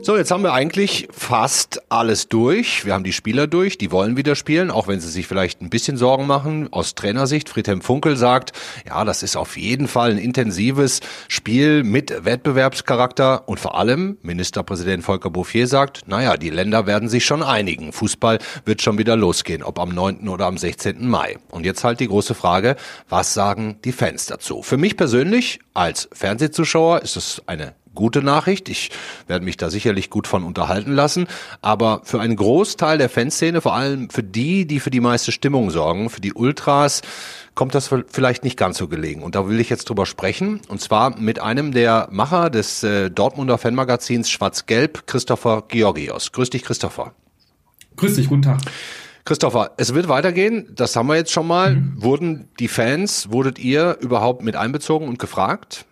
So, 0.09 0.16
jetzt 0.16 0.31
haben 0.31 0.42
wir 0.42 0.55
eigentlich 0.55 1.07
fast 1.11 1.83
alles 1.92 2.29
durch. 2.29 2.87
Wir 2.87 2.94
haben 2.94 3.05
die 3.05 3.12
Spieler 3.12 3.47
durch, 3.47 3.77
die 3.77 3.92
wollen 3.92 4.16
wieder 4.16 4.37
spielen, 4.37 4.71
auch 4.71 4.88
wenn 4.88 5.01
sie 5.01 5.11
sich 5.11 5.27
vielleicht 5.27 5.61
ein 5.61 5.68
bisschen 5.68 5.99
Sorgen 5.99 6.27
machen. 6.27 6.73
Aus 6.73 6.94
Trainersicht, 6.94 7.51
Friedhelm 7.51 7.83
Funkel 7.83 8.16
sagt, 8.16 8.53
ja, 8.87 9.05
das 9.05 9.23
ist 9.23 9.37
auf 9.37 9.59
jeden 9.59 9.87
Fall 9.87 10.12
ein 10.12 10.16
intensives 10.16 11.01
Spiel 11.29 11.85
mit 11.85 12.25
Wettbewerbscharakter 12.25 13.51
und 13.51 13.61
vor 13.61 13.77
allem 13.77 14.16
Ministerpräsident 14.23 15.05
Volker 15.05 15.29
Bouffier 15.29 15.66
sagt, 15.66 16.09
naja, 16.09 16.38
die 16.38 16.49
Länder 16.49 16.87
werden 16.87 17.11
sich 17.11 17.27
schon 17.27 17.42
einigen. 17.42 17.92
Fußball 17.92 18.38
wird 18.64 18.81
schon 18.81 18.97
wieder 18.97 19.14
losgehen, 19.14 19.62
ob 19.62 19.79
am 19.79 19.90
9. 19.90 20.27
oder 20.31 20.47
am 20.47 20.57
16. 20.57 21.07
Mai. 21.07 21.37
Und 21.51 21.66
jetzt 21.66 21.85
halt 21.85 22.01
die 22.01 22.09
große 22.09 22.35
Frage, 22.35 22.77
was 23.11 23.35
sagen 23.35 23.79
die 23.85 23.92
Fans 23.92 24.25
dazu? 24.25 24.62
Für 24.62 24.79
mich 24.79 24.97
persönlich 24.97 25.61
als 25.75 26.09
Fernsehzuschauer 26.14 27.03
ist 27.03 27.18
es 27.18 27.42
eine 27.44 27.75
gute 27.99 28.23
Nachricht. 28.23 28.69
Ich 28.69 28.91
werde 29.27 29.45
mich 29.45 29.57
da 29.57 29.71
sicherlich 29.71 30.09
gut 30.09 30.29
von 30.29 30.45
unterhalten 30.45 30.93
lassen. 30.93 31.27
Aber 31.63 32.01
für 32.05 32.21
einen 32.21 32.37
Großteil 32.37 32.97
der 32.97 33.09
Fanszene, 33.09 33.61
vor 33.61 33.75
allem 33.75 34.09
für 34.09 34.23
die, 34.23 34.67
die 34.67 34.79
für 34.79 34.91
die 34.91 35.01
meiste 35.01 35.33
Stimmung 35.33 35.71
sorgen, 35.71 36.09
für 36.09 36.21
die 36.21 36.33
Ultras, 36.33 37.03
kommt 37.57 37.75
das 37.75 37.91
vielleicht 38.07 38.45
nicht 38.45 38.57
ganz 38.57 38.79
so 38.79 38.87
gelegen. 38.87 39.25
Und 39.25 39.35
da 39.35 39.49
will 39.49 39.59
ich 39.59 39.69
jetzt 39.69 39.89
drüber 39.89 40.07
sprechen. 40.07 40.61
Und 40.69 40.81
zwar 40.81 41.19
mit 41.19 41.41
einem 41.41 41.73
der 41.73 42.07
Macher 42.13 42.51
des 42.51 42.85
äh, 42.85 43.11
Dortmunder 43.11 43.59
Fanmagazins 43.59 44.31
Schwarz-Gelb, 44.31 45.09
Christopher 45.09 45.65
Georgios. 45.67 46.31
Grüß 46.31 46.51
dich, 46.51 46.63
Christopher. 46.63 47.15
Grüß 47.97 48.15
dich, 48.15 48.29
guten 48.29 48.43
Tag. 48.43 48.61
Christopher, 49.25 49.73
es 49.77 49.93
wird 49.93 50.09
weitergehen, 50.09 50.69
das 50.75 50.95
haben 50.95 51.09
wir 51.09 51.17
jetzt 51.17 51.33
schon 51.33 51.49
mal. 51.49 51.75
Mhm. 51.75 51.95
Wurden 51.97 52.49
die 52.61 52.69
Fans, 52.69 53.33
wurdet 53.33 53.59
ihr 53.59 53.99
überhaupt 54.01 54.45
mit 54.45 54.55
einbezogen 54.55 55.09
und 55.09 55.19
gefragt? 55.19 55.85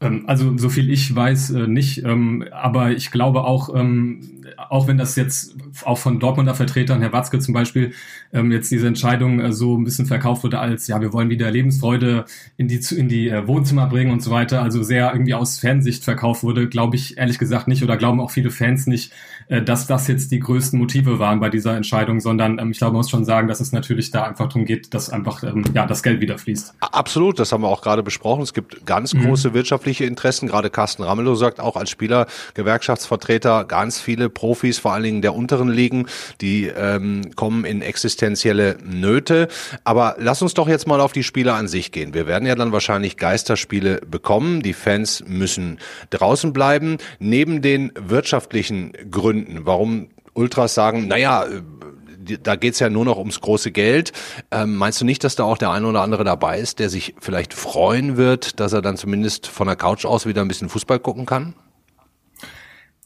Ähm, 0.00 0.24
also 0.26 0.56
so 0.56 0.68
viel 0.68 0.90
ich 0.90 1.14
weiß 1.14 1.50
äh, 1.50 1.66
nicht, 1.66 2.04
ähm, 2.04 2.44
aber 2.52 2.92
ich 2.92 3.10
glaube 3.10 3.44
auch, 3.44 3.74
ähm, 3.74 4.42
auch 4.68 4.88
wenn 4.88 4.98
das 4.98 5.16
jetzt 5.16 5.54
auch 5.84 5.98
von 5.98 6.18
Dortmunder 6.18 6.54
Vertretern, 6.54 7.00
Herr 7.00 7.12
Watzke 7.12 7.38
zum 7.38 7.54
Beispiel, 7.54 7.92
jetzt 8.32 8.70
diese 8.70 8.86
Entscheidung 8.86 9.40
äh, 9.40 9.52
so 9.52 9.76
ein 9.76 9.84
bisschen 9.84 10.06
verkauft 10.06 10.44
wurde 10.44 10.60
als, 10.60 10.86
ja, 10.86 11.00
wir 11.00 11.12
wollen 11.12 11.30
wieder 11.30 11.50
Lebensfreude 11.50 12.26
in 12.56 12.68
die, 12.68 12.80
in 12.94 13.08
die 13.08 13.28
äh, 13.28 13.46
Wohnzimmer 13.46 13.86
bringen 13.88 14.12
und 14.12 14.22
so 14.22 14.30
weiter, 14.30 14.62
also 14.62 14.82
sehr 14.82 15.12
irgendwie 15.12 15.34
aus 15.34 15.58
Fansicht 15.58 16.04
verkauft 16.04 16.42
wurde, 16.42 16.68
glaube 16.68 16.96
ich 16.96 17.18
ehrlich 17.18 17.38
gesagt 17.38 17.66
nicht 17.68 17.82
oder 17.82 17.96
glauben 17.96 18.20
auch 18.20 18.30
viele 18.30 18.50
Fans 18.50 18.86
nicht, 18.86 19.12
dass 19.48 19.88
das 19.88 20.06
jetzt 20.06 20.30
die 20.30 20.38
größten 20.38 20.78
Motive 20.78 21.18
waren 21.18 21.40
bei 21.40 21.48
dieser 21.48 21.76
Entscheidung, 21.76 22.20
sondern 22.20 22.70
ich 22.70 22.78
glaube, 22.78 22.92
man 22.92 23.00
muss 23.00 23.10
schon 23.10 23.24
sagen, 23.24 23.48
dass 23.48 23.58
es 23.58 23.72
natürlich 23.72 24.12
da 24.12 24.22
einfach 24.22 24.46
darum 24.46 24.64
geht, 24.64 24.94
dass 24.94 25.10
einfach 25.10 25.42
ja 25.74 25.86
das 25.86 26.04
Geld 26.04 26.20
wieder 26.20 26.38
fließt. 26.38 26.74
Absolut, 26.80 27.40
das 27.40 27.50
haben 27.50 27.62
wir 27.62 27.68
auch 27.68 27.82
gerade 27.82 28.04
besprochen. 28.04 28.42
Es 28.42 28.54
gibt 28.54 28.86
ganz 28.86 29.12
mhm. 29.12 29.22
große 29.22 29.52
wirtschaftliche 29.90 30.04
Interessen. 30.04 30.48
Gerade 30.48 30.70
Carsten 30.70 31.02
Ramelow 31.02 31.34
sagt 31.34 31.60
auch 31.60 31.76
als 31.76 31.90
Spieler, 31.90 32.26
Gewerkschaftsvertreter, 32.54 33.64
ganz 33.64 34.00
viele 34.00 34.28
Profis, 34.28 34.78
vor 34.78 34.92
allen 34.92 35.02
Dingen 35.02 35.22
der 35.22 35.34
unteren 35.34 35.68
Ligen, 35.68 36.06
die 36.40 36.66
ähm, 36.66 37.34
kommen 37.34 37.64
in 37.64 37.82
existenzielle 37.82 38.76
Nöte. 38.84 39.48
Aber 39.84 40.16
lass 40.18 40.42
uns 40.42 40.54
doch 40.54 40.68
jetzt 40.68 40.86
mal 40.86 41.00
auf 41.00 41.12
die 41.12 41.24
Spieler 41.24 41.54
an 41.54 41.66
sich 41.66 41.90
gehen. 41.90 42.14
Wir 42.14 42.26
werden 42.26 42.46
ja 42.46 42.54
dann 42.54 42.72
wahrscheinlich 42.72 43.16
Geisterspiele 43.16 44.00
bekommen. 44.06 44.62
Die 44.62 44.74
Fans 44.74 45.24
müssen 45.26 45.78
draußen 46.10 46.52
bleiben. 46.52 46.98
Neben 47.18 47.60
den 47.60 47.92
wirtschaftlichen 47.96 48.92
Gründen, 49.10 49.66
warum 49.66 50.10
Ultras 50.34 50.74
sagen, 50.74 51.08
naja, 51.08 51.46
da 52.42 52.56
geht's 52.56 52.78
ja 52.78 52.90
nur 52.90 53.04
noch 53.04 53.16
ums 53.16 53.40
große 53.40 53.72
Geld. 53.72 54.12
Ähm, 54.50 54.76
meinst 54.76 55.00
du 55.00 55.04
nicht, 55.04 55.24
dass 55.24 55.36
da 55.36 55.44
auch 55.44 55.58
der 55.58 55.70
eine 55.70 55.86
oder 55.86 56.02
andere 56.02 56.24
dabei 56.24 56.58
ist, 56.58 56.78
der 56.78 56.90
sich 56.90 57.14
vielleicht 57.18 57.54
freuen 57.54 58.16
wird, 58.16 58.60
dass 58.60 58.72
er 58.72 58.82
dann 58.82 58.96
zumindest 58.96 59.46
von 59.46 59.66
der 59.66 59.76
Couch 59.76 60.04
aus 60.04 60.26
wieder 60.26 60.42
ein 60.42 60.48
bisschen 60.48 60.68
Fußball 60.68 60.98
gucken 60.98 61.26
kann? 61.26 61.54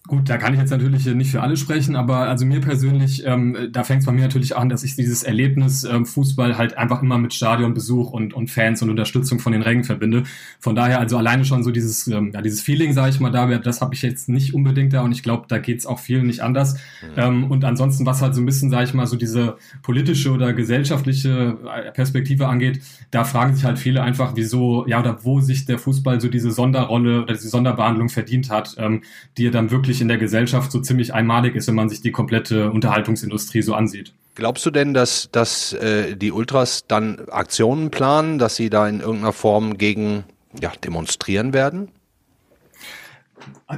Gut, 0.06 0.28
da 0.28 0.36
kann 0.36 0.52
ich 0.52 0.60
jetzt 0.60 0.68
natürlich 0.68 1.06
nicht 1.06 1.30
für 1.30 1.40
alle 1.40 1.56
sprechen, 1.56 1.96
aber 1.96 2.28
also 2.28 2.44
mir 2.44 2.60
persönlich, 2.60 3.24
ähm, 3.24 3.70
da 3.72 3.84
fängt 3.84 4.00
es 4.00 4.06
bei 4.06 4.12
mir 4.12 4.20
natürlich 4.20 4.54
an, 4.54 4.68
dass 4.68 4.84
ich 4.84 4.96
dieses 4.96 5.22
Erlebnis 5.22 5.84
ähm, 5.84 6.04
Fußball 6.04 6.58
halt 6.58 6.76
einfach 6.76 7.00
immer 7.00 7.16
mit 7.16 7.32
Stadionbesuch 7.32 8.10
und, 8.10 8.34
und 8.34 8.50
Fans 8.50 8.82
und 8.82 8.90
Unterstützung 8.90 9.38
von 9.38 9.52
den 9.52 9.62
Rängen 9.62 9.82
verbinde. 9.82 10.24
Von 10.60 10.74
daher 10.74 11.00
also 11.00 11.16
alleine 11.16 11.46
schon 11.46 11.62
so 11.62 11.70
dieses, 11.70 12.06
ähm, 12.06 12.32
ja, 12.34 12.42
dieses 12.42 12.60
Feeling, 12.60 12.92
sage 12.92 13.08
ich 13.08 13.20
mal, 13.20 13.30
da 13.30 13.46
das 13.56 13.80
habe 13.80 13.94
ich 13.94 14.02
jetzt 14.02 14.28
nicht 14.28 14.52
unbedingt 14.52 14.92
da 14.92 15.00
und 15.00 15.12
ich 15.12 15.22
glaube, 15.22 15.46
da 15.48 15.56
geht's 15.56 15.86
auch 15.86 15.98
vielen 15.98 16.26
nicht 16.26 16.42
anders. 16.42 16.74
Mhm. 16.74 17.08
Ähm, 17.16 17.50
und 17.50 17.64
ansonsten, 17.64 18.04
was 18.04 18.20
halt 18.20 18.34
so 18.34 18.42
ein 18.42 18.46
bisschen, 18.46 18.68
sage 18.68 18.84
ich 18.84 18.92
mal, 18.92 19.06
so 19.06 19.16
diese 19.16 19.56
politische 19.82 20.32
oder 20.32 20.52
gesellschaftliche 20.52 21.56
äh, 21.64 21.92
Perspektive 21.92 22.48
angeht, 22.48 22.82
da 23.10 23.24
fragen 23.24 23.54
sich 23.54 23.64
halt 23.64 23.78
viele 23.78 24.02
einfach, 24.02 24.32
wieso, 24.34 24.86
ja, 24.86 25.00
oder 25.00 25.24
wo 25.24 25.40
sich 25.40 25.64
der 25.64 25.78
Fußball 25.78 26.20
so 26.20 26.28
diese 26.28 26.50
Sonderrolle 26.50 27.22
oder 27.22 27.32
diese 27.32 27.48
Sonderbehandlung 27.48 28.10
verdient 28.10 28.50
hat, 28.50 28.74
ähm, 28.76 29.00
die 29.38 29.46
er 29.46 29.50
dann 29.50 29.70
wirklich 29.70 29.93
wirklich 29.94 30.00
in 30.02 30.08
der 30.08 30.18
Gesellschaft 30.18 30.72
so 30.72 30.80
ziemlich 30.80 31.14
einmalig 31.14 31.54
ist, 31.54 31.68
wenn 31.68 31.76
man 31.76 31.88
sich 31.88 32.00
die 32.00 32.10
komplette 32.10 32.70
Unterhaltungsindustrie 32.72 33.62
so 33.62 33.74
ansieht. 33.74 34.12
Glaubst 34.34 34.66
du 34.66 34.72
denn, 34.72 34.92
dass, 34.92 35.28
dass 35.30 35.72
äh, 35.74 36.16
die 36.16 36.32
Ultras 36.32 36.86
dann 36.88 37.20
Aktionen 37.30 37.90
planen, 37.90 38.38
dass 38.38 38.56
sie 38.56 38.70
da 38.70 38.88
in 38.88 38.98
irgendeiner 38.98 39.32
Form 39.32 39.78
gegen 39.78 40.24
ja, 40.60 40.72
demonstrieren 40.82 41.52
werden? 41.52 41.88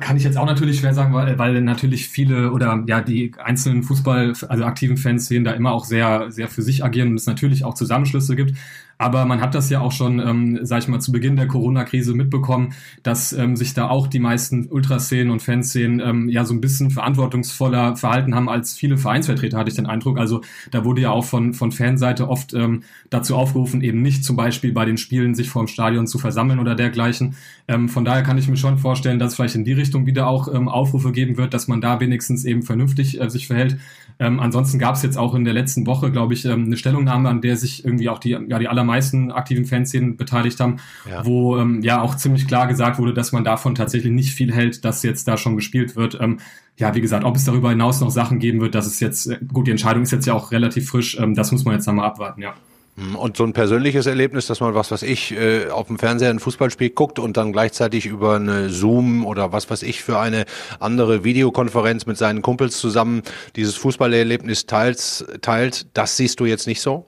Kann 0.01 0.17
ich 0.17 0.25
jetzt 0.25 0.39
auch 0.39 0.47
natürlich 0.47 0.79
schwer 0.81 0.95
sagen, 0.95 1.12
weil, 1.12 1.39
weil 1.39 1.61
natürlich 1.61 2.09
viele 2.09 2.53
oder 2.53 2.83
ja 2.87 3.01
die 3.03 3.33
einzelnen 3.37 3.83
Fußball, 3.83 4.33
also 4.49 4.64
aktiven 4.64 4.97
Fans 4.97 5.27
sehen 5.27 5.45
da 5.45 5.53
immer 5.53 5.73
auch 5.73 5.85
sehr, 5.85 6.31
sehr 6.31 6.49
für 6.49 6.62
sich 6.62 6.83
agieren 6.85 7.09
und 7.09 7.17
es 7.17 7.27
natürlich 7.27 7.64
auch 7.64 7.75
Zusammenschlüsse 7.75 8.37
gibt. 8.37 8.55
Aber 8.99 9.26
man 9.26 9.40
hat 9.40 9.55
das 9.55 9.68
ja 9.68 9.80
auch 9.80 9.92
schon, 9.92 10.20
ähm, 10.20 10.61
sag 10.62 10.78
ich 10.78 10.88
mal, 10.88 11.01
zu 11.01 11.12
Beginn 11.12 11.36
der 11.36 11.47
Corona-Krise 11.47 12.14
mitbekommen, 12.14 12.72
dass 13.03 13.32
ähm, 13.32 13.55
sich 13.55 13.74
da 13.74 13.88
auch 13.88 14.07
die 14.07 14.18
meisten 14.18 14.68
Ultraszenen 14.68 15.30
und 15.30 15.42
Fanszenen 15.42 16.01
ähm, 16.01 16.28
ja 16.30 16.44
so 16.44 16.55
ein 16.55 16.62
bisschen 16.62 16.90
verantwortungsvoller 16.90 17.97
verhalten 17.97 18.34
haben 18.34 18.49
als 18.49 18.74
viele 18.74 18.97
Vereinsvertreter, 18.97 19.59
hatte 19.59 19.68
ich 19.68 19.76
den 19.76 19.86
Eindruck. 19.86 20.18
Also 20.18 20.40
da 20.70 20.84
wurde 20.84 21.03
ja 21.03 21.11
auch 21.11 21.24
von, 21.24 21.53
von 21.53 21.72
Fanseite 21.72 22.28
oft 22.28 22.55
ähm, 22.55 22.84
dazu 23.11 23.36
aufgerufen, 23.36 23.82
eben 23.82 24.01
nicht 24.01 24.24
zum 24.24 24.36
Beispiel 24.36 24.72
bei 24.72 24.86
den 24.86 24.97
Spielen 24.97 25.34
sich 25.34 25.51
vor 25.51 25.62
dem 25.62 25.68
Stadion 25.68 26.07
zu 26.07 26.18
versammeln 26.18 26.59
oder 26.59 26.74
dergleichen. 26.74 27.36
Ähm, 27.68 27.88
von 27.90 28.05
daher 28.05 28.22
kann 28.22 28.38
ich 28.38 28.49
mir 28.49 28.57
schon 28.57 28.78
vorstellen, 28.78 29.18
dass 29.18 29.34
vielleicht 29.34 29.57
in 29.57 29.64
die 29.64 29.72
Richtung 29.74 30.07
wieder 30.07 30.26
auch 30.26 30.53
ähm, 30.53 30.68
Aufrufe 30.68 31.12
geben 31.12 31.36
wird, 31.36 31.53
dass 31.53 31.68
man 31.68 31.82
da 31.82 32.01
wenigstens 32.01 32.44
eben 32.44 32.62
vernünftig 32.62 33.20
äh, 33.20 33.28
sich 33.28 33.47
verhält. 33.47 33.76
Ähm, 34.18 34.40
ansonsten 34.40 34.78
gab 34.78 34.94
es 34.94 35.03
jetzt 35.03 35.18
auch 35.18 35.34
in 35.34 35.44
der 35.44 35.53
letzten 35.53 35.86
Woche, 35.86 36.11
glaube 36.11 36.32
ich, 36.32 36.47
ähm, 36.47 36.64
eine 36.64 36.76
Stellungnahme, 36.76 37.28
an 37.28 37.42
der 37.42 37.57
sich 37.57 37.84
irgendwie 37.84 38.09
auch 38.09 38.18
die, 38.18 38.30
ja, 38.30 38.59
die 38.59 38.68
allermeisten 38.87 39.32
aktiven 39.32 39.64
Fanszenen 39.64 40.16
beteiligt 40.16 40.61
haben, 40.61 40.76
ja. 41.09 41.24
wo 41.24 41.57
ähm, 41.59 41.82
ja 41.82 42.01
auch 42.01 42.16
ziemlich 42.16 42.47
klar 42.47 42.66
gesagt 42.66 42.99
wurde, 42.99 43.12
dass 43.12 43.32
man 43.32 43.45
davon 43.45 43.74
tatsächlich 43.74 44.12
nicht 44.12 44.34
viel 44.34 44.53
hält, 44.53 44.84
dass 44.84 45.03
jetzt 45.03 45.26
da 45.28 45.37
schon 45.37 45.57
gespielt 45.57 45.97
wird. 45.97 46.18
Ähm, 46.20 46.39
ja, 46.78 46.95
wie 46.95 47.01
gesagt, 47.01 47.24
ob 47.24 47.37
es 47.37 47.45
darüber 47.45 47.70
hinaus 47.70 48.01
noch 48.01 48.11
Sachen 48.11 48.39
geben 48.39 48.61
wird, 48.61 48.74
das 48.74 48.87
ist 48.87 49.01
jetzt, 49.01 49.26
äh, 49.26 49.39
gut, 49.53 49.66
die 49.66 49.70
Entscheidung 49.70 50.03
ist 50.03 50.12
jetzt 50.12 50.26
ja 50.26 50.34
auch 50.34 50.53
relativ 50.53 50.89
frisch, 50.89 51.18
ähm, 51.18 51.34
das 51.34 51.53
muss 51.53 51.64
man 51.64 51.74
jetzt 51.74 51.87
nochmal 51.87 52.07
abwarten, 52.07 52.43
ja. 52.43 52.55
Hm, 52.97 53.16
und 53.16 53.37
so 53.37 53.45
ein 53.45 53.53
persönliches 53.53 54.07
Erlebnis, 54.07 54.47
dass 54.47 54.61
man 54.61 54.74
was 54.74 54.91
was 54.91 55.03
ich 55.03 55.32
äh, 55.32 55.68
auf 55.68 55.89
dem 55.89 55.99
Fernseher 55.99 56.30
ein 56.30 56.39
Fußballspiel 56.39 56.91
guckt 56.91 57.18
und 57.18 57.37
dann 57.37 57.53
gleichzeitig 57.53 58.07
über 58.07 58.37
eine 58.37 58.70
Zoom 58.70 59.26
oder 59.26 59.53
was 59.53 59.68
weiß 59.68 59.82
ich 59.82 60.03
für 60.03 60.18
eine 60.18 60.47
andere 60.80 61.22
Videokonferenz 61.22 62.07
mit 62.07 62.16
seinen 62.16 62.41
Kumpels 62.41 62.78
zusammen 62.78 63.22
dieses 63.55 63.74
Fußballerlebnis 63.76 64.64
teilt, 64.64 65.26
teilt, 65.43 65.87
das 65.95 66.16
siehst 66.16 66.41
du 66.41 66.47
jetzt 66.47 66.66
nicht 66.66 66.80
so? 66.80 67.07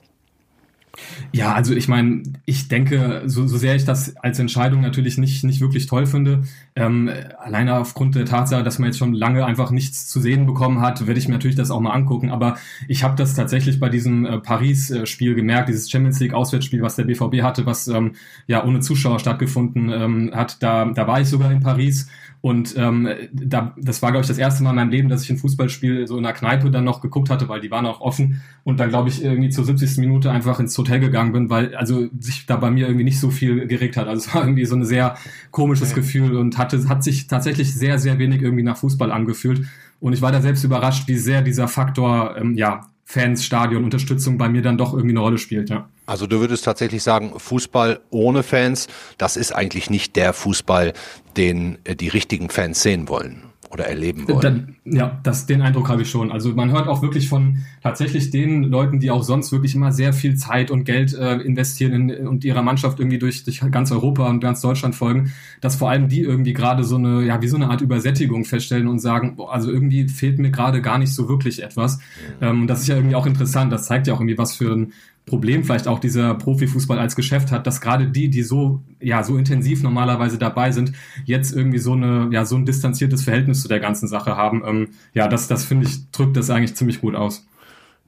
Ja, 1.32 1.52
also 1.52 1.74
ich 1.74 1.88
meine, 1.88 2.22
ich 2.44 2.68
denke, 2.68 3.22
so, 3.26 3.46
so 3.46 3.58
sehr 3.58 3.76
ich 3.76 3.84
das 3.84 4.16
als 4.16 4.38
Entscheidung 4.38 4.80
natürlich 4.80 5.18
nicht, 5.18 5.44
nicht 5.44 5.60
wirklich 5.60 5.86
toll 5.86 6.06
finde, 6.06 6.42
ähm, 6.74 7.10
alleine 7.38 7.78
aufgrund 7.78 8.14
der 8.14 8.24
Tatsache, 8.24 8.62
dass 8.62 8.78
man 8.78 8.86
jetzt 8.86 8.98
schon 8.98 9.12
lange 9.12 9.44
einfach 9.44 9.70
nichts 9.70 10.06
zu 10.06 10.20
sehen 10.20 10.46
bekommen 10.46 10.80
hat, 10.80 11.06
werde 11.06 11.18
ich 11.18 11.28
mir 11.28 11.34
natürlich 11.34 11.56
das 11.56 11.70
auch 11.70 11.80
mal 11.80 11.92
angucken. 11.92 12.30
Aber 12.30 12.56
ich 12.86 13.02
habe 13.02 13.16
das 13.16 13.34
tatsächlich 13.34 13.78
bei 13.80 13.88
diesem 13.88 14.24
äh, 14.24 14.38
Paris-Spiel 14.38 15.34
gemerkt, 15.34 15.68
dieses 15.68 15.90
Champions 15.90 16.20
League-Auswärtsspiel, 16.20 16.82
was 16.82 16.96
der 16.96 17.04
BVB 17.04 17.42
hatte, 17.42 17.66
was 17.66 17.88
ähm, 17.88 18.12
ja 18.46 18.64
ohne 18.64 18.80
Zuschauer 18.80 19.18
stattgefunden 19.18 19.90
ähm, 19.90 20.30
hat. 20.34 20.62
Da, 20.62 20.86
da 20.86 21.06
war 21.06 21.20
ich 21.20 21.28
sogar 21.28 21.52
in 21.52 21.60
Paris 21.60 22.08
und 22.40 22.76
ähm, 22.76 23.08
da, 23.32 23.74
das 23.76 24.00
war, 24.00 24.12
glaube 24.12 24.22
ich, 24.22 24.28
das 24.28 24.38
erste 24.38 24.62
Mal 24.62 24.70
in 24.70 24.76
meinem 24.76 24.90
Leben, 24.90 25.08
dass 25.08 25.24
ich 25.24 25.30
ein 25.30 25.38
Fußballspiel 25.38 26.06
so 26.06 26.16
in 26.16 26.24
einer 26.24 26.34
Kneipe 26.34 26.70
dann 26.70 26.84
noch 26.84 27.00
geguckt 27.00 27.30
hatte, 27.30 27.48
weil 27.48 27.60
die 27.60 27.70
waren 27.70 27.84
auch 27.84 28.00
offen 28.00 28.42
und 28.62 28.78
dann, 28.78 28.90
glaube 28.90 29.08
ich, 29.08 29.24
irgendwie 29.24 29.48
zur 29.48 29.64
70. 29.64 29.98
Minute 29.98 30.30
einfach 30.30 30.60
ins 30.60 30.78
Hotel 30.78 31.00
gegangen 31.00 31.32
bin, 31.32 31.50
weil 31.50 31.74
also 31.74 32.06
sich 32.20 32.46
da 32.46 32.56
bei 32.56 32.70
mir 32.70 32.86
irgendwie 32.86 33.04
nicht 33.04 33.18
so 33.18 33.30
viel 33.30 33.66
geregt 33.66 33.96
hat. 33.96 34.06
Also 34.06 34.28
es 34.28 34.34
war 34.34 34.42
irgendwie 34.42 34.66
so 34.66 34.76
ein 34.76 34.84
sehr 34.84 35.16
komisches 35.50 35.90
okay. 35.90 36.00
Gefühl 36.00 36.36
und 36.36 36.58
hatte, 36.58 36.88
hat 36.88 37.02
sich 37.02 37.26
tatsächlich 37.26 37.74
sehr, 37.74 37.98
sehr 37.98 38.18
wenig 38.20 38.40
irgendwie 38.40 38.62
nach 38.62 38.76
Fußball 38.76 39.10
angefühlt. 39.10 39.66
Und 39.98 40.12
ich 40.12 40.22
war 40.22 40.30
da 40.30 40.40
selbst 40.40 40.62
überrascht, 40.62 41.08
wie 41.08 41.16
sehr 41.16 41.42
dieser 41.42 41.66
Faktor, 41.66 42.36
ähm, 42.36 42.54
ja, 42.54 42.82
Fans, 43.10 43.42
Stadion, 43.42 43.84
Unterstützung 43.84 44.36
bei 44.36 44.50
mir 44.50 44.60
dann 44.60 44.76
doch 44.76 44.92
irgendwie 44.92 45.14
eine 45.14 45.20
Rolle 45.20 45.38
spielt, 45.38 45.70
ja. 45.70 45.88
Also 46.04 46.26
du 46.26 46.40
würdest 46.40 46.66
tatsächlich 46.66 47.02
sagen, 47.02 47.32
Fußball 47.38 48.00
ohne 48.10 48.42
Fans, 48.42 48.86
das 49.16 49.38
ist 49.38 49.52
eigentlich 49.52 49.88
nicht 49.88 50.14
der 50.14 50.34
Fußball, 50.34 50.92
den 51.34 51.78
äh, 51.84 51.96
die 51.96 52.08
richtigen 52.08 52.50
Fans 52.50 52.82
sehen 52.82 53.08
wollen 53.08 53.44
oder 53.70 53.86
erleben 53.86 54.26
wollen. 54.28 54.76
Ja, 54.84 55.20
das, 55.22 55.46
den 55.46 55.60
Eindruck 55.60 55.88
habe 55.88 56.02
ich 56.02 56.10
schon. 56.10 56.32
Also 56.32 56.54
man 56.54 56.70
hört 56.70 56.88
auch 56.88 57.02
wirklich 57.02 57.28
von 57.28 57.58
tatsächlich 57.82 58.30
den 58.30 58.62
Leuten, 58.62 58.98
die 58.98 59.10
auch 59.10 59.22
sonst 59.22 59.52
wirklich 59.52 59.74
immer 59.74 59.92
sehr 59.92 60.12
viel 60.12 60.36
Zeit 60.36 60.70
und 60.70 60.84
Geld 60.84 61.12
äh, 61.12 61.36
investieren 61.36 62.10
in, 62.10 62.26
und 62.26 62.44
ihrer 62.44 62.62
Mannschaft 62.62 62.98
irgendwie 62.98 63.18
durch, 63.18 63.44
durch 63.44 63.60
ganz 63.70 63.92
Europa 63.92 64.28
und 64.28 64.40
ganz 64.40 64.62
Deutschland 64.62 64.94
folgen, 64.94 65.32
dass 65.60 65.76
vor 65.76 65.90
allem 65.90 66.08
die 66.08 66.20
irgendwie 66.20 66.54
gerade 66.54 66.82
so 66.84 66.96
eine, 66.96 67.22
ja, 67.22 67.42
wie 67.42 67.48
so 67.48 67.56
eine 67.56 67.68
Art 67.68 67.82
Übersättigung 67.82 68.44
feststellen 68.44 68.88
und 68.88 69.00
sagen, 69.00 69.36
boah, 69.36 69.52
also 69.52 69.70
irgendwie 69.70 70.08
fehlt 70.08 70.38
mir 70.38 70.50
gerade 70.50 70.80
gar 70.80 70.98
nicht 70.98 71.12
so 71.12 71.28
wirklich 71.28 71.62
etwas. 71.62 71.98
Mhm. 71.98 72.46
Ähm, 72.46 72.66
das 72.66 72.80
ist 72.80 72.88
ja 72.88 72.96
irgendwie 72.96 73.16
auch 73.16 73.26
interessant. 73.26 73.70
Das 73.70 73.86
zeigt 73.86 74.06
ja 74.06 74.14
auch 74.14 74.20
irgendwie, 74.20 74.38
was 74.38 74.56
für 74.56 74.72
ein 74.72 74.92
Problem 75.28 75.64
vielleicht 75.64 75.86
auch 75.86 75.98
dieser 75.98 76.34
Profifußball 76.34 76.98
als 76.98 77.14
Geschäft 77.14 77.52
hat, 77.52 77.66
dass 77.66 77.80
gerade 77.80 78.08
die, 78.08 78.28
die 78.28 78.42
so, 78.42 78.82
ja, 79.00 79.22
so 79.22 79.36
intensiv 79.36 79.82
normalerweise 79.82 80.38
dabei 80.38 80.72
sind, 80.72 80.92
jetzt 81.24 81.54
irgendwie 81.54 81.78
so 81.78 81.92
eine, 81.92 82.28
ja, 82.32 82.44
so 82.44 82.56
ein 82.56 82.66
distanziertes 82.66 83.22
Verhältnis 83.22 83.62
zu 83.62 83.68
der 83.68 83.80
ganzen 83.80 84.08
Sache 84.08 84.36
haben. 84.36 84.62
Ähm, 84.66 84.88
ja, 85.14 85.28
das, 85.28 85.48
das 85.48 85.64
finde 85.64 85.86
ich, 85.86 86.10
drückt 86.10 86.36
das 86.36 86.50
eigentlich 86.50 86.74
ziemlich 86.74 87.00
gut 87.00 87.14
aus. 87.14 87.46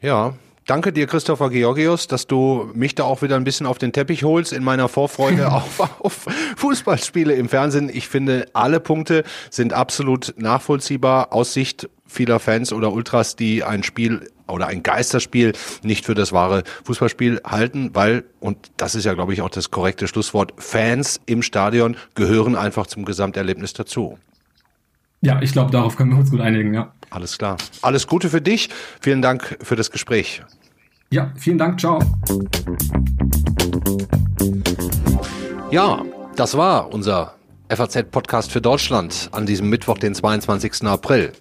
Ja, 0.01 0.35
Danke 0.67 0.93
dir, 0.93 1.09
Christopher 1.09 1.51
Georgios, 1.51 2.07
dass 2.07 2.29
du 2.29 2.71
mich 2.75 2.95
da 2.95 3.03
auch 3.03 3.23
wieder 3.23 3.35
ein 3.35 3.43
bisschen 3.43 3.67
auf 3.67 3.79
den 3.79 3.93
Teppich 3.93 4.23
holst 4.23 4.53
in 4.53 4.63
meiner 4.63 4.89
Vorfreude 4.89 5.51
auf, 5.53 5.81
auf 6.01 6.27
Fußballspiele 6.59 7.35
im 7.35 7.49
Fernsehen. 7.49 7.91
Ich 7.93 8.07
finde, 8.07 8.47
alle 8.53 8.79
Punkte 8.79 9.25
sind 9.51 9.73
absolut 9.73 10.35
nachvollziehbar 10.37 11.33
aus 11.33 11.55
Sicht 11.55 11.89
vieler 12.07 12.39
Fans 12.39 12.73
oder 12.73 12.93
Ultras, 12.93 13.35
die 13.35 13.65
ein 13.65 13.83
Spiel 13.83 14.31
oder 14.51 14.67
ein 14.67 14.83
Geisterspiel 14.83 15.53
nicht 15.83 16.07
für 16.07 16.15
das 16.15 16.33
wahre 16.33 16.65
Fußballspiel 16.85 17.41
halten, 17.45 17.91
weil, 17.95 18.25
und 18.41 18.71
das 18.77 18.95
ist 18.95 19.05
ja, 19.05 19.15
glaube 19.15 19.33
ich, 19.33 19.43
auch 19.43 19.51
das 19.51 19.71
korrekte 19.71 20.09
Schlusswort, 20.09 20.53
Fans 20.59 21.21
im 21.27 21.43
Stadion 21.43 21.97
gehören 22.15 22.57
einfach 22.57 22.87
zum 22.87 23.05
Gesamterlebnis 23.05 23.73
dazu. 23.73 24.19
Ja, 25.23 25.41
ich 25.43 25.53
glaube, 25.53 25.71
darauf 25.71 25.97
können 25.97 26.13
wir 26.13 26.19
uns 26.19 26.31
gut 26.31 26.41
einigen, 26.41 26.73
ja. 26.73 26.93
Alles 27.11 27.37
klar. 27.37 27.59
Alles 27.83 28.07
Gute 28.07 28.31
für 28.31 28.41
dich. 28.41 28.71
Vielen 29.01 29.21
Dank 29.21 29.59
für 29.61 29.77
das 29.77 29.91
Gespräch. 29.91 30.43
Ja, 31.11 31.33
vielen 31.37 31.59
Dank. 31.59 31.79
Ciao. 31.81 32.01
Ja, 35.71 36.03
das 36.37 36.57
war 36.57 36.93
unser 36.93 37.35
FAZ-Podcast 37.69 38.51
für 38.51 38.61
Deutschland 38.61 39.29
an 39.33 39.45
diesem 39.45 39.69
Mittwoch, 39.69 39.99
den 39.99 40.15
22. 40.15 40.85
April. 40.85 41.33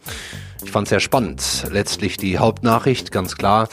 Ich 0.63 0.71
fand 0.71 0.87
es 0.87 0.89
sehr 0.89 0.99
spannend. 0.99 1.65
Letztlich 1.71 2.17
die 2.17 2.37
Hauptnachricht, 2.37 3.11
ganz 3.11 3.35
klar. 3.35 3.69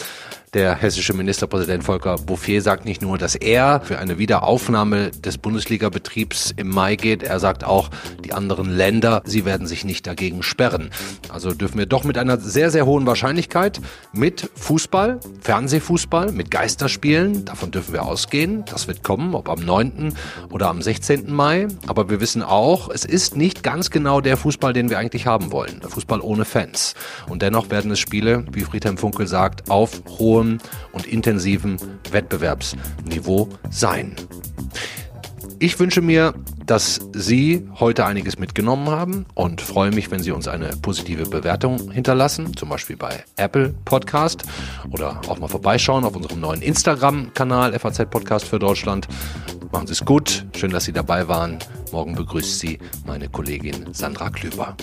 Der 0.56 0.74
hessische 0.74 1.12
Ministerpräsident 1.12 1.84
Volker 1.84 2.16
Bouffier 2.16 2.62
sagt 2.62 2.86
nicht 2.86 3.02
nur, 3.02 3.18
dass 3.18 3.34
er 3.34 3.82
für 3.84 3.98
eine 3.98 4.16
Wiederaufnahme 4.16 5.10
des 5.10 5.36
Bundesliga-Betriebs 5.36 6.54
im 6.56 6.70
Mai 6.70 6.96
geht, 6.96 7.22
er 7.22 7.40
sagt 7.40 7.62
auch, 7.62 7.90
die 8.24 8.32
anderen 8.32 8.74
Länder, 8.74 9.20
sie 9.26 9.44
werden 9.44 9.66
sich 9.66 9.84
nicht 9.84 10.06
dagegen 10.06 10.42
sperren. 10.42 10.92
Also 11.28 11.52
dürfen 11.52 11.76
wir 11.76 11.84
doch 11.84 12.04
mit 12.04 12.16
einer 12.16 12.40
sehr, 12.40 12.70
sehr 12.70 12.86
hohen 12.86 13.04
Wahrscheinlichkeit 13.04 13.82
mit 14.14 14.48
Fußball, 14.54 15.20
Fernsehfußball, 15.42 16.32
mit 16.32 16.50
Geisterspielen, 16.50 17.44
davon 17.44 17.70
dürfen 17.70 17.92
wir 17.92 18.06
ausgehen. 18.06 18.64
Das 18.64 18.88
wird 18.88 19.02
kommen, 19.02 19.34
ob 19.34 19.50
am 19.50 19.60
9. 19.60 20.14
oder 20.50 20.70
am 20.70 20.80
16. 20.80 21.34
Mai. 21.34 21.68
Aber 21.86 22.08
wir 22.08 22.22
wissen 22.22 22.42
auch, 22.42 22.88
es 22.88 23.04
ist 23.04 23.36
nicht 23.36 23.62
ganz 23.62 23.90
genau 23.90 24.22
der 24.22 24.38
Fußball, 24.38 24.72
den 24.72 24.88
wir 24.88 24.98
eigentlich 24.98 25.26
haben 25.26 25.52
wollen. 25.52 25.80
Der 25.82 25.90
Fußball 25.90 26.22
ohne 26.22 26.46
Fans. 26.46 26.94
Und 27.28 27.42
dennoch 27.42 27.68
werden 27.68 27.90
es 27.90 27.98
Spiele, 27.98 28.46
wie 28.52 28.62
Friedhelm 28.62 28.96
Funkel 28.96 29.26
sagt, 29.26 29.70
auf 29.70 30.00
hohem 30.18 30.45
hohem 30.46 30.58
und 30.92 31.06
intensiven 31.06 31.76
Wettbewerbsniveau 32.10 33.48
sein. 33.70 34.14
Ich 35.58 35.78
wünsche 35.80 36.02
mir, 36.02 36.34
dass 36.66 37.00
Sie 37.14 37.66
heute 37.80 38.04
einiges 38.04 38.38
mitgenommen 38.38 38.90
haben 38.90 39.24
und 39.34 39.62
freue 39.62 39.90
mich, 39.90 40.10
wenn 40.10 40.22
Sie 40.22 40.30
uns 40.30 40.48
eine 40.48 40.68
positive 40.82 41.24
Bewertung 41.24 41.90
hinterlassen, 41.90 42.54
zum 42.56 42.68
Beispiel 42.68 42.96
bei 42.96 43.24
Apple 43.36 43.74
Podcast 43.86 44.42
oder 44.90 45.18
auch 45.28 45.38
mal 45.38 45.48
vorbeischauen 45.48 46.04
auf 46.04 46.14
unserem 46.14 46.40
neuen 46.40 46.60
Instagram-Kanal 46.60 47.78
FAZ 47.78 48.10
Podcast 48.10 48.46
für 48.46 48.58
Deutschland. 48.58 49.08
Machen 49.72 49.86
Sie 49.86 49.94
es 49.94 50.04
gut, 50.04 50.44
schön, 50.54 50.72
dass 50.72 50.84
Sie 50.84 50.92
dabei 50.92 51.26
waren. 51.26 51.58
Morgen 51.90 52.14
begrüßt 52.14 52.58
Sie 52.58 52.78
meine 53.06 53.28
Kollegin 53.30 53.94
Sandra 53.94 54.28
Klüber. 54.28 54.76